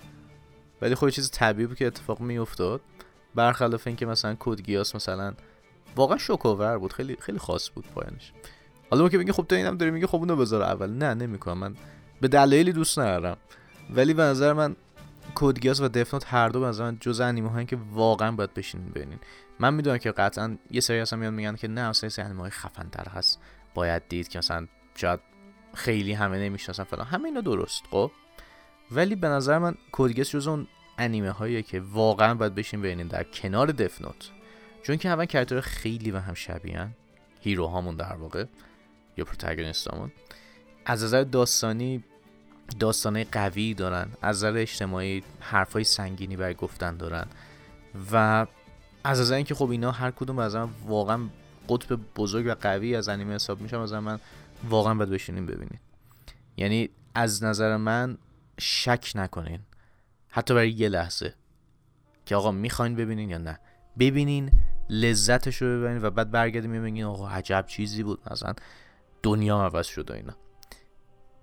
ولی 0.82 0.94
خب 0.94 1.10
چیز 1.10 1.30
طبیعی 1.30 1.66
بود 1.66 1.76
که 1.76 1.86
اتفاق 1.86 2.20
میافتاد. 2.20 2.80
برخلاف 3.34 3.86
اینکه 3.86 4.06
مثلا 4.06 4.34
کودگیاس 4.34 4.94
مثلا 4.94 5.34
واقعا 5.96 6.18
شوکاور 6.18 6.78
بود 6.78 6.92
خیلی 6.92 7.16
خیلی 7.20 7.38
خاص 7.38 7.70
بود 7.74 7.84
پایانش. 7.94 8.32
حالا 8.90 9.08
که 9.08 9.18
میگه 9.18 9.32
خب 9.32 9.46
تو 9.48 9.54
اینم 9.54 9.76
داری 9.76 9.90
میگه 9.90 10.06
خب 10.06 10.16
اونو 10.16 10.36
بذار 10.36 10.62
اول. 10.62 10.90
نه 10.90 11.14
نمی‌کنم. 11.14 11.58
من 11.58 11.74
به 12.20 12.28
دلایلی 12.28 12.72
دوست 12.72 12.98
ندارم. 12.98 13.36
ولی 13.90 14.14
به 14.14 14.22
نظر 14.22 14.52
من 14.52 14.76
کودگیاس 15.34 15.80
و 15.80 15.88
دفنوت 15.88 16.24
هر 16.26 16.48
دو 16.48 16.60
به 16.60 16.66
نظر 16.66 16.84
من 16.84 16.96
جزء 17.00 17.24
انیمه 17.24 17.64
که 17.64 17.78
واقعا 17.92 18.32
باید 18.32 18.54
بشینین 18.54 18.90
ببینین 18.90 19.18
من 19.58 19.74
می‌دونم 19.74 19.98
که 19.98 20.12
قطعا 20.12 20.56
یه 20.70 20.80
سری 20.80 21.00
اصلا 21.00 21.30
میگن 21.30 21.56
که 21.56 21.68
نه 21.68 21.80
اصلا 21.80 22.10
سری 22.10 22.24
انیمه 22.24 22.40
های 22.40 22.50
خفن 22.50 22.88
تر 22.88 23.08
هست. 23.10 23.40
باید 23.74 24.02
دید 24.08 24.28
که 24.28 24.38
مثلا 24.38 24.66
شاید 24.94 25.20
خیلی 25.74 26.12
همه 26.12 26.38
نمی‌شناسن 26.38 26.84
فلان. 26.84 27.06
همه 27.06 27.24
اینا 27.24 27.40
درست 27.40 27.82
خب؟ 27.90 28.10
ولی 28.90 29.14
به 29.14 29.28
نظر 29.28 29.58
من 29.58 29.74
Code 29.92 30.09
Geass 30.09 30.30
جز 30.30 30.46
اون 30.46 30.66
انیمه 30.98 31.30
هایی 31.30 31.62
که 31.62 31.80
واقعا 31.80 32.34
باید 32.34 32.54
بشین 32.54 32.82
ببینین 32.82 33.06
در 33.06 33.22
کنار 33.22 33.66
Death 33.66 34.02
Note 34.02 34.30
چون 34.82 34.96
که 34.96 35.08
اول 35.08 35.24
character 35.24 35.60
خیلی 35.60 36.10
و 36.10 36.18
هم 36.18 36.34
شبیهن 36.34 36.90
hero 37.40 37.66
هامون 37.66 37.96
در 37.96 38.16
واقع. 38.16 38.44
یا 39.16 39.24
protagonist 39.24 39.89
امون. 39.89 40.12
از 40.87 41.04
نظر 41.04 41.22
داستانی 41.22 42.04
داستانه 42.80 43.24
قوی 43.32 43.74
دارن. 43.74 44.08
از 44.22 44.37
نظر 44.37 44.56
اجتماعی 44.56 45.22
حرفای 45.40 45.84
سنگینی 45.84 46.37
برای 46.37 46.54
گفتن 46.54 46.96
دارن. 46.96 47.26
و 48.12 48.46
از 49.04 49.20
نظر 49.20 49.34
اینکه 49.34 49.54
خب 49.54 49.70
اینا 49.70 49.90
هر 49.90 50.10
کدوم 50.10 50.38
از 50.38 50.56
من 50.56 50.68
واقعا 50.87 51.28
قطب 51.68 51.98
بزرگ 52.16 52.46
و 52.46 52.54
قوی 52.60 52.96
از 52.96 53.08
انیمه 53.08 53.34
حساب 53.34 53.60
میشم 53.60 53.80
از 53.80 53.92
من 53.92 54.20
واقعا 54.68 54.94
باید 54.94 55.11
بشینیم 55.11 55.46
ببینید 55.46 55.81
یعنی 56.57 56.90
از 57.14 57.44
نظر 57.44 57.77
من 57.77 58.18
شک 58.59 59.12
نکنین. 59.14 59.61
حتی 60.29 60.55
برای 60.55 60.70
یه 60.70 60.88
لحظه. 60.88 61.35
که 62.27 62.37
آقا 62.37 62.50
می‌خواین 62.50 62.96
ببینین 62.96 63.31
یا 63.31 63.38
نه. 63.38 63.59
ببینین 63.98 64.50
لذتش 64.90 65.62
رو 65.62 65.81
ببینین 65.81 66.03
و 66.03 66.11
بعد 66.11 66.31
برگردیم 66.31 66.72
ببینین 66.72 67.05
آقا 67.05 67.29
عجب 67.29 67.64
چیزی 67.68 68.03
بود. 68.03 68.20
مثلا 68.31 68.55
دنیا 69.22 69.59
عوض 69.59 69.87
شد 69.87 70.12
اینا. 70.12 70.37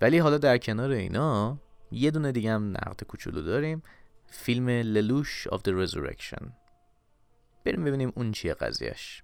ولی 0.01 0.17
حالا 0.17 0.37
در 0.37 0.57
کنار 0.57 0.91
اینا 0.91 1.57
یه 1.91 2.11
دونه 2.11 2.31
دیگه 2.31 2.51
هم 2.51 2.69
نقد 2.69 3.03
کوچولو 3.03 3.41
داریم. 3.41 3.83
فیلم 4.31 4.69
للوش 4.69 5.47
of 5.47 5.57
the 5.57 5.71
Resurrection 5.71 6.45
بریم 7.65 7.83
ببینیم 7.83 8.11
اون 8.15 8.31
چیه 8.31 8.53
قضیهش 8.53 9.23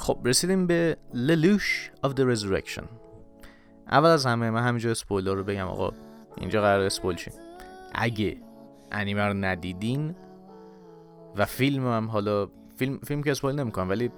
خب 0.00 0.18
رسیدیم 0.24 0.66
به 0.66 0.96
للوش 1.14 1.90
of 2.06 2.08
the 2.08 2.36
Resurrection. 2.36 2.84
اول 3.90 4.08
از 4.08 4.26
همه 4.26 4.50
من 4.50 4.62
همینجا 4.62 4.90
اسپویلر 4.90 5.34
رو 5.34 5.44
بگم 5.44 5.66
آقا. 5.66 5.92
اینجا 6.36 6.60
قرار 6.60 6.80
اسپویل 6.80 7.16
شیم. 7.16 7.32
اگه 7.94 8.36
انیمه 8.92 9.22
رو 9.22 9.34
ندیدین 9.34 10.14
و 11.36 11.44
فیلم 11.44 11.86
هم 11.86 12.08
حالا 12.08 12.48
فیلم, 12.76 12.98
فیلم 12.98 13.22
که 13.22 13.30
اسپویل 13.30 13.56
نمی‌کنم 13.56 13.88
ولی 13.88 14.10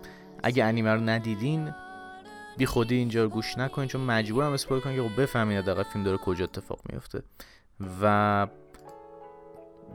اگه 0.43 0.65
انیمه 0.65 0.95
رو 0.95 1.01
ندیدین 1.01 1.75
بی 2.59 2.67
خودی 2.67 2.95
اینجا 2.95 3.23
رو 3.23 3.29
گوش 3.29 3.59
نکنین 3.59 3.89
چون 3.89 4.01
مجبورم 4.01 4.53
spoil 4.53 4.81
کنم 4.81 4.97
که 4.97 5.03
خب 5.03 5.23
بفهمین 5.23 5.61
دقیقا 5.61 5.83
فیلم 5.83 6.05
داره 6.05 6.17
کجا 6.17 6.45
اتفاق 6.45 6.81
میفته 6.93 7.23
و 8.03 8.47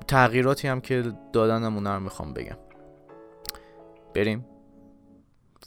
تغییراتی 0.07 0.67
هم 0.67 0.81
که 0.81 1.13
دادنم 1.33 1.75
اونا 1.75 1.95
رو 1.95 2.03
می‌خوام 2.03 2.33
بگم. 2.33 2.57
بریم. 4.15 4.45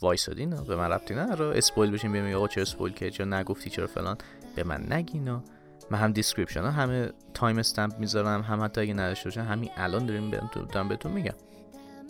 وایسادین 0.01 0.49
به 0.49 0.75
من 0.75 0.91
ربطی 0.91 1.13
رو 1.13 1.45
spoil 1.45 1.91
بشین 1.91 2.11
بیم 2.11 2.35
آقا 2.35 2.47
چرا 2.47 2.61
spoil 2.61 2.93
که 2.93 3.11
چرا 3.11 3.25
نگفتی 3.25 3.69
چرا 3.69 3.87
فلان. 3.87 4.17
به 4.55 4.63
من 4.63 4.93
نگینا 4.93 5.43
من 5.91 5.97
هم 5.99 6.11
description 6.11 6.61
ها 6.61 6.71
همه 6.71 7.11
time 7.33 7.57
stamp 7.57 7.99
می‌ذارم 7.99 8.41
هم 8.41 8.63
حتی 8.63 8.81
اگه 8.81 8.93
نداشته 8.93 9.29
باشن 9.29 9.41
همین 9.41 9.69
الان 9.77 10.05
داریم 10.05 10.29
دارم 10.73 10.89
بهتون 10.89 11.11
میگم. 11.11 11.35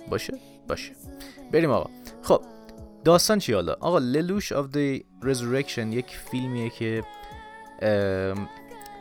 باشه؟ 0.09 0.33
باشه. 0.67 0.91
بریم 1.51 1.71
آقا. 1.71 1.89
خب 2.21 2.41
داستان 3.05 3.39
چی 3.39 3.53
حالا؟ 3.53 3.73
آقا 3.79 3.97
للوش 3.97 4.53
of 4.53 4.65
the 4.73 5.03
Resurrection 5.23 5.79
یک 5.79 6.17
فیلمیه 6.31 6.69
که 6.69 7.03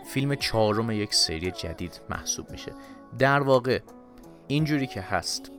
فیلم 0.07 0.35
چهارم 0.35 0.91
یک 0.91 1.15
سری 1.15 1.51
جدید 1.51 2.01
محسوب 2.11 2.51
میشه. 2.51 2.73
در 3.19 3.41
واقع 3.41 3.81
اینجوری 4.47 4.87
که 4.87 5.01
هست 5.01 5.51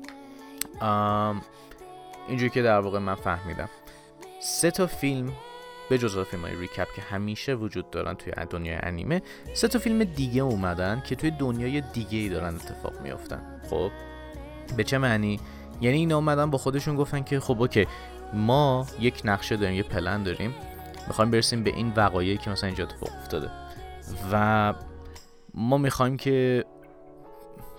اینجوری 2.28 2.50
که 2.50 2.62
در 2.62 2.80
واقع 2.80 3.00
من 3.00 3.16
فهمیدم. 3.16 3.70
سه 4.40 4.72
تا 4.72 4.88
فیلم 4.88 5.34
به 5.90 5.98
جز 5.98 6.20
فیلم 6.20 6.42
های 6.42 6.56
ریکپ 6.56 6.88
که 6.96 7.02
همیشه 7.02 7.54
وجود 7.54 7.90
دارن 7.90 8.14
توی 8.14 8.34
دنیای 8.50 8.78
انیمه 8.82 9.22
سه 9.54 9.68
تا 9.68 9.80
فیلم 9.80 10.04
دیگه 10.04 10.42
اومدن 10.42 11.04
که 11.06 11.16
توی 11.16 11.32
دنیای 11.32 11.82
دیگه 11.82 12.18
ای 12.18 12.30
دارن 12.30 12.56
اتفاق 12.56 13.02
میافتن. 13.02 13.62
خب؟ 13.70 13.92
به 14.78 14.84
چه 14.84 14.98
معنی؟ 14.98 15.40
یعنی 15.82 15.98
اینا 15.98 16.16
اومدن 16.16 16.50
با 16.50 16.58
خودشون 16.58 16.96
گفتن 16.96 17.24
که 17.24 17.40
خب 17.40 17.62
اوکی 17.62 17.88
ما 18.34 18.88
یک 19.00 19.22
نقشه 19.26 19.58
داریم 19.58 19.76
یه 19.76 19.84
پلن 19.84 20.24
داریم 20.24 20.54
می‌خوایم 21.08 21.32
برسیم 21.32 21.64
به 21.64 21.70
این 21.70 21.94
وقایعی 21.96 22.38
که 22.38 22.50
مثلا 22.50 22.68
اینجا 22.68 22.84
اتفاق 22.84 23.10
افتاده. 23.22 23.50
و 24.32 24.74
ما 25.54 25.78
می‌خوایم 25.78 26.18
که 26.18 26.66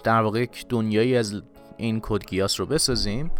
در 0.05 0.21
واقع 0.21 0.41
یک 0.41 0.67
دنیایی 0.69 1.17
از 1.17 1.43
این 1.77 2.01
کدگیاس 2.03 2.61
رو 2.61 2.67
بسازیم 2.67 3.31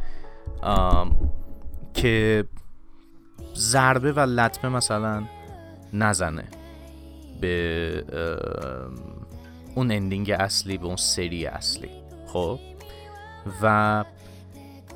که 1.95 2.45
ضربه 3.55 4.13
و 4.13 4.21
لطمه 4.21 4.71
مثلا 4.71 5.23
نزنه 5.93 6.45
به 7.41 8.05
اون 9.75 9.91
اندینگ 9.91 10.31
اصلی 10.31 10.79
به 10.79 10.87
اون 10.87 10.97
سری 10.97 11.47
اصلی 11.47 11.91
خب؟ 12.27 12.59
و 13.63 14.05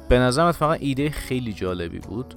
به 0.08 0.18
نظرم 0.18 0.46
اتفاقا 0.46 0.72
ایده 0.72 1.10
خیلی 1.10 1.52
جالبی 1.52 1.98
بود 1.98 2.34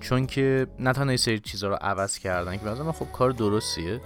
چون 0.00 0.26
که 0.26 0.66
نه 0.78 0.92
تنها 0.92 1.16
سری 1.16 1.40
چیزها 1.40 1.70
رو 1.70 1.76
عوض 1.80 2.18
کردن 2.18 2.56
که 2.56 2.64
مثلا 2.64 2.92
خب 2.92 3.12
کار 3.12 3.30
درستیه 3.30 4.00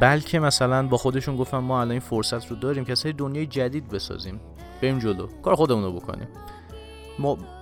بلکه 0.00 0.40
مثلا 0.40 0.86
با 0.86 0.96
خودشون 0.96 1.36
گفتم 1.36 1.58
ما 1.58 1.80
الان 1.80 1.90
این 1.90 2.00
فرصت 2.00 2.50
رو 2.50 2.56
داریم 2.56 2.84
که 2.84 2.94
سری 2.94 3.12
دنیای 3.12 3.46
جدید 3.46 3.88
بسازیم. 3.88 4.40
بریم 4.82 4.98
جلو. 4.98 5.26
کار 5.42 5.54
خودمون 5.54 5.84
رو 5.84 5.92
بکنیم 5.92 6.28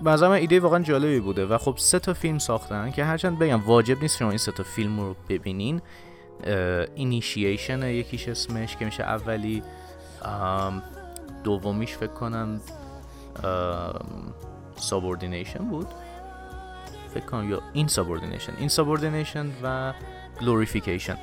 من 0.02 0.22
ایده 0.22 0.61
واقعا 0.61 0.83
جالبی 0.83 1.20
بوده 1.20 1.46
و 1.46 1.59
خب 1.59 1.74
سه 1.76 1.98
تا 1.98 2.14
فیلم 2.14 2.38
ساختن 2.38 2.90
که 2.90 3.04
هرچند 3.04 3.38
بگم 3.38 3.64
واجب 3.64 4.02
نیست 4.02 4.16
شما 4.16 4.28
این 4.28 4.38
سه 4.38 4.52
تا 4.52 4.62
فیلم 4.62 5.00
رو 5.00 5.16
ببینین. 5.28 5.83
اینیشیشن 6.94 7.83
یکیش 7.83 8.28
اسمش 8.28 8.76
که 8.76 8.85
میشه 8.85 9.02
اولی. 9.02 9.62
دومیش 11.44 11.96
فکر 11.96 12.12
کنم 12.12 12.61
سابوردینیشن 14.76 15.64
بود. 15.64 15.87
فکر 17.14 17.24
کنم 17.24 17.50
یا 17.50 17.62
این 17.72 17.88
سابوردینیشن 17.88 18.52
این 18.59 18.68
سابوردینیشن 18.68 19.46
و 19.62 19.92
گلوریفیکیشن 20.40 21.16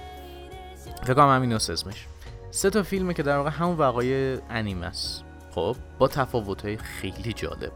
فکر 1.03 1.13
کنم 1.13 1.36
همین 1.36 1.53
اسمش. 1.53 2.07
سه 2.51 2.69
تا 2.69 2.83
فیلمه 2.83 3.13
که 3.13 3.23
در 3.23 3.38
واقع 3.38 3.49
همون 3.49 3.77
وقایع 3.77 4.39
انیمه 4.49 4.86
است. 4.86 5.23
خب 5.58 5.76
با 6.00 6.08
تفاوت 6.08 6.82
خیلی 6.82 7.34
جالب. 7.34 7.72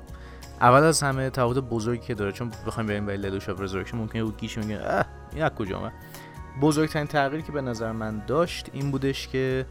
اول 0.61 0.83
از 0.83 1.03
همه 1.03 1.29
تفاوت 1.29 1.57
بزرگی 1.57 2.05
که 2.05 2.13
داره 2.13 2.31
چون 2.31 2.51
بخوایم 2.67 2.87
بریم 2.87 3.05
به 3.05 3.17
لدوش 3.17 3.49
اف 3.49 3.59
رزورکشن 3.59 3.97
ممکنه 3.97 4.23
بود 4.23 4.37
گیش 4.37 4.57
میگه 4.57 5.05
این 5.33 5.43
از 5.43 5.51
کجا 5.51 5.91
بزرگترین 6.61 7.07
تغییری 7.07 7.43
که 7.43 7.51
به 7.51 7.61
نظر 7.61 7.91
من 7.91 8.21
داشت 8.27 8.69
این 8.73 8.91
بودش 8.91 9.27
که 9.27 9.65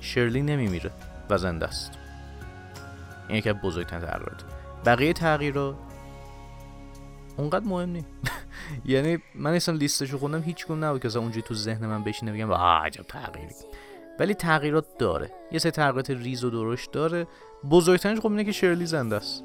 شرلی 0.00 0.42
نمیمیره 0.42 0.90
و 1.30 1.38
زنده 1.38 1.66
است. 1.66 1.92
این 3.28 3.38
یکی 3.38 3.50
از 3.50 3.56
بزرگترین 3.56 4.02
تغییرات. 4.02 4.44
بقیه 4.86 5.12
تغییرات 5.12 5.76
اونقدر 7.36 7.64
مهم 7.64 7.90
نیست 7.90 8.06
یعنی 8.84 9.18
من 9.34 9.54
اصلا 9.54 9.74
لیستشو 9.74 10.18
خوندم 10.18 10.42
هیچ 10.42 10.70
نبود 10.70 11.02
که 11.02 11.18
اونجوری 11.18 11.42
تو 11.42 11.54
ذهن 11.54 11.86
من 11.86 12.04
بشینه 12.04 12.32
بگم 12.32 12.52
عجب 12.52 13.02
تغییری. 13.02 13.54
ولی 14.18 14.34
تغییرات 14.34 14.84
داره. 14.98 15.30
یه 15.52 15.58
سری 15.58 15.72
تغییرات 15.72 16.10
ریز 16.10 16.44
و 16.44 16.50
درشت 16.50 16.90
داره. 16.90 17.26
بزرگترینش 17.70 18.20
خب 18.20 18.30
اینه 18.30 18.44
که 18.44 18.52
شرلی 18.52 18.86
زنده 18.86 19.16
است. 19.16 19.44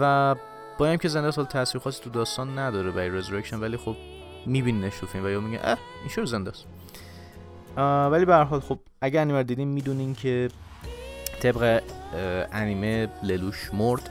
و 0.00 0.34
با 0.78 0.86
اینکه 0.86 1.08
زنده 1.08 1.30
سال 1.30 1.44
تاثیر 1.44 1.80
خاصی 1.80 2.04
تو 2.04 2.10
داستان 2.10 2.58
نداره 2.58 2.90
برای 2.90 3.08
Resurrection 3.08 3.60
ولی 3.60 3.76
خب 3.76 3.96
میبینینش 4.46 4.98
تو 4.98 5.26
و 5.26 5.30
یا 5.30 5.40
میگه 5.40 5.60
اه 5.62 5.78
این 6.00 6.08
چرا 6.08 6.24
زنده 6.24 6.50
است. 6.50 6.66
ولی 8.12 8.24
به 8.24 8.34
حال 8.34 8.60
خب 8.60 8.78
اگه 9.00 9.20
انیمه 9.20 9.42
دیدین 9.42 9.68
می‌دونین 9.68 10.14
که 10.14 10.48
طبق 11.40 11.82
انیمه 12.52 13.08
للوش 13.22 13.74
مرد 13.74 14.10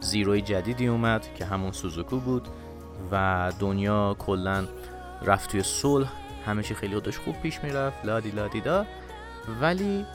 زیروی 0.00 0.40
جدیدی 0.40 0.86
اومد 0.86 1.34
که 1.34 1.44
همون 1.44 1.72
سوزوکو 1.72 2.16
بود 2.20 2.48
و 3.12 3.52
دنیا 3.60 4.16
کلا 4.18 4.64
رفت 5.22 5.50
توی 5.50 5.62
صلح. 5.62 6.12
همه 6.46 6.62
چی 6.62 6.74
خیلی 6.74 6.94
خودش 6.94 7.18
خوب 7.18 7.40
پیش 7.42 7.60
می‌رفت. 7.62 8.04
la-di 8.04 8.30
la-di 8.30 8.60
da. 8.60 8.86
ولی 9.60 10.06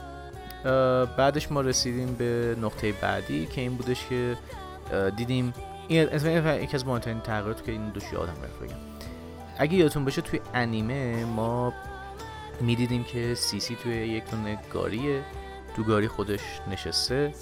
بعدش 1.18 1.52
ما 1.52 1.62
رسیدیم 1.62 2.16
به 2.16 2.56
نقطه 2.62 2.92
بعدی 2.92 3.46
که 3.46 3.62
این 3.62 3.76
بودش 3.76 4.06
که 4.10 4.38
دیدیم 5.18 5.54
این 5.88 6.10
یکی 6.64 6.76
از 6.76 6.88
مهمترین 6.88 7.20
تغییرات 7.20 7.66
که 7.66 7.72
این 7.72 7.90
دوشی 7.90 8.16
آدم 8.16 8.34
رفت 8.44 8.60
بگم 8.60 8.78
اگه 9.58 9.74
یادتون 9.74 10.06
باشه 10.06 10.22
توی 10.22 10.40
انیمه 10.54 11.26
ما 11.26 11.74
می‌دیدیم 12.62 13.04
که 13.04 13.36
سیسی 13.36 13.78
توی 13.84 13.94
یک 13.94 14.32
دونه 14.32 14.60
گاریه 14.74 15.22
تو 15.76 15.84
گاری 15.84 16.08
خودش 16.08 16.42
نشسته 16.72 17.34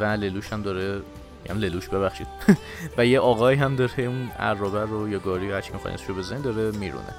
و 0.00 0.04
للوش 0.04 0.52
هم 0.52 0.62
داره 0.62 1.02
یعنی 1.46 1.60
للوش 1.60 1.88
ببخشید 1.88 2.26
و 2.98 3.06
یه 3.06 3.20
آقای 3.20 3.54
هم 3.54 3.76
داره 3.76 4.02
اون 4.04 4.30
عرابه 4.38 4.80
رو 4.80 5.08
یا 5.08 5.18
گاری 5.18 5.50
هرچی 5.50 5.72
می‌خواین 5.72 5.98
رو 6.08 6.14
بزنین 6.14 6.42
داره 6.42 6.78
میرونه. 6.78 7.14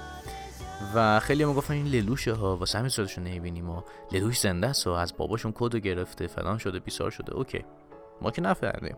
و 0.95 1.19
خیلی 1.19 1.43
هم 1.43 1.53
گفتن 1.53 1.73
این 1.73 1.85
للوشه 1.85 2.33
ها 2.33 2.57
واسه 2.57 2.77
همین 2.77 2.89
صورتشو 2.89 3.21
نمی‌بینیم 3.21 3.69
و 3.69 3.81
للوش 4.11 4.39
زنده 4.39 4.67
است 4.67 4.87
و 4.87 4.89
از 4.89 5.17
باباشون 5.17 5.53
کد 5.55 5.75
گرفته 5.75 6.27
فلان 6.27 6.57
شده 6.57 6.79
بیسار 6.79 7.11
شده. 7.11 7.33
okay. 7.33 7.65
ما 8.21 8.31
که 8.31 8.41
نفهمیدیم. 8.41 8.97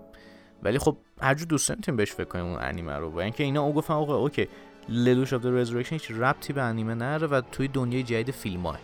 ولی 0.63 0.79
خب 0.79 0.97
هر 1.21 1.33
جو 1.33 1.45
دوست 1.45 1.69
داریم 1.69 1.95
بهش 1.95 2.11
فکر 2.11 2.23
کنیم 2.23 2.45
اون 2.45 2.59
انیمه 2.61 2.93
رو. 2.93 3.09
و 3.09 3.17
اینکه 3.17 3.43
اینا 3.43 3.61
او 3.61 3.73
گفتن 3.73 3.93
okay 3.93 4.47
للوش 4.89 5.29
the 5.29 5.65
Resurrection 5.65 5.91
هیچ 5.91 6.11
ربطی 6.11 6.53
به 6.53 6.61
انیمه 6.61 6.93
نره 6.93 7.27
و 7.27 7.41
توی 7.51 7.67
دنیای 7.67 8.03
جدید 8.03 8.31
فیلم 8.31 8.77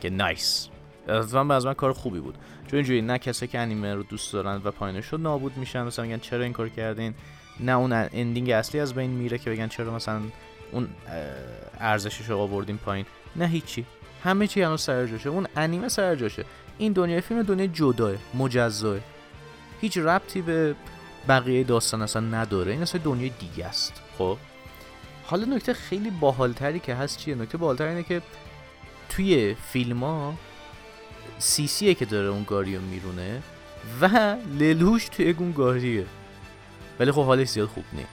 که 0.00 0.10
nice. 0.10 0.68
من 1.08 1.50
از 1.50 1.66
من 1.66 1.74
کار 1.74 1.92
خوبی 1.92 2.20
بود. 2.20 2.34
چون 2.66 2.76
اینجوری 2.76 3.02
نه 3.02 3.18
کسی 3.18 3.46
که 3.46 3.58
انیمه 3.58 3.94
رو 3.94 4.02
دوست 4.02 4.32
دارن 4.32 4.60
و 4.64 4.70
پایینش 4.70 5.06
رو 5.06 5.18
نابود 5.18 5.56
میشن 5.56 5.82
مثلا 5.82 6.04
میگن 6.04 6.18
چرا 6.18 6.42
این 6.42 6.52
کار 6.52 6.68
کردین؟ 6.68 7.14
نه 7.60 7.72
اون 7.72 7.92
ending 7.92 8.50
اصلی 8.50 8.80
از 8.80 8.94
بین 8.94 9.10
میره 9.10 9.38
که 9.38 9.50
بگن 9.50 9.68
چرا 9.68 9.94
مثلا 9.94 10.20
اون 10.72 10.88
ارزشش 11.80 12.30
رو 12.30 12.38
آوردیم 12.38 12.76
پایین. 12.76 13.06
نه 13.36 13.46
هیچی. 13.46 13.86
همه 14.24 14.46
چی 14.46 14.62
هنوز 14.62 14.80
سر 14.80 15.06
جاشه. 15.06 15.28
اون 15.28 15.46
انیمه 15.56 15.88
سر 15.88 16.14
جاشه. 16.14 16.44
این 16.78 16.92
دنیای 16.92 17.20
فیلم 17.20 17.42
دنیای 17.42 17.68
جداه 17.68 18.14
مجزاه. 18.34 18.98
هیچ 19.80 19.98
ربطی 19.98 20.42
به 20.42 20.74
بقیه 21.28 21.64
داستان 21.64 22.02
اصلا 22.02 22.22
نداره. 22.22 22.72
این 22.72 22.82
اصلا 22.82 23.00
دنیای 23.04 23.32
دیگه 23.38 23.66
است. 23.66 23.92
خب؟ 24.18 24.38
حالا 25.24 25.44
نکته 25.44 25.74
خیلی 25.74 26.10
باحالتری 26.10 26.78
که 26.80 26.94
هست 26.94 27.18
چیه؟ 27.18 27.34
نکته 27.34 27.58
باحالتر 27.58 27.86
اینه 27.86 28.02
که 28.02 28.22
توی 29.08 29.54
فیلم 29.54 30.04
ها 30.04 30.34
سیسیه 31.38 31.94
که 31.94 32.04
داره 32.04 32.28
اون 32.28 32.44
گاریو 32.44 32.80
میرونه 32.80 33.42
و 34.00 34.36
للوش 34.58 35.08
توی 35.08 35.30
اون 35.38 35.52
گاریه 35.52 36.06
ولی 37.00 37.12
خب 37.12 37.24
حالش 37.24 37.48
زیاد 37.48 37.68
خوب 37.68 37.84
نیست. 37.92 38.08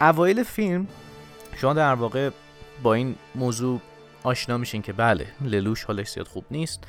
اوایل 0.00 0.42
فیلم 0.42 0.86
شما 1.56 1.72
در 1.72 1.94
واقع 1.94 2.30
با 2.82 2.94
این 2.94 3.16
موضوع 3.34 3.80
آشنا 4.22 4.58
میشین 4.58 4.82
که 4.82 4.92
بله 4.92 5.26
للوش 5.40 5.84
حالش 5.84 6.10
زیاد 6.10 6.26
خوب 6.26 6.44
نیست 6.50 6.84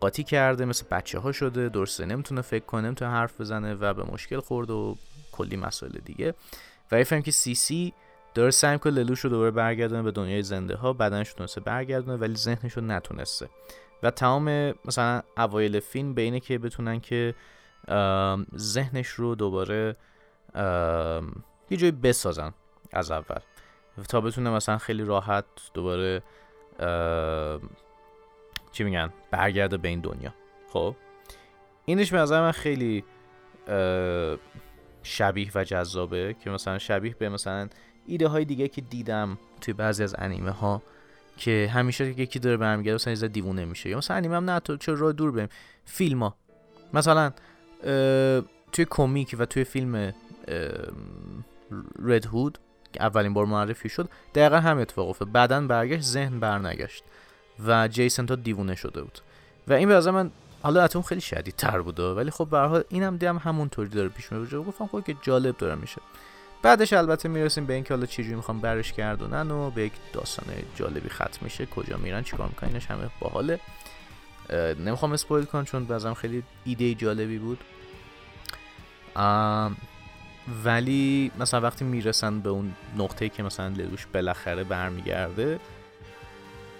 قاطی 0.00 0.24
کرده 0.24 0.64
مثل 0.64 0.84
بچه 0.90 1.18
ها 1.18 1.32
شده 1.32 1.68
درسته 1.68 2.06
نمی‌تونه 2.06 2.40
فکر 2.40 2.64
کنه 2.64 2.80
نمی‌تونه 2.80 3.10
حرف 3.10 3.40
بزنه 3.40 3.74
و 3.74 3.94
به 3.94 4.04
مشکل 4.12 4.40
خورده 4.40 4.72
و 4.72 4.94
کلی 5.32 5.56
مسائل 5.56 5.92
دیگه. 6.04 6.34
و 6.92 7.04
فهم 7.04 7.22
که 7.22 7.30
سی 7.30 7.54
سی 7.54 7.92
داره 8.34 8.50
سعی 8.50 8.72
می‌کنه 8.72 8.92
للوش 8.92 9.20
رو 9.20 9.30
دوباره 9.30 9.50
برگردونه 9.50 10.02
به 10.02 10.10
دنیای 10.10 10.42
زنده 10.42 10.76
ها 10.76 10.92
بدنش 10.92 11.32
تونسته 11.32 11.60
برگردونه 11.60 12.16
ولی 12.16 12.34
ذهنش 12.34 12.72
رو 12.72 12.82
نتونسته. 12.82 13.48
و 14.02 14.10
تمام 14.10 14.74
مثلا 14.84 15.22
اوایل 15.36 15.80
فیلم 15.80 16.14
به 16.14 16.22
اینه 16.22 16.40
که 16.40 16.58
بتونن 16.58 17.00
که 17.00 17.34
ذهنش 18.56 19.08
رو 19.08 19.34
دوباره 19.34 19.96
یه 21.70 21.76
جایی 21.76 21.92
بسازن 21.92 22.54
از 22.92 23.10
اول. 23.10 23.40
تا 24.08 24.20
بتونه 24.20 24.50
مثلا 24.50 24.78
خیلی 24.78 25.04
راحت 25.04 25.44
دوباره 25.74 26.22
چی 28.72 28.84
میگن؟ 28.84 29.12
برگرده 29.30 29.76
به 29.76 29.88
این 29.88 30.00
دنیا. 30.00 30.34
خب؟ 30.72 30.94
اینش 31.84 32.12
به 32.12 32.18
نظر 32.18 32.40
من 32.40 32.52
خیلی 32.52 33.04
شبیه 35.02 35.50
و 35.54 35.64
جذابه 35.64 36.36
که 36.44 36.50
مثلا 36.50 36.78
شبیه 36.78 37.14
به 37.18 37.28
مثلا 37.28 37.68
ایده 38.06 38.28
های 38.28 38.44
دیگه 38.44 38.68
که 38.68 38.80
دیدم 38.80 39.38
توی 39.60 39.74
بعضی 39.74 40.02
از 40.02 40.14
انیمه 40.18 40.50
ها 40.50 40.82
که 41.36 41.70
همیشه 41.74 42.20
یکی 42.20 42.38
داره 42.38 42.56
برمیگرده 42.56 42.94
مثلا 42.94 43.12
یه 43.12 43.28
دیوونه 43.28 43.64
میشه. 43.64 43.90
یا 43.90 43.98
مثلا 43.98 44.16
انیمه 44.16 44.36
هم 44.36 44.50
نه 44.50 44.60
تو 44.60 44.76
چرا 44.76 44.94
راه 44.94 45.12
دور 45.12 45.30
بریم؟ 45.30 45.48
فیلم 45.84 46.22
ها 46.22 46.36
مثلا 46.94 47.32
توی 48.72 48.86
کمیک 48.90 49.36
و 49.38 49.46
توی 49.46 49.64
فیلم 49.64 50.12
رد 52.02 52.26
هود 52.26 52.58
که 52.92 53.02
اولین 53.02 53.34
بار 53.34 53.46
معرفی 53.46 53.88
شد 53.88 54.08
دقیقا 54.34 54.56
هم 54.56 54.78
اتفاق 54.78 55.08
افتاد. 55.08 55.32
بعدا 55.32 55.60
برگشت 55.60 56.02
ذهن 56.02 56.40
برنگشت 56.40 57.04
و 57.66 57.88
جیسن 57.88 58.26
تا 58.26 58.34
دیوونه 58.34 58.74
شده 58.74 59.02
بود. 59.02 59.18
و 59.68 59.72
این 59.72 59.88
به 59.88 60.10
من 60.10 60.30
حالا 60.62 60.82
اتم 60.82 61.02
خیلی 61.02 61.20
شدید 61.20 61.54
تر 61.56 61.80
بوده 61.80 62.02
ولی 62.02 62.30
خب 62.30 62.48
به 62.50 62.58
حال 62.58 62.84
اینم 62.88 63.16
دیدم 63.16 63.38
همونطوری 63.38 63.88
داره 63.88 64.08
پیش 64.08 64.32
میره 64.32 64.58
گفتم 64.58 64.86
خب 64.86 65.04
که 65.04 65.16
جالب 65.22 65.56
داره 65.56 65.74
میشه. 65.74 66.00
بعدش 66.62 66.92
البته 66.92 67.28
می‌رسیم 67.28 67.66
به 67.66 67.74
اینکه 67.74 67.94
حالا 67.94 68.06
چجوری 68.06 68.34
می‌خوام 68.34 68.60
برش 68.60 68.92
گردونن 68.92 69.50
و 69.50 69.70
به 69.70 69.82
یک 69.82 69.92
داستان 70.12 70.46
جالبی 70.76 71.08
ختم 71.08 71.38
میشه. 71.40 71.66
کجا 71.66 71.96
میرن 71.96 72.22
چیکار 72.22 72.48
می‌کنن 72.48 72.68
اینش 72.68 72.86
همه 72.86 73.10
باحاله. 73.20 73.60
نمی‌خوام 74.78 75.12
spoil 75.12 75.44
کنم 75.44 75.64
چون 75.64 75.84
بازم 75.84 76.14
خیلی 76.14 76.42
ایده 76.64 76.94
جالبی 76.94 77.38
بود. 77.38 77.58
ولی 80.64 81.30
مثلا 81.38 81.60
وقتی 81.60 81.84
می‌رسن 81.84 82.40
به 82.40 82.50
اون 82.50 82.74
نقطه 82.96 83.28
که 83.28 83.42
مثلا 83.42 83.68
للوش 83.68 84.06
بالاخره 84.06 84.64
برمیگرده 84.64 85.60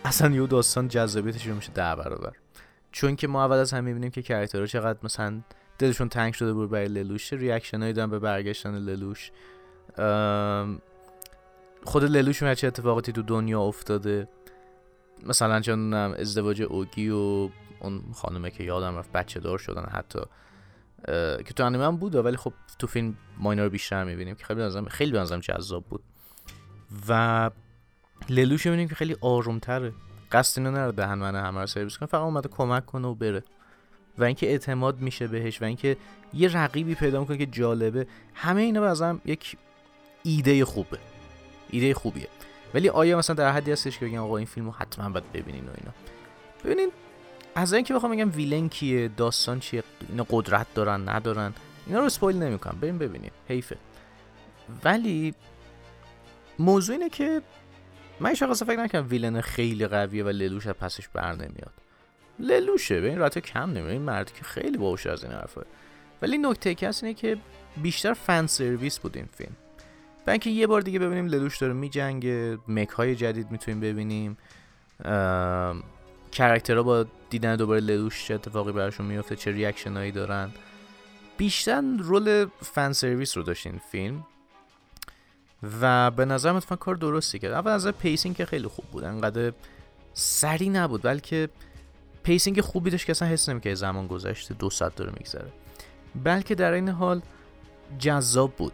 اصلا 0.04 0.34
یه 0.34 0.46
داستان 0.46 0.88
جذابیتش 0.88 1.46
رو 1.46 1.54
میشه 1.54 1.72
ده 1.72 1.94
برابر. 1.94 2.32
چون 2.92 3.16
که 3.16 3.28
ما 3.28 3.44
اول 3.44 3.56
از 3.56 3.72
هم 3.72 3.84
می‌بینیم 3.84 4.10
که 4.10 4.22
character 4.22 4.62
ها 4.62 4.66
چقدر 4.66 4.98
مثلا 5.02 5.40
دلشون 5.78 6.08
تنگ 6.08 6.34
شده 6.34 6.52
بود 6.52 6.70
برای 6.70 6.88
للوش 6.88 7.32
reaction 7.32 7.82
هایی 7.82 7.92
به 7.92 8.18
برگشتن 8.18 8.74
للوش 8.74 9.30
خود 11.84 12.04
للوش 12.04 12.44
چه 12.44 12.66
اتفاقاتی 12.66 13.12
تو 13.12 13.22
دنیا 13.22 13.60
افتاده. 13.60 14.28
مثلا 15.26 15.60
چون 15.60 15.94
ازدواج 15.94 16.62
اوگی 16.62 17.08
و 17.08 17.48
اون 17.80 18.02
خانمه 18.14 18.50
که 18.50 18.64
یادم 18.64 18.98
رفت 18.98 19.12
بچه 19.12 19.40
دار 19.40 19.58
شدن 19.58 19.84
حتی. 19.84 20.20
که 21.44 21.54
تو 21.56 21.64
انیمه 21.64 21.84
هم 21.86 21.96
بود 21.96 22.14
ولی 22.14 22.36
خب 22.36 22.52
تو 22.78 22.86
فیلم 22.86 23.16
ما 23.38 23.52
رو 23.52 23.70
بیشتر 23.70 24.04
می‌بینیم 24.04 24.34
که 24.34 24.44
خیلی 24.44 24.60
بنظرم 24.60 24.84
خیلی 24.84 25.12
بنظرم 25.12 25.40
جذاب 25.40 25.84
بود. 25.84 26.02
و 27.08 27.50
للوش 28.28 28.66
می‌بینیم 28.66 28.88
که 28.88 28.94
خیلی 28.94 29.16
آرومتره. 29.20 29.92
قصد 30.32 30.58
اینو 30.58 30.70
نره 30.70 30.92
دهن 30.92 31.14
من 31.14 31.36
همه 31.36 31.60
رو 31.60 31.66
سرویس 31.66 31.98
کنه 31.98 32.08
فقط 32.08 32.20
اومده 32.20 32.48
کمک 32.48 32.86
کنه 32.86 33.08
و 33.08 33.14
بره. 33.14 33.42
و 34.18 34.24
اینکه 34.24 34.46
اعتماد 34.46 35.00
میشه 35.00 35.26
بهش 35.26 35.62
و 35.62 35.64
اینکه 35.64 35.96
یه 36.34 36.56
رقیبی 36.56 36.94
پیدا 36.94 37.20
می‌کنه 37.20 37.36
که 37.36 37.46
جالبه 37.46 38.06
همه 38.34 38.62
اینا 38.62 38.80
بازم 38.80 39.20
یک 39.24 39.56
ایده 40.22 40.64
خوبه. 40.64 40.98
ایده 41.70 41.94
خوبیه. 41.94 42.28
ولی 42.74 42.88
آیا 42.88 43.18
مثلا 43.18 43.36
در 43.36 43.52
حدی 43.52 43.72
هستش 43.72 43.98
که 43.98 44.06
بگم 44.06 44.22
آقا 44.22 44.36
این 44.36 44.46
فیلمو 44.46 44.70
حتما 44.70 45.08
باید 45.08 45.32
ببینین 45.32 45.64
و 45.64 45.70
اینا؟ 45.78 45.92
ببینین 46.64 46.90
از 47.58 47.72
اینکه 47.72 47.94
بخوام 47.94 48.12
بگم 48.12 48.30
ویلن 48.30 48.68
کیه 48.68 49.08
داستان 49.08 49.60
چیه 49.60 49.82
اینا 50.08 50.26
قدرت 50.30 50.66
دارن 50.74 51.08
ندارن 51.08 51.54
اینا 51.86 51.98
رو 51.98 52.04
اسپویل 52.04 52.36
نمی‌کنم. 52.36 52.78
بریم 52.80 52.98
ببینید 52.98 53.32
حیفه. 53.48 53.76
ولی 54.84 55.34
موضوع 56.58 56.96
اینه 56.96 57.08
که 57.08 57.42
من 58.20 58.34
شخصا 58.34 58.66
فکر 58.66 58.82
نکنم 58.82 59.06
ویلن 59.08 59.40
خیلی 59.40 59.86
قویه 59.86 60.24
و 60.24 60.28
للوش 60.28 60.66
از 60.66 60.74
پسش 60.74 61.08
بر 61.08 61.32
نمیاد. 61.32 61.72
للوشه 62.38 63.00
به 63.00 63.08
این 63.08 63.18
رابطه 63.18 63.40
کم 63.40 63.70
نمیاد 63.70 63.88
این 63.88 64.02
مردی 64.02 64.32
که 64.32 64.44
خیلی 64.44 64.78
باوشه 64.78 65.10
از 65.10 65.24
این 65.24 65.32
حرفه 65.32 65.62
ولی 66.22 66.38
نکته 66.38 66.74
که 66.74 66.90
اینه 67.02 67.14
که 67.14 67.36
بیشتر 67.82 68.14
fan 68.14 68.46
service 68.46 68.98
بود 68.98 69.16
این 69.16 69.28
فیلم. 69.36 69.56
و 70.26 70.30
اینکه 70.30 70.50
یه 70.50 70.66
بار 70.66 70.80
دیگه 70.80 70.98
ببینیم 70.98 71.26
للوش 71.26 71.58
داره 71.58 71.72
میجنگه. 71.72 72.58
mech 72.68 72.88
های 72.88 73.16
جدید 73.16 73.50
می‌تونیم 73.50 73.80
ببینیم. 73.80 74.36
character 76.32 76.77
ها 76.77 76.82
با 76.82 77.06
دیدن 77.30 77.56
دوباره 77.56 77.80
للوش 77.80 78.26
چه 78.26 78.34
اتفاقی 78.34 78.72
براشون 78.72 79.06
میفته 79.06 79.36
چه 79.36 79.50
reaction 79.50 79.96
هایی 79.96 80.12
دارن. 80.12 80.50
بیشتر 81.36 81.82
role 81.98 82.46
fan 82.62 82.92
service 82.92 83.36
رو 83.36 83.42
داشت 83.42 83.66
این 83.66 83.80
فیلم. 83.90 84.26
و 85.80 86.10
به 86.10 86.24
نظر 86.24 86.54
اتفاقا 86.54 86.76
کار 86.76 86.94
درستی 86.94 87.38
کرد. 87.38 87.52
اول 87.52 87.70
از 87.70 87.86
pacing 87.86 88.36
که 88.36 88.46
خیلی 88.46 88.66
خوب 88.66 88.84
بود. 88.84 89.04
انقدر 89.04 89.52
سریع 90.14 90.68
نبود 90.68 91.02
بلکه 91.02 91.48
pacing 92.22 92.60
خوبی 92.60 92.90
داشت 92.90 93.06
که 93.06 93.10
اصلا 93.10 93.28
حس 93.28 93.48
نمی‌کرد 93.48 93.74
زمان 93.74 94.06
گذشته 94.06 94.54
دو 94.54 94.70
ساعت 94.70 94.96
داره 94.96 95.12
میگذره. 95.18 95.52
بلکه 96.24 96.54
در 96.54 96.72
این 96.72 96.88
حال 96.88 97.22
جذاب 97.98 98.52
بود. 98.52 98.72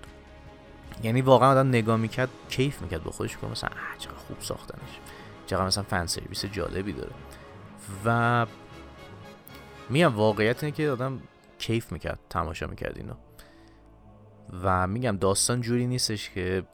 یعنی 1.03 1.23
واقعا 1.23 1.51
آدم 1.51 1.69
نگاه 1.69 1.97
می‌کرد 1.97 2.29
کیف 2.49 2.83
می‌کرد 2.83 3.03
با 3.03 3.11
خودش 3.11 3.37
که 3.37 3.47
مثلا 3.47 3.71
چقدر 3.99 4.17
خوب 4.17 4.37
ساختنش. 4.41 4.99
چقدر 5.47 5.67
مثلا 5.67 5.85
فن 5.85 6.07
سرویس 6.07 6.45
جالبی 6.45 6.93
داره. 6.93 7.13
و 8.05 8.47
میگم 9.91 10.15
واقعیت 10.15 10.65
اینه 10.65 10.77
که 10.77 10.91
آدم 10.91 11.21
کیف 11.59 11.93
می‌کرد 11.93 12.19
تماشا 12.31 12.67
می‌کرد 12.67 12.97
اینو. 12.97 13.15
و 14.63 14.87
میگم 14.87 15.17
داستان 15.17 15.61
جوری 15.61 15.87
نیستش 15.87 16.31
که 16.31 16.65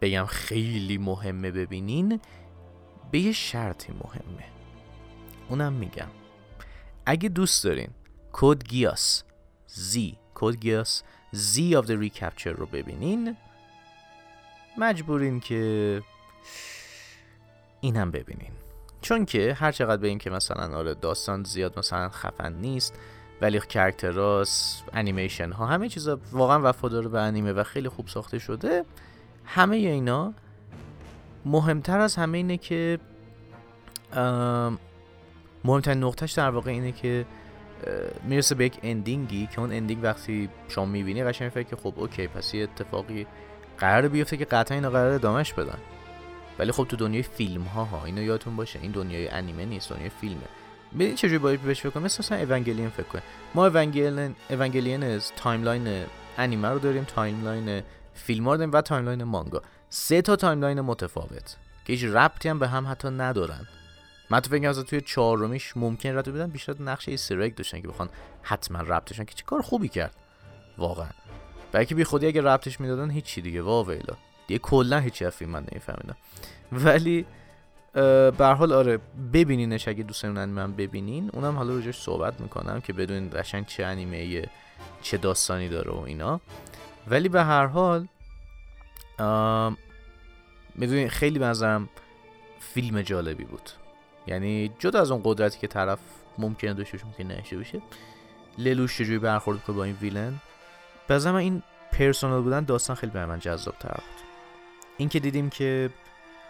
بگم 0.00 0.26
خیلی 0.26 0.98
مهمه 0.98 1.50
ببینین 1.50 2.20
به 3.10 3.18
یه 3.18 3.32
شرطی 3.32 3.92
مهمه. 3.92 4.44
اونم 5.48 5.72
میگم. 5.72 6.08
اگه 7.06 7.28
دوست 7.28 7.64
دارین 7.64 7.90
Code 8.32 8.64
Geass 8.64 9.22
Z 9.66 10.18
Code 10.34 10.56
Geass 10.56 11.02
Z 11.32 11.76
of 11.82 11.84
the 11.84 12.08
Recapture 12.08 12.46
رو 12.46 12.66
ببینین 12.66 13.36
مجبورین 14.78 15.40
که 15.40 16.02
اینم 17.80 18.10
ببینین. 18.10 18.52
چون 19.02 19.24
که 19.24 19.54
هر 19.54 19.72
چقدر 19.72 20.02
به 20.02 20.14
که 20.14 20.30
مثلا 20.30 20.78
آره 20.78 20.94
داستان 20.94 21.44
زیاد 21.44 21.78
مثلا 21.78 22.08
خفن 22.08 22.52
نیست 22.52 22.94
ولی 23.40 23.60
character 23.60 24.51
هاش 24.51 24.82
انیمیشن 24.92 25.52
ها 25.52 25.66
همه 25.66 25.88
چیزا 25.88 26.18
واقعا 26.32 26.68
وفادار 26.68 27.08
به 27.08 27.20
انیمه 27.20 27.52
و 27.52 27.64
خیلی 27.64 27.88
خوب 27.88 28.08
ساخته 28.08 28.38
شده 28.38 28.84
همه 29.44 29.76
اینا 29.76 30.34
مهمتر 31.44 32.00
از 32.00 32.16
همه 32.16 32.38
اینه 32.38 32.56
که 32.56 32.98
مهمترین 35.64 36.04
نقطهش 36.04 36.32
در 36.32 36.50
واقع 36.50 36.70
اینه 36.70 36.92
که 36.92 37.26
می‌رسه 38.24 38.54
به 38.54 38.64
یک 38.64 38.78
ending 38.82 39.37
ی 39.37 39.46
که 39.46 39.60
اون 39.60 39.72
ending 39.72 40.04
وقتی 40.04 40.48
شما 40.68 40.84
می‌بینی 40.84 41.24
قشنگ 41.24 41.48
فکر 41.48 41.68
که 41.68 41.76
خب 41.76 41.94
okay 41.96 42.26
پس 42.26 42.54
یه 42.54 42.62
اتفاقی 42.62 43.26
قرار 43.78 44.08
بیفته 44.08 44.36
که 44.36 44.44
قطعا 44.44 44.74
اینا 44.74 44.90
قرار 44.90 45.12
ادامهش 45.12 45.52
بدن. 45.52 45.78
ولی 46.60 46.72
خب 46.72 46.84
تو 46.84 46.96
دنیای 46.96 47.22
فیلم 47.22 47.62
ها 47.62 47.84
ها 47.84 48.04
اینو 48.04 48.22
یادتون 48.22 48.56
باشه. 48.56 48.78
این 48.82 48.90
دنیای 48.90 49.28
انیمه 49.28 49.64
نیست 49.64 49.90
دنیای 49.92 50.08
فیلمه. 50.08 50.40
ببین 50.94 51.14
چجوری 51.14 51.38
باید 51.38 51.62
بهش 51.62 51.80
فکر 51.80 51.98
مثلا 51.98 52.38
Evangelion 52.38 52.90
فکر 52.90 53.06
کنیم 53.06 53.24
ما 53.54 53.66
Evangelion 53.66 54.34
Evangelion 54.50 55.02
از 55.02 55.32
timeline 55.36 56.04
انیمه 56.38 56.68
رو 56.68 56.78
داریم 56.78 57.04
timeline 57.04 57.82
فیلم 58.14 58.48
رو 58.48 58.56
داریم 58.56 58.72
و 58.72 58.80
timeline 58.80 59.24
مانگا. 59.24 59.62
سه 59.90 60.22
تا 60.22 60.36
timeline 60.36 60.80
متفاوت 60.80 61.56
که 61.84 61.92
هیچ 61.92 62.04
ربطی 62.04 62.48
هم 62.48 62.58
به 62.58 62.68
هم 62.68 62.86
حتی 62.86 63.08
ندارن. 63.08 63.66
من 64.30 64.40
تو 64.40 64.50
فکر 64.50 64.72
توی 64.72 65.00
چهارمیش 65.00 65.76
ممکن 65.76 66.18
ربط 66.18 66.28
بدن 66.28 66.50
بیشتر 66.50 66.82
نقش 66.82 67.08
Easter 67.08 67.48
داشتن 67.48 67.80
که 67.80 67.88
بخوان 67.88 68.08
حتما 68.42 68.80
ربطشن 68.80 69.24
که 69.24 69.34
چه 69.34 69.44
کار 69.44 69.62
خوبی 69.62 69.88
کرد. 69.88 70.16
واقعا. 70.78 71.10
بلکه 71.72 71.94
بی 71.94 72.04
خودی 72.04 72.26
اگه 72.26 72.40
ربطش 72.40 72.80
می‌دادن 72.80 73.10
هیچی 73.10 73.42
دیگه. 73.42 73.62
واویلا 73.62 74.16
دیگه 74.50 74.58
کلا 74.58 74.98
هیچی 74.98 75.24
از 75.24 75.32
فیلم 75.32 75.50
من 75.50 75.64
نمیفهمیدم. 75.72 76.16
ولی 76.72 77.26
به 77.92 78.54
حال 78.58 78.72
آره 78.72 78.98
ببینینش 79.32 79.88
اگه 79.88 80.02
دوست 80.02 80.22
دارین 80.22 80.44
من 80.44 80.72
ببینین. 80.72 81.30
اونم 81.32 81.56
حالا 81.56 81.74
روش 81.74 82.02
صحبت 82.02 82.40
می‌کنم 82.40 82.80
که 82.80 82.92
بدونین 82.92 83.30
قشنگ 83.34 83.66
چه 83.66 83.84
انیمه 83.84 84.48
چه 85.02 85.16
داستانی 85.16 85.68
داره 85.68 85.90
و 85.90 85.98
اینا. 85.98 86.40
ولی 87.08 87.28
به 87.28 87.44
هر 87.44 87.66
حال 87.66 88.06
می‌دونی 90.74 91.08
خیلی 91.08 91.38
بنظرم 91.38 91.88
فیلم 92.60 93.02
جالبی 93.02 93.44
بود. 93.44 93.70
یعنی 94.26 94.70
جدا 94.78 95.00
از 95.00 95.10
اون 95.10 95.20
قدرتی 95.24 95.58
که 95.58 95.66
طرف 95.66 95.98
ممکنه 96.38 96.74
داشته 96.74 96.96
باشه 96.96 97.06
ممکن 97.06 97.24
نشه 97.24 97.56
باشه 97.56 97.80
للوش 98.58 98.98
چجوری 98.98 99.18
برخورد 99.18 99.64
کنه 99.64 99.76
با 99.76 99.84
این 99.84 99.96
ویلن. 100.00 100.34
به 101.08 101.34
این 101.34 101.62
پرسونال 101.92 102.42
بودن 102.42 102.64
داستان 102.64 102.96
خیلی 102.96 103.12
برای 103.12 103.26
من 103.26 103.38
جذاب 103.38 103.74
تر 103.80 103.88
بود. 103.88 104.29
این 105.00 105.08
که 105.08 105.20
دیدیم 105.20 105.50
که 105.50 105.90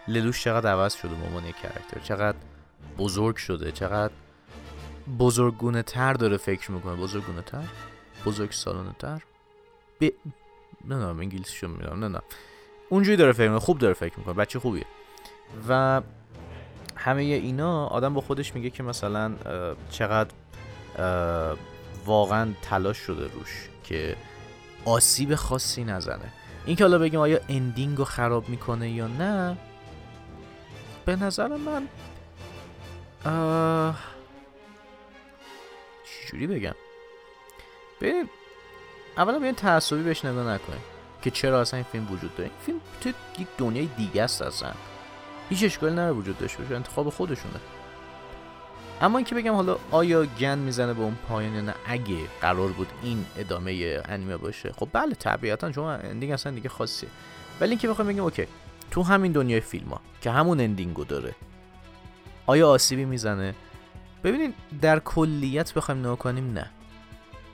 للوش 0.07 0.43
چقدر 0.43 0.71
عوض 0.71 0.93
شده 0.93 1.11
به 1.15 1.47
یک 1.49 1.55
کرکتر 1.55 1.99
چقدر 2.03 2.37
بزرگ 2.97 3.35
شده 3.35 3.71
چقدر 3.71 4.13
بزرگونه 5.19 5.83
تر 5.83 6.13
داره 6.13 6.37
فکر 6.37 6.71
می‌کنه. 6.71 6.95
بزرگونه 6.95 7.41
تر؟ 7.41 7.63
بزرگ 8.25 8.51
سالانه 8.51 8.95
تر؟ 8.99 9.21
ب... 10.01 10.09
نه 10.85 10.95
نه 10.95 11.05
انگلیسیشو 11.05 11.67
می‌دونم. 11.67 11.99
نه 11.99 12.07
نه. 12.07 12.19
اونجوری 12.89 13.17
داره 13.17 13.31
فکر 13.31 13.43
می‌کنه 13.49 13.59
خوب 13.59 13.77
داره 13.77 13.93
فکر 13.93 14.19
می‌کنه. 14.19 14.33
بچه 14.33 14.59
خوبیه. 14.59 14.85
و 15.69 16.01
همه 16.95 17.21
اینا 17.21 17.85
آدم 17.85 18.13
با 18.13 18.21
خودش 18.21 18.55
میگه 18.55 18.69
که 18.69 18.83
مثلا 18.83 19.33
چقدر 19.89 20.31
واقعا 22.05 22.53
تلاش 22.61 22.97
شده 22.97 23.27
روش 23.27 23.69
که 23.83 24.15
آسیب 24.85 25.35
خاصی 25.35 25.83
نزنه. 25.83 26.33
اینکه 26.65 26.83
حالا 26.83 26.97
بگیم 26.97 27.19
آیا 27.19 27.39
اندینگ 27.49 27.97
رو 27.97 28.05
خراب 28.05 28.49
می‌کنه 28.49 28.91
یا 28.91 29.07
نه 29.07 29.57
به 31.05 31.15
نظر 31.15 31.47
من 31.47 31.87
چجوری 36.05 36.47
بگم؟ 36.47 36.75
ببین 38.01 38.29
اولا 39.17 39.39
بیاین 39.39 39.55
تعصبی 39.55 40.03
بهش 40.03 40.25
نگاه 40.25 40.53
نکنیم 40.53 40.81
که 41.21 41.31
چرا 41.31 41.61
اصلا 41.61 41.77
این 41.77 41.85
فیلم 41.91 42.11
وجود 42.11 42.35
داره. 42.35 42.49
این 42.49 42.59
فیلم 42.65 42.79
تو 43.01 43.09
یک 43.41 43.47
دنیای 43.57 43.89
دیگه 43.97 44.23
است 44.23 44.41
اصلا. 44.41 44.71
هیچ 45.49 45.63
اشکالی 45.63 45.95
نره 45.95 46.11
وجود 46.11 46.37
داشته 46.37 46.63
باشه 46.63 46.75
انتخاب 46.75 47.09
خودشونه. 47.09 47.59
اما 49.01 49.17
اینکه 49.17 49.35
بگم 49.35 49.53
حالا 49.53 49.77
آیا 49.91 50.25
گن 50.25 50.57
می‌زنه 50.57 50.93
به 50.93 51.01
اون 51.01 51.17
پایان 51.27 51.53
یا 51.53 51.61
نه؟ 51.61 51.73
اگه 51.85 52.17
قرار 52.41 52.69
بود 52.69 52.87
این 53.03 53.25
ادامه 53.37 54.01
انیمه 54.05 54.37
باشه 54.37 54.71
خب 54.71 54.89
بله 54.93 55.15
طبیعتا 55.15 55.71
چون 55.71 55.83
اندینگ 55.83 56.31
اصلا 56.31 56.51
دیگه 56.51 56.69
خاصیه. 56.69 57.09
ولی 57.61 57.69
اینکه 57.69 57.87
بخوام 57.87 58.07
بگیم 58.07 58.23
okay 58.23 58.47
تو 58.91 59.03
همین 59.03 59.31
دنیای 59.31 59.61
فیلم 59.61 59.89
ها 59.89 60.01
که 60.21 60.31
همون 60.31 60.59
ending 60.59 60.97
و 60.97 61.03
داره 61.03 61.35
آیا 62.45 62.69
آسیبی 62.69 63.05
می‌زنه؟ 63.05 63.55
ببینید 64.23 64.53
در 64.81 64.99
کلیت 64.99 65.73
بخوایم 65.73 65.99
نگاه 65.99 66.17
کنیم 66.17 66.53
نه. 66.53 66.69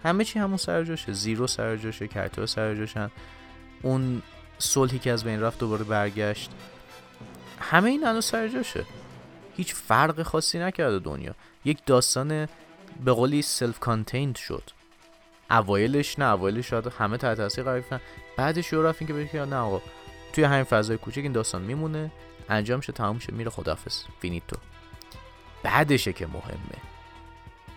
همه 0.04 0.24
چی 0.24 0.40
همون 0.40 0.58
سر 0.58 0.84
جاشه. 0.84 1.14
Zero 1.14 1.48
سر 1.48 1.78
جاشه 1.78 2.08
کرتو 2.08 2.48
سر 2.48 2.76
جاشن. 2.76 3.12
اون 3.82 4.22
صلحی 4.58 5.00
که 5.00 5.12
از 5.12 5.24
بین 5.24 5.42
رفت 5.42 5.60
دوباره 5.60 5.84
برگشت. 5.84 6.52
همه 7.60 7.90
این 7.90 8.04
هنوز 8.04 8.26
سر 8.26 8.48
جاشه. 8.48 8.86
هیچ 9.58 9.74
فرق 9.74 10.24
خاصی 10.24 10.60
نکرده 10.60 11.00
دنیا. 11.00 11.36
یک 11.66 11.86
داستان 11.86 12.48
به 13.06 13.12
قولی 13.12 13.42
self-contained 13.42 14.36
شد. 14.36 14.64
اوایلش 15.52 16.20
نه 16.20 16.26
اوایلش 16.26 16.70
شاید 16.70 16.88
همه 16.88 17.18
تحت 17.18 17.38
تاثیر 17.38 17.64
قرار 17.64 17.80
گرفتن. 17.80 18.02
بعدش 18.38 18.74
یه 18.74 18.80
رفت 18.80 19.08
که 19.08 19.14
بگه 19.14 19.46
نه 19.46 19.56
آقا 19.56 19.82
توی 20.34 20.44
همین 20.44 20.64
فضای 20.64 20.98
کوچک 20.98 21.18
این 21.18 21.32
داستان 21.32 21.62
میمونه 21.62 22.12
انجام 22.50 22.82
شه 22.82 22.94
تموم 22.94 23.20
شه 23.20 23.34
میره 23.34 23.50
خدافظ 23.50 24.04
finito. 24.22 24.58
بعدشه 25.64 26.14
که 26.14 26.28
مهمه. 26.28 26.78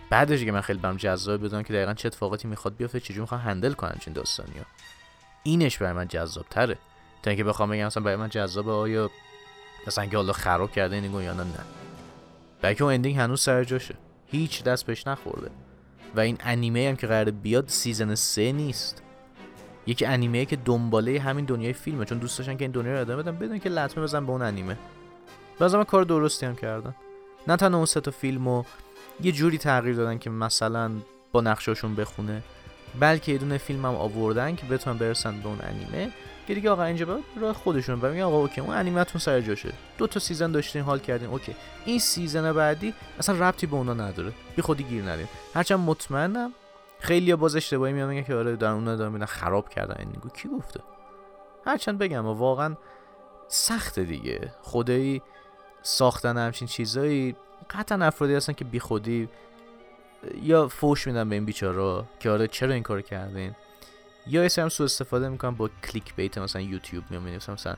بعدشه 0.09 0.45
که 0.45 0.51
من 0.51 0.61
خیلی 0.61 0.79
برام 0.79 0.97
جذاب 0.97 1.45
بدونم 1.45 1.63
که 1.63 1.73
دقیقا 1.73 1.93
چه 1.93 2.07
اتفاقاتی 2.07 2.47
می‌خواد 2.47 2.75
بیفته 2.75 2.99
چجوری 2.99 3.19
می‌خواد 3.19 3.41
handle 3.41 3.73
کنن 3.73 3.95
چنین 3.99 4.13
داستانیو. 4.13 4.63
اینش 5.43 5.77
برای 5.77 5.93
من 5.93 6.07
جذاب 6.07 6.45
تره 6.49 6.77
تا 7.23 7.29
اینکه 7.29 7.43
بخوام 7.43 7.69
بگم 7.69 7.85
مثلا 7.85 8.03
برای 8.03 8.15
من 8.15 8.29
جذاب 8.29 8.69
آیا 8.69 9.11
مثلا 9.87 10.05
که 10.05 10.17
حالا 10.17 10.33
خراب 10.33 10.71
کرده 10.71 10.95
این 10.95 11.13
یا 11.13 11.33
نه 11.33 11.43
نه. 11.43 11.65
بلکه 12.61 12.83
اون 12.83 12.93
ending 12.93 13.17
هنوز 13.17 13.41
سر 13.41 13.63
جاشه. 13.63 13.95
هیچ 14.27 14.63
دست 14.63 14.85
بهش 14.85 15.07
نخورده. 15.07 15.51
و 16.15 16.19
این 16.19 16.37
انیمه 16.39 16.87
هم 16.89 16.95
که 16.95 17.07
قرار 17.07 17.31
بیاد 17.31 17.67
season 17.67 18.15
سه 18.15 18.51
نیست. 18.51 19.01
یکی 19.87 20.05
انیمه 20.05 20.45
که 20.45 20.55
دنباله 20.55 21.19
همین 21.19 21.45
دنیای 21.45 21.73
فیلمه 21.73 22.05
چون 22.05 22.17
دوست 22.17 22.37
داشتن 22.37 22.57
که 22.57 22.63
این 22.63 22.71
دنیا 22.71 22.93
رو 22.93 22.99
ادامه 22.99 23.23
بدن 23.23 23.35
بدون 23.35 23.59
که 23.59 23.69
لطمه 23.69 24.03
بزن 24.03 24.25
به 24.25 24.31
اون 24.31 24.41
انیمه. 24.41 24.77
بعضا 25.59 25.83
کار 25.83 26.03
درستی 26.03 26.45
هم 26.45 26.55
کردن. 26.55 26.95
نه 27.47 27.55
تنها 27.55 27.77
اون 27.77 27.85
سه 27.85 28.01
تا 28.01 28.11
فیلمو 28.11 28.63
یه 29.21 29.31
جوری 29.31 29.57
تغییر 29.57 29.95
دادن 29.95 30.17
که 30.17 30.29
مثلا 30.29 30.91
با 31.31 31.41
نقشاشون 31.41 31.95
بخونه 31.95 32.43
بلکه 32.99 33.31
یه 33.31 33.37
دونه 33.37 33.57
فیلم 33.57 33.85
هم 33.85 33.95
آوردن 33.95 34.55
که 34.55 34.65
بتونن 34.65 34.97
برسن 34.97 35.41
به 35.41 35.47
اون 35.47 35.59
انیمه. 35.61 36.11
که 36.47 36.55
دیگه 36.55 36.69
آقا 36.69 36.83
اینجا 36.83 37.19
راه 37.35 37.53
خودشون 37.53 37.99
و 38.01 38.09
میگن 38.09 38.23
آقا 38.23 38.37
okay 38.37 38.61
اون 38.61 38.75
انیمتون 38.75 39.21
سر 39.21 39.41
جاشه 39.41 39.73
دو 39.97 40.07
تا 40.07 40.19
season 40.19 40.51
داشتین 40.51 40.81
حال 40.81 40.99
کردین. 40.99 41.29
okay. 41.29 41.55
این 41.85 41.99
season 41.99 42.53
بعدی 42.53 42.93
اصلا 43.19 43.49
ربطی 43.49 43.67
به 43.67 43.75
اونا 43.75 43.93
نداره. 43.93 44.31
بی 44.55 44.61
خودی 44.61 44.83
گیر 44.83 45.03
ندین 45.03 45.27
هرچند 45.53 45.79
مطمئنم 45.79 46.53
خیلی 46.99 47.35
باز 47.35 47.55
اشتباهی 47.55 47.93
میان 47.93 48.09
میگن 48.09 48.23
که 48.23 48.35
آره 48.35 48.55
در 48.55 48.69
اون 48.71 48.95
دارن 48.95 49.25
خراب 49.25 49.69
کردن 49.69 49.95
ending 49.99 50.25
و 50.25 50.29
کی 50.29 50.49
گفته؟ 50.49 50.79
هرچند 51.65 51.97
بگم 51.97 52.25
و 52.25 52.33
واقعا 52.33 52.75
سخت 53.47 53.99
دیگه. 53.99 54.53
خدایی 54.61 55.21
ساختن 55.81 56.37
همچین 56.37 56.67
چیزایی 56.67 57.35
قطعا 57.69 58.05
افرادی 58.05 58.33
هستن 58.33 58.53
که 58.53 58.65
بی 58.65 58.79
خودی 58.79 59.29
یا 60.41 60.67
فوش 60.67 61.07
میدن 61.07 61.29
به 61.29 61.35
این 61.35 61.45
بیچارا 61.45 62.05
که 62.19 62.29
آره 62.29 62.47
چرا 62.47 62.73
این 62.73 62.83
کار 62.83 63.01
کردین؟ 63.01 63.55
یا 64.31 64.47
هم 64.57 64.69
سو 64.69 64.83
استفاده 64.83 65.29
می‌کنم 65.29 65.55
با 65.55 65.69
clickbait 65.83 66.37
مثلا 66.37 66.61
یوتیوب 66.61 67.03
میام 67.09 67.23
می‌نویسم 67.23 67.53
مثلا 67.53 67.75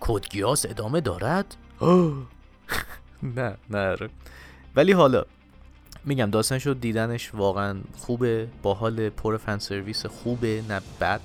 کدگیاس 0.00 0.66
ادامه 0.66 1.00
دارد؟ 1.00 1.56
نه 3.36 3.56
نه 3.70 3.96
ولی 4.76 4.92
حالا 4.92 5.24
میگم 6.04 6.30
داستان 6.30 6.58
شد 6.58 6.80
دیدنش 6.80 7.34
واقعا 7.34 7.80
خوبه 7.96 8.48
باحال 8.62 9.08
پر 9.08 9.36
فن 9.36 9.58
سرویس 9.58 10.06
خوبه 10.06 10.62
نه 10.68 10.80
بد 11.00 11.20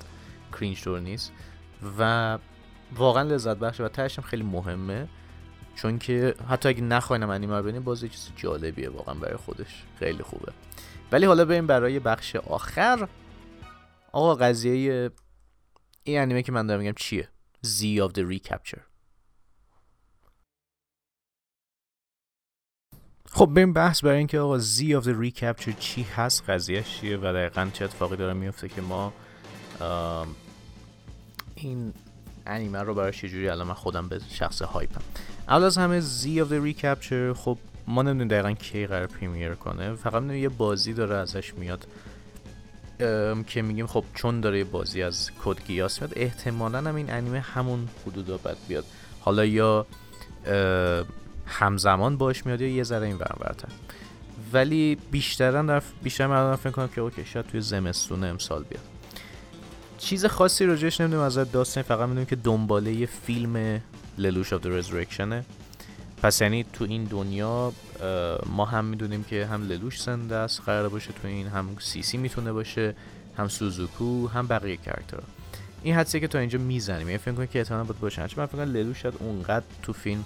کرینج 0.52 0.84
دور 0.84 1.00
نیست. 1.00 1.32
و 1.98 2.38
واقعا 2.96 3.22
لذت 3.22 3.56
بخشه 3.56 3.84
و 3.84 3.88
تهشم 3.88 4.22
خیلی 4.22 4.42
مهمه 4.42 5.08
چون 5.74 5.98
که 5.98 6.34
حتی 6.48 6.68
اگه 6.68 6.82
نخواینم 6.82 7.30
انیمه 7.30 7.56
رو 7.56 7.62
ببینیم 7.62 7.82
باز 7.82 8.00
چیز 8.00 8.30
جالبیه 8.36 8.88
واقعا 8.88 9.14
برای 9.14 9.36
خودش. 9.36 9.84
خیلی 9.98 10.22
خوبه. 10.22 10.52
ولی 11.12 11.26
حالا 11.26 11.44
بریم 11.44 11.66
برای 11.66 11.98
بخش 11.98 12.36
آخر. 12.36 13.08
آقا 14.12 14.34
قضیه 14.34 15.10
این 16.02 16.20
انیمه 16.20 16.42
که 16.42 16.52
من 16.52 16.66
دارم 16.66 16.80
میگم 16.80 16.94
چیه؟ 16.96 17.28
Z 17.66 18.08
of 18.08 18.12
the 18.12 18.22
Recapture. 18.32 18.80
خب 23.32 23.46
بریم 23.46 23.72
بحث 23.72 24.04
برای 24.04 24.18
اینکه 24.18 24.38
آقا 24.38 24.58
Z 24.58 24.78
of 24.78 25.04
the 25.04 25.14
Recapture 25.24 25.78
چی 25.78 26.02
هست 26.02 26.50
قضیه 26.50 26.82
چیه 26.82 27.16
و 27.16 27.32
دقیقا 27.32 27.70
چه 27.72 27.84
اتفاقی 27.84 28.16
داره 28.16 28.32
میفته 28.32 28.68
که 28.68 28.80
ما 28.80 29.12
این 31.54 31.92
انیمه 32.46 32.78
رو 32.78 32.94
برای 32.94 33.12
چجوری 33.12 33.48
الان 33.48 33.66
من 33.66 33.74
خودم 33.74 34.08
به 34.08 34.20
شخص 34.30 34.62
هایپم. 34.62 35.02
اول 35.48 35.64
از 35.64 35.78
همه 35.78 36.00
Z 36.00 36.24
of 36.24 36.50
the 36.50 36.78
Recapture 36.78 37.36
خب 37.36 37.58
ما 37.86 38.02
نمی‌دونیم 38.02 38.28
دقیقا 38.28 38.52
کی 38.52 38.86
قرار 38.86 39.06
پریمیر 39.06 39.54
کنه. 39.54 39.94
فقط 39.94 40.22
یه 40.22 40.48
بازی 40.48 40.92
داره 40.92 41.16
ازش 41.16 41.54
میاد. 41.54 41.86
که 43.46 43.62
میگیم 43.62 43.86
خب 43.86 44.04
چون 44.14 44.40
داره 44.40 44.64
بازی 44.64 45.02
از 45.02 45.30
Code 45.44 45.66
Geass 45.66 46.02
میاد 46.02 46.12
احتمالا 46.16 46.78
هم 46.78 46.94
این 46.94 47.12
انیمه 47.12 47.40
همون 47.40 47.88
حدودا 48.06 48.36
بعد 48.36 48.56
بیاد. 48.68 48.84
حالا 49.20 49.44
یا 49.44 49.86
همزمان 51.46 52.16
باش 52.16 52.46
میاد 52.46 52.60
یا 52.60 52.68
یه 52.68 52.82
ذره 52.82 53.06
این 53.06 53.18
دیرتر 53.18 53.68
ولی 54.52 54.98
بیشترا 55.10 55.62
در 55.62 55.82
بیشتر 56.02 56.26
مردم 56.26 56.56
فکر 56.56 56.70
کنم 56.70 56.88
که 56.88 57.00
okay 57.00 57.24
شاید 57.24 57.46
توی 57.46 57.60
زمستون 57.60 58.24
امسال 58.24 58.62
بیاد. 58.62 58.82
چیز 59.98 60.26
خاصی 60.26 60.66
راجعش 60.66 61.00
نمی‌دونم 61.00 61.22
از 61.22 61.34
داستان 61.34 61.82
فقط 61.82 62.00
می‌دونیم 62.00 62.26
که 62.26 62.36
دنباله 62.36 62.92
یه 62.92 63.06
فیلم 63.06 63.80
Lelouch 64.18 64.52
of 64.52 64.62
the 64.62 64.66
Resurrection 64.66 65.34
پس 66.22 66.40
یعنی 66.40 66.64
تو 66.72 66.84
این 66.84 67.04
دنیا 67.04 67.72
ما 68.46 68.64
هم 68.64 68.84
می‌دونیم 68.84 69.24
که 69.24 69.46
هم 69.46 69.62
للوش 69.62 70.02
زنده 70.02 70.36
است 70.36 70.62
قرار 70.66 70.88
باشه 70.88 71.12
تو 71.22 71.28
این 71.28 71.46
هم 71.46 71.76
سیسی 71.78 72.16
می‌تونه 72.16 72.52
باشه 72.52 72.94
هم 73.36 73.48
سوزوکو 73.48 74.28
هم 74.28 74.46
بقیه 74.46 74.76
کرکتر 74.76 75.18
این 75.82 75.94
حدسی 75.94 76.20
که 76.20 76.28
تا 76.28 76.38
اینجا 76.38 76.58
می‌زنیم. 76.58 77.06
یعنی 77.06 77.18
فکر 77.18 77.32
کنم 77.32 77.46
که 77.46 77.58
احتمال 77.58 77.84
بود 77.84 78.00
باشه. 78.00 78.22
من 78.22 78.26
فکر 78.46 78.46
کنم 78.46 78.72
للوش 78.72 79.02
شاید 79.02 79.14
اونقدر 79.18 79.64
تو 79.82 79.92
فیلم 79.92 80.24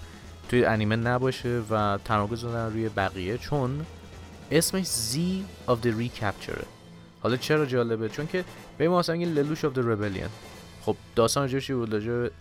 توی 0.48 0.64
انیمه 0.64 0.96
نباشه 0.96 1.62
و 1.70 1.98
تمرکز 2.04 2.42
دادن 2.42 2.72
روی 2.72 2.88
بقیه 2.88 3.38
چون 3.38 3.86
اسمش 4.50 4.84
Z 4.84 5.16
of 5.70 5.74
the 5.84 5.90
Recapture. 5.90 6.64
حالا 7.22 7.36
چرا 7.36 7.66
جالبه؟ 7.66 8.08
چون 8.08 8.26
که 8.26 8.44
به 8.78 8.88
ما 8.88 8.98
مثلا 8.98 9.14
للوش 9.14 9.64
of 9.64 9.68
the 9.74 9.82
Rebellion. 9.82 10.30
خب 10.84 10.96
داستان 11.16 11.42
راجعش 11.42 11.70
بود؟ 11.70 11.94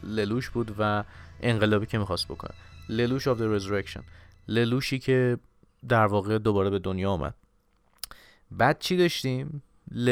للوش 0.03 0.49
بود 0.49 0.75
و 0.79 1.03
انقلابی 1.41 1.85
که 1.85 1.97
می‌خواست 1.97 2.27
بکنه. 2.27 2.53
للوش 2.89 3.27
of 3.27 3.37
the 3.37 3.59
Resurrection. 3.59 4.01
للوشی 4.47 4.99
که 4.99 5.37
در 5.89 6.05
واقع 6.05 6.37
دوباره 6.37 6.69
به 6.69 6.79
دنیا 6.79 7.11
آمد. 7.11 7.33
بعد 8.51 8.79
چی 8.79 8.97
داشتیم؟ 8.97 9.63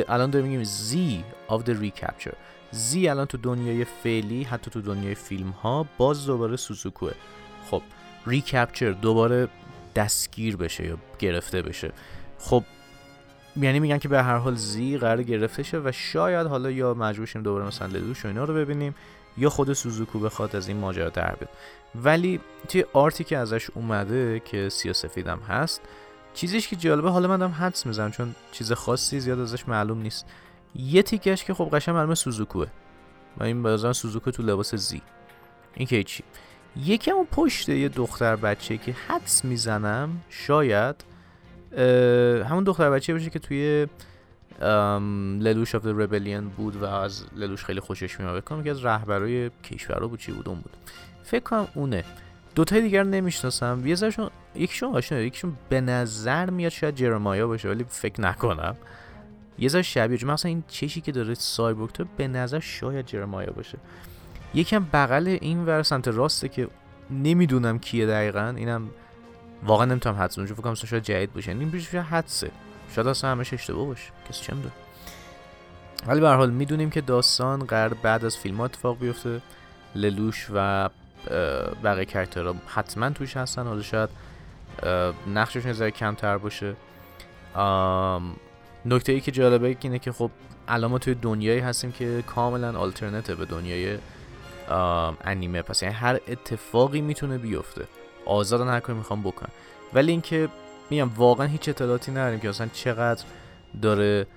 الان 0.07 0.29
داریم 0.29 0.47
میگیم 0.47 0.63
زی 0.63 1.23
of 1.49 1.61
the 1.61 1.71
recapture. 1.71 2.35
زی 2.71 3.07
الان 3.07 3.25
تو 3.25 3.37
دنیای 3.37 3.85
فعلی 3.85 4.43
حتی 4.43 4.71
تو 4.71 4.81
دنیای 4.81 5.15
فیلم 5.15 5.49
ها 5.49 5.85
باز 5.97 6.25
دوباره 6.25 6.55
سوزوکوه 6.55 7.13
خب 7.71 7.81
ریکپچر 8.27 8.91
دوباره 8.91 9.47
دستگیر 9.95 10.57
بشه 10.57 10.87
یا 10.87 10.97
گرفته 11.19 11.61
بشه. 11.61 11.91
خب 12.39 12.63
یعنی 13.55 13.79
میگن 13.79 13.97
که 13.97 14.07
به 14.07 14.23
هر 14.23 14.37
حال 14.37 14.55
زی 14.55 14.97
قرار 14.97 15.23
گرفته 15.23 15.63
شه 15.63 15.77
و 15.77 15.91
شاید 15.91 16.47
حالا 16.47 16.71
یا 16.71 16.93
مجبور 16.93 17.25
شیم 17.25 17.43
دوباره 17.43 17.65
مثلا 17.65 17.87
لدوش 17.87 18.25
و 18.25 18.27
اینا 18.27 18.43
رو 18.43 18.53
ببینیم 18.53 18.95
یا 19.37 19.49
خود 19.49 19.73
سوزوکو 19.73 20.19
بخواد 20.19 20.55
از 20.55 20.67
این 20.67 20.77
ماجرا 20.77 21.09
در 21.09 21.35
بیاد. 21.35 21.49
ولی 21.95 22.39
توی 22.69 22.85
آرتی 22.93 23.23
که 23.23 23.37
ازش 23.37 23.69
اومده 23.69 24.41
که 24.45 24.69
سیاسفیدم 24.69 25.39
هست 25.39 25.81
چیزیش 26.33 26.67
که 26.67 26.75
جالبه 26.75 27.09
حالا 27.09 27.27
منم 27.27 27.51
حدس 27.51 27.85
می‌زنم 27.85 28.11
چون 28.11 28.35
چیز 28.51 28.71
خاصی 28.71 29.19
زیاد 29.19 29.39
ازش 29.39 29.67
معلوم 29.67 30.01
نیست. 30.01 30.25
یه 30.75 31.03
تیکش 31.03 31.43
که 31.43 31.53
خب 31.53 31.69
قشنگ 31.73 31.95
معلومه 31.95 32.15
سوزوکوه. 32.15 32.67
و 33.37 33.43
این 33.43 33.63
بازن 33.63 33.91
سوزوکو 33.91 34.31
تو 34.31 34.43
لباس 34.43 34.75
زی 34.75 35.01
این 35.75 35.87
که 35.87 36.03
چی 36.03 36.23
یکم 36.85 37.11
اون 37.11 37.27
پشت 37.31 37.69
یه 37.69 37.89
دختر 37.89 38.35
بچه 38.35 38.77
که 38.77 38.95
حدس 39.07 39.45
می‌زنم 39.45 40.21
شاید 40.29 40.95
همون 42.49 42.63
دختر 42.63 42.89
بچه 42.89 43.13
باشه 43.13 43.29
که 43.29 43.39
توی 43.39 43.87
للوش 45.39 45.75
آف 45.75 45.85
ربلیون 45.85 46.49
بود 46.49 46.75
و 46.75 46.85
از 46.85 47.25
للوش 47.35 47.65
خیلی 47.65 47.79
خوشش 47.79 48.19
میاد 48.19 48.41
بکنم 48.41 48.63
که 48.63 48.71
از 48.71 48.85
رهبرای 48.85 49.49
کشورها 49.63 50.07
بود 50.07 50.19
چی 50.19 50.31
بود 50.31 50.49
اون 50.49 50.59
بود. 50.59 50.77
فکر 51.23 51.43
کنم 51.43 51.67
اونه. 51.75 52.03
دوتای 52.55 52.81
دیگر 52.81 53.03
نمی‌شناسم. 53.03 53.81
یه 53.85 53.95
ذرشون 53.95 54.29
یکیشون 54.55 54.95
آشنا 54.95 55.19
یکیشون 55.19 55.53
به 55.69 55.81
نظر 55.81 56.49
میاد 56.49 56.71
شاید 56.71 56.95
جرمایا 56.95 57.47
باشه 57.47 57.69
ولی 57.69 57.85
فکر 57.89 58.21
نکنم. 58.21 58.75
یه 59.59 59.69
ذره 59.69 59.81
شبیه 59.81 60.17
چون 60.17 60.31
مثلا 60.31 60.49
این 60.49 60.63
چشی 60.67 61.01
که 61.01 61.11
داره 61.11 61.33
سایبورگ 61.33 61.91
تو 61.91 62.05
به 62.17 62.27
نظر 62.27 62.59
شاید 62.59 63.05
جرمایا 63.05 63.51
باشه. 63.51 63.77
یکم 64.53 64.85
بغل 64.93 65.37
این 65.41 65.65
ور 65.65 65.83
سمت 65.83 66.07
راسته 66.07 66.49
که 66.49 66.67
نمی‌دونم 67.11 67.79
کیه 67.79 68.07
دقیقا. 68.07 68.53
اینم 68.57 68.89
واقعا 69.63 69.85
نمی‌تونم 69.85 70.15
حدس 70.15 70.39
بزنم 70.39 70.45
فکر 70.45 70.61
کنم 70.61 70.73
شاید 70.73 71.03
جدید 71.03 71.33
باشه. 71.33 71.51
این 71.51 71.69
بیش 71.69 71.95
حدسه. 71.95 72.51
شاید 72.95 73.07
اصلا 73.07 73.31
همش 73.31 73.53
اشتباه 73.53 73.85
باشه. 73.85 74.11
کسی 74.29 74.43
چه 74.43 74.53
می‌دونه؟ 74.53 74.73
ولی 76.07 76.19
به 76.19 76.29
حال 76.29 76.49
می‌دونیم 76.49 76.89
که 76.89 77.01
داستان 77.01 77.65
قرار 77.65 77.93
بعد 77.93 78.25
از 78.25 78.37
فیلم 78.37 78.61
اتفاق 78.61 78.99
بیفته. 78.99 79.41
للوش 79.95 80.47
و 80.53 80.89
بقیه 81.83 82.05
کرکترها 82.05 82.55
حتما 82.67 83.09
توش 83.09 83.37
هستن. 83.37 83.67
حالا 83.67 83.81
شاید 83.81 84.09
نقششون 85.27 85.73
ذره 85.73 85.91
کمتر 85.91 86.37
باشه. 86.37 86.75
نکته 88.85 89.11
ای 89.11 89.21
که 89.21 89.31
جالبه 89.31 89.77
اینه 89.81 89.99
که 89.99 90.11
خب 90.11 90.31
الان 90.67 90.91
ما 90.91 90.99
توی 90.99 91.15
دنیایی 91.15 91.59
هستیم 91.59 91.91
که 91.91 92.23
کاملا 92.27 92.79
آلترنته 92.79 93.35
به 93.35 93.45
دنیای 93.45 93.97
انیمه. 95.23 95.61
پس 95.61 95.83
یعنی 95.83 95.95
هر 95.95 96.19
اتفاقی 96.27 97.01
می‌تونه 97.01 97.37
بیفته. 97.37 97.87
آزادن 98.25 98.67
هر 98.67 98.79
کاری 98.79 98.97
می‌خوام 98.97 99.21
بکنن 99.21 99.49
ولی 99.93 100.11
اینکه 100.11 100.49
میگم 100.89 101.09
واقعا 101.15 101.47
هیچ 101.47 101.69
اطلاعاتی 101.69 102.11
نداریم 102.11 102.39
که 102.39 102.49
اصلا 102.49 102.67
چقدر 102.73 103.23
داره 103.81 104.27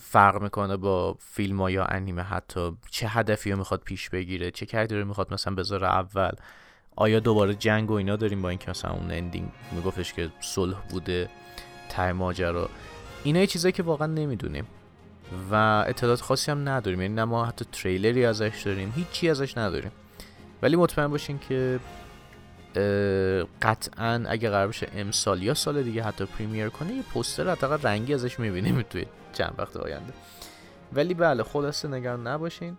فرق 0.00 0.42
می‌کنه 0.42 0.76
با 0.76 1.16
فیلم 1.20 1.60
ها 1.60 1.70
یا 1.70 1.84
انیمه 1.84 2.22
حتی. 2.22 2.76
چه 2.90 3.08
هدفی 3.08 3.50
رو 3.50 3.58
می‌خواد 3.58 3.80
پیش 3.80 4.10
بگیره 4.10 4.50
چه 4.50 4.66
کردی 4.66 5.04
می‌خواد 5.04 5.34
مثلا 5.34 5.54
بذاره 5.54 5.86
اول. 5.86 6.30
آیا 6.96 7.20
دوباره 7.20 7.54
جنگ 7.54 7.90
و 7.90 7.94
اینا 7.94 8.16
داریم 8.16 8.42
با 8.42 8.48
اینکه 8.48 8.70
مثلا 8.70 8.92
اون 8.92 9.10
اندینگ 9.10 9.48
میگفتش 9.72 10.12
که 10.12 10.30
صلح 10.40 10.76
بوده 10.90 11.28
ته 11.88 12.12
ماجرا. 12.12 12.68
اینا 13.24 13.46
چیزایی 13.46 13.72
که 13.72 13.82
واقعا 13.82 14.06
نمی‌دونیم. 14.06 14.66
و 15.50 15.84
اطلاعات 15.86 16.20
خاصی 16.20 16.50
هم 16.50 16.68
نداریم. 16.68 17.00
یعنی 17.00 17.14
نه 17.14 17.24
ما 17.24 17.44
حتی 17.44 17.64
تریلری 17.72 18.24
ازش 18.24 18.62
داریم 18.64 18.92
هیچی 18.96 19.30
ازش 19.30 19.58
نداریم. 19.58 19.90
ولی 20.64 20.76
مطمئن 20.76 21.06
باشین 21.06 21.38
که 21.38 21.80
قطعا 23.62 24.24
اگه 24.28 24.50
قرار 24.50 24.68
بشه 24.68 24.88
امسال 24.96 25.42
یا 25.42 25.54
سال 25.54 25.82
دیگه 25.82 26.02
حتی 26.02 26.26
premiere 26.26 26.68
کنه 26.68 26.92
یه 26.92 27.02
پوستر 27.02 27.50
حداقل 27.50 27.88
رنگی 27.88 28.14
ازش 28.14 28.40
می‌بینیم 28.40 28.82
توی 28.82 29.06
چند 29.32 29.54
وقت 29.58 29.76
آینده. 29.76 30.12
ولی 30.92 31.14
بله 31.14 31.42
خلاصه 31.42 31.88
نگران 31.88 32.26
نباشین. 32.26 32.76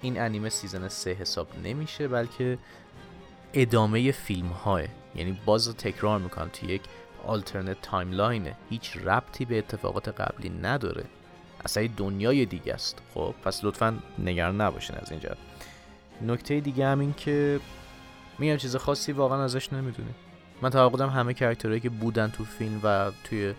این 0.00 0.20
انیمه 0.20 0.48
season 0.48 0.88
سه 0.88 1.10
حساب 1.10 1.48
نمیشه 1.64 2.08
بلکه 2.08 2.58
ادامه 3.54 4.12
فیلم 4.12 4.48
های 4.48 4.88
یعنی 5.14 5.38
باز 5.44 5.76
تکرار 5.76 6.18
می‌کنم 6.18 6.50
توی 6.52 6.68
یک 6.68 6.82
alternate 7.26 7.76
timeline 7.82 8.48
ه 8.48 8.56
هیچ 8.70 8.96
ربطی 8.96 9.44
به 9.44 9.58
اتفاقات 9.58 10.08
قبلی 10.08 10.50
نداره. 10.50 11.04
اصلا 11.64 11.88
دنیای 11.96 12.46
دیگه 12.46 12.74
است. 12.74 13.02
خب 13.14 13.34
پس 13.44 13.64
لطفا 13.64 13.98
نگران 14.18 14.60
نباشین 14.60 14.96
از 14.96 15.10
اینجا 15.10 15.36
نکته 16.22 16.60
دیگه 16.60 16.86
هم 16.86 17.00
این 17.00 17.14
که 17.16 17.60
میگم 18.38 18.56
چیز 18.56 18.76
خاصی 18.76 19.12
واقعا 19.12 19.44
ازش 19.44 19.72
نمی‌دونیم. 19.72 20.14
من 20.62 20.70
توقع 20.70 21.04
همه 21.04 21.34
character 21.34 21.68
هایی 21.68 21.80
که 21.80 21.90
بودن 21.90 22.28
تو 22.30 22.44
فیلم 22.44 22.80
و 22.82 23.10
توی 23.24 23.54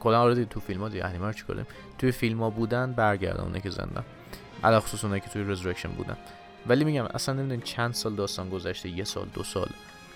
کلا 0.00 0.20
آره 0.20 0.44
تو 0.44 0.60
فیلم 0.60 0.80
ها 0.80 0.88
دیگه 0.88 1.04
انیمه 1.04 1.26
رو 1.26 1.64
توی 1.98 2.12
فیلم 2.12 2.42
ها 2.42 2.50
بودن 2.50 2.92
برگردن 2.92 3.60
که 3.60 3.70
زندن. 3.70 4.04
علی‌الخصوص 4.64 5.04
اونایی 5.04 5.20
که 5.20 5.30
توی 5.30 5.44
Resurrection 5.44 5.88
بودن. 5.88 6.16
ولی 6.66 6.84
میگم 6.84 7.04
اصلا 7.04 7.34
نمی‌دونیم 7.34 7.64
چند 7.64 7.94
سال 7.94 8.14
داستان 8.14 8.48
گذشته 8.48 8.88
یه 8.88 9.04
سال 9.04 9.26
دو 9.34 9.42
سال 9.42 9.68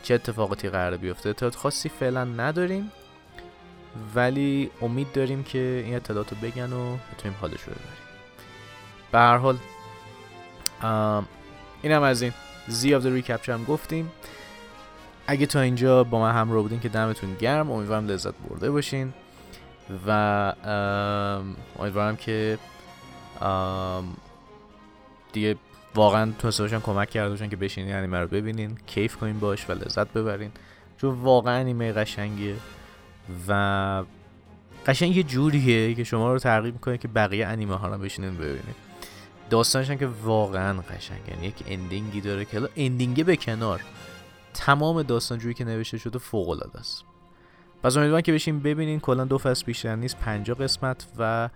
چه 0.02 0.14
اتفاقاتی 0.14 0.68
قرار 0.68 0.96
بیفته. 0.96 1.28
اطلاعات 1.28 1.56
خاصی 1.56 1.88
فعلا 1.88 2.24
نداریم 2.24 2.92
ولی 4.14 4.70
امید 4.82 5.12
داریم 5.12 5.42
که 5.42 5.82
این 5.84 5.96
اطلاعات 5.96 6.30
رو 6.30 6.36
بگن 6.42 6.72
و 6.72 6.96
بتونیم 6.96 7.36
حالش 7.40 7.62
رو 7.62 7.72
ببریم. 7.72 7.98
به 9.12 9.18
هر 9.18 9.36
حال 9.36 9.56
این 11.82 11.92
هم 11.92 12.02
از 12.02 12.22
این. 12.22 12.32
زی 12.68 12.94
آف 12.94 13.06
ریکپچر 13.06 13.52
هم 13.52 13.64
گفتیم. 13.64 14.10
اگه 15.26 15.46
تا 15.46 15.60
اینجا 15.60 16.04
با 16.04 16.20
من 16.20 16.32
همراه 16.32 16.62
بودین 16.62 16.80
که 16.80 16.88
دمتون 16.88 17.34
گرم 17.34 17.70
امیدوارم 17.70 18.06
لذت 18.06 18.34
برده 18.48 18.70
باشین. 18.70 19.12
و 20.06 20.10
امیدوارم 21.78 22.16
که 22.16 22.58
دیگه 25.32 25.56
واقعا 25.94 26.32
تو 26.38 26.48
باشن 26.58 26.80
کمک 26.80 27.10
کرده 27.10 27.30
باشن 27.30 27.48
که 27.48 27.56
بشینین 27.56 27.94
انیمه 27.94 28.18
رو 28.18 28.26
ببینین 28.26 28.78
کیف 28.86 29.16
کنین 29.16 29.40
باش 29.40 29.70
و 29.70 29.72
لذت 29.72 30.12
ببرین. 30.12 30.50
چون 30.96 31.14
واقعا 31.14 31.54
انیمه 31.54 31.92
قشنگیه 31.92 32.54
و 33.48 34.04
قشنگ 34.86 35.16
یه 35.16 35.22
جوریه 35.22 35.94
که 35.94 36.04
شما 36.04 36.32
رو 36.32 36.38
ترغیب 36.38 36.74
می‌کنه 36.74 36.98
که 36.98 37.08
بقیه 37.08 37.46
انیمه 37.46 37.74
ها 37.74 37.88
رو 37.88 37.98
بشینین 37.98 38.36
ببینید 38.36 38.89
داستانش 39.50 39.90
که 39.90 40.06
واقعا 40.06 40.80
قشنگه. 40.80 41.30
یعنی 41.30 41.46
یک 41.46 41.64
اندینگی 41.66 42.20
داره 42.20 42.44
که 42.44 42.68
اندینگه 42.76 43.24
به 43.24 43.36
کنار. 43.36 43.80
تمام 44.54 45.02
داستان 45.02 45.38
جوری 45.38 45.54
که 45.54 45.64
نوشته 45.64 45.98
شده 45.98 46.18
فوق 46.18 46.48
العاده 46.48 46.78
است. 46.78 47.04
پس 47.82 47.96
امیدوارم 47.96 48.22
که 48.22 48.32
بشین 48.32 48.60
ببینین. 48.60 49.00
کلا 49.00 49.24
دو 49.24 49.38
فصل 49.38 49.64
بیشتر 49.64 49.96
نیست 49.96 50.18
50 50.18 50.58
قسمت 50.58 51.06
و 51.18 51.48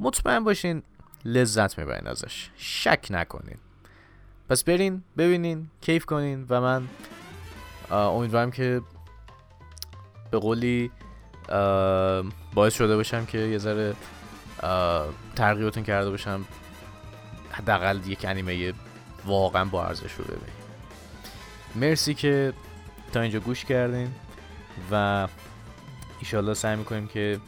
مطمئن 0.00 0.44
باشین 0.44 0.82
لذت 1.24 1.78
می‌برین 1.78 2.06
ازش. 2.06 2.50
شک 2.56 3.06
نکنین. 3.10 3.56
پس 4.48 4.64
برین 4.64 5.02
ببینین 5.18 5.68
کیف 5.80 6.04
کنین 6.04 6.46
و 6.48 6.60
من 6.60 6.88
امیدوارم 7.90 8.50
که 8.50 8.80
به 10.30 10.38
قولی 10.38 10.90
باعث 12.54 12.74
شده 12.74 12.96
باشم 12.96 13.24
که 13.24 13.38
یه 13.38 13.58
ذره 13.58 13.94
ترغیبتون 15.36 15.82
کرده 15.82 16.10
باشم. 16.10 16.44
حداقل 17.52 18.00
یک 18.06 18.24
انیمه 18.24 18.74
واقعا 19.26 19.64
با 19.64 19.86
ارزش 19.86 20.12
رو 20.12 20.24
ببینید 20.24 20.62
مرسی 21.74 22.14
که 22.14 22.52
تا 23.12 23.20
اینجا 23.20 23.40
گوش 23.40 23.64
کردین 23.64 24.14
و 24.90 25.28
ایشالله 26.18 26.54
سعی 26.54 26.76
می‌کنیم 26.76 27.06
که 27.06 27.40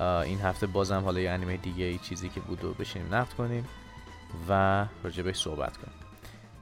این 0.00 0.40
هفته 0.40 0.66
بازم 0.66 1.00
حالا 1.04 1.20
یه 1.20 1.30
انیمه 1.30 1.56
دیگه 1.56 1.84
ای 1.84 1.98
چیزی 1.98 2.28
که 2.28 2.40
بود 2.40 2.64
و 2.64 2.74
بشینیم 2.74 3.14
نقد 3.14 3.32
کنیم 3.32 3.68
و 4.48 4.86
راجبش 5.04 5.36
صحبت 5.36 5.76
کنیم. 5.76 5.94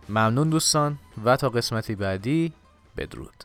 ممنون 0.09 0.51
دوستان 0.51 0.99
و 1.25 1.37
تا 1.37 1.49
قسمتی 1.49 1.95
بعدی 1.95 2.53
بدرود. 2.97 3.45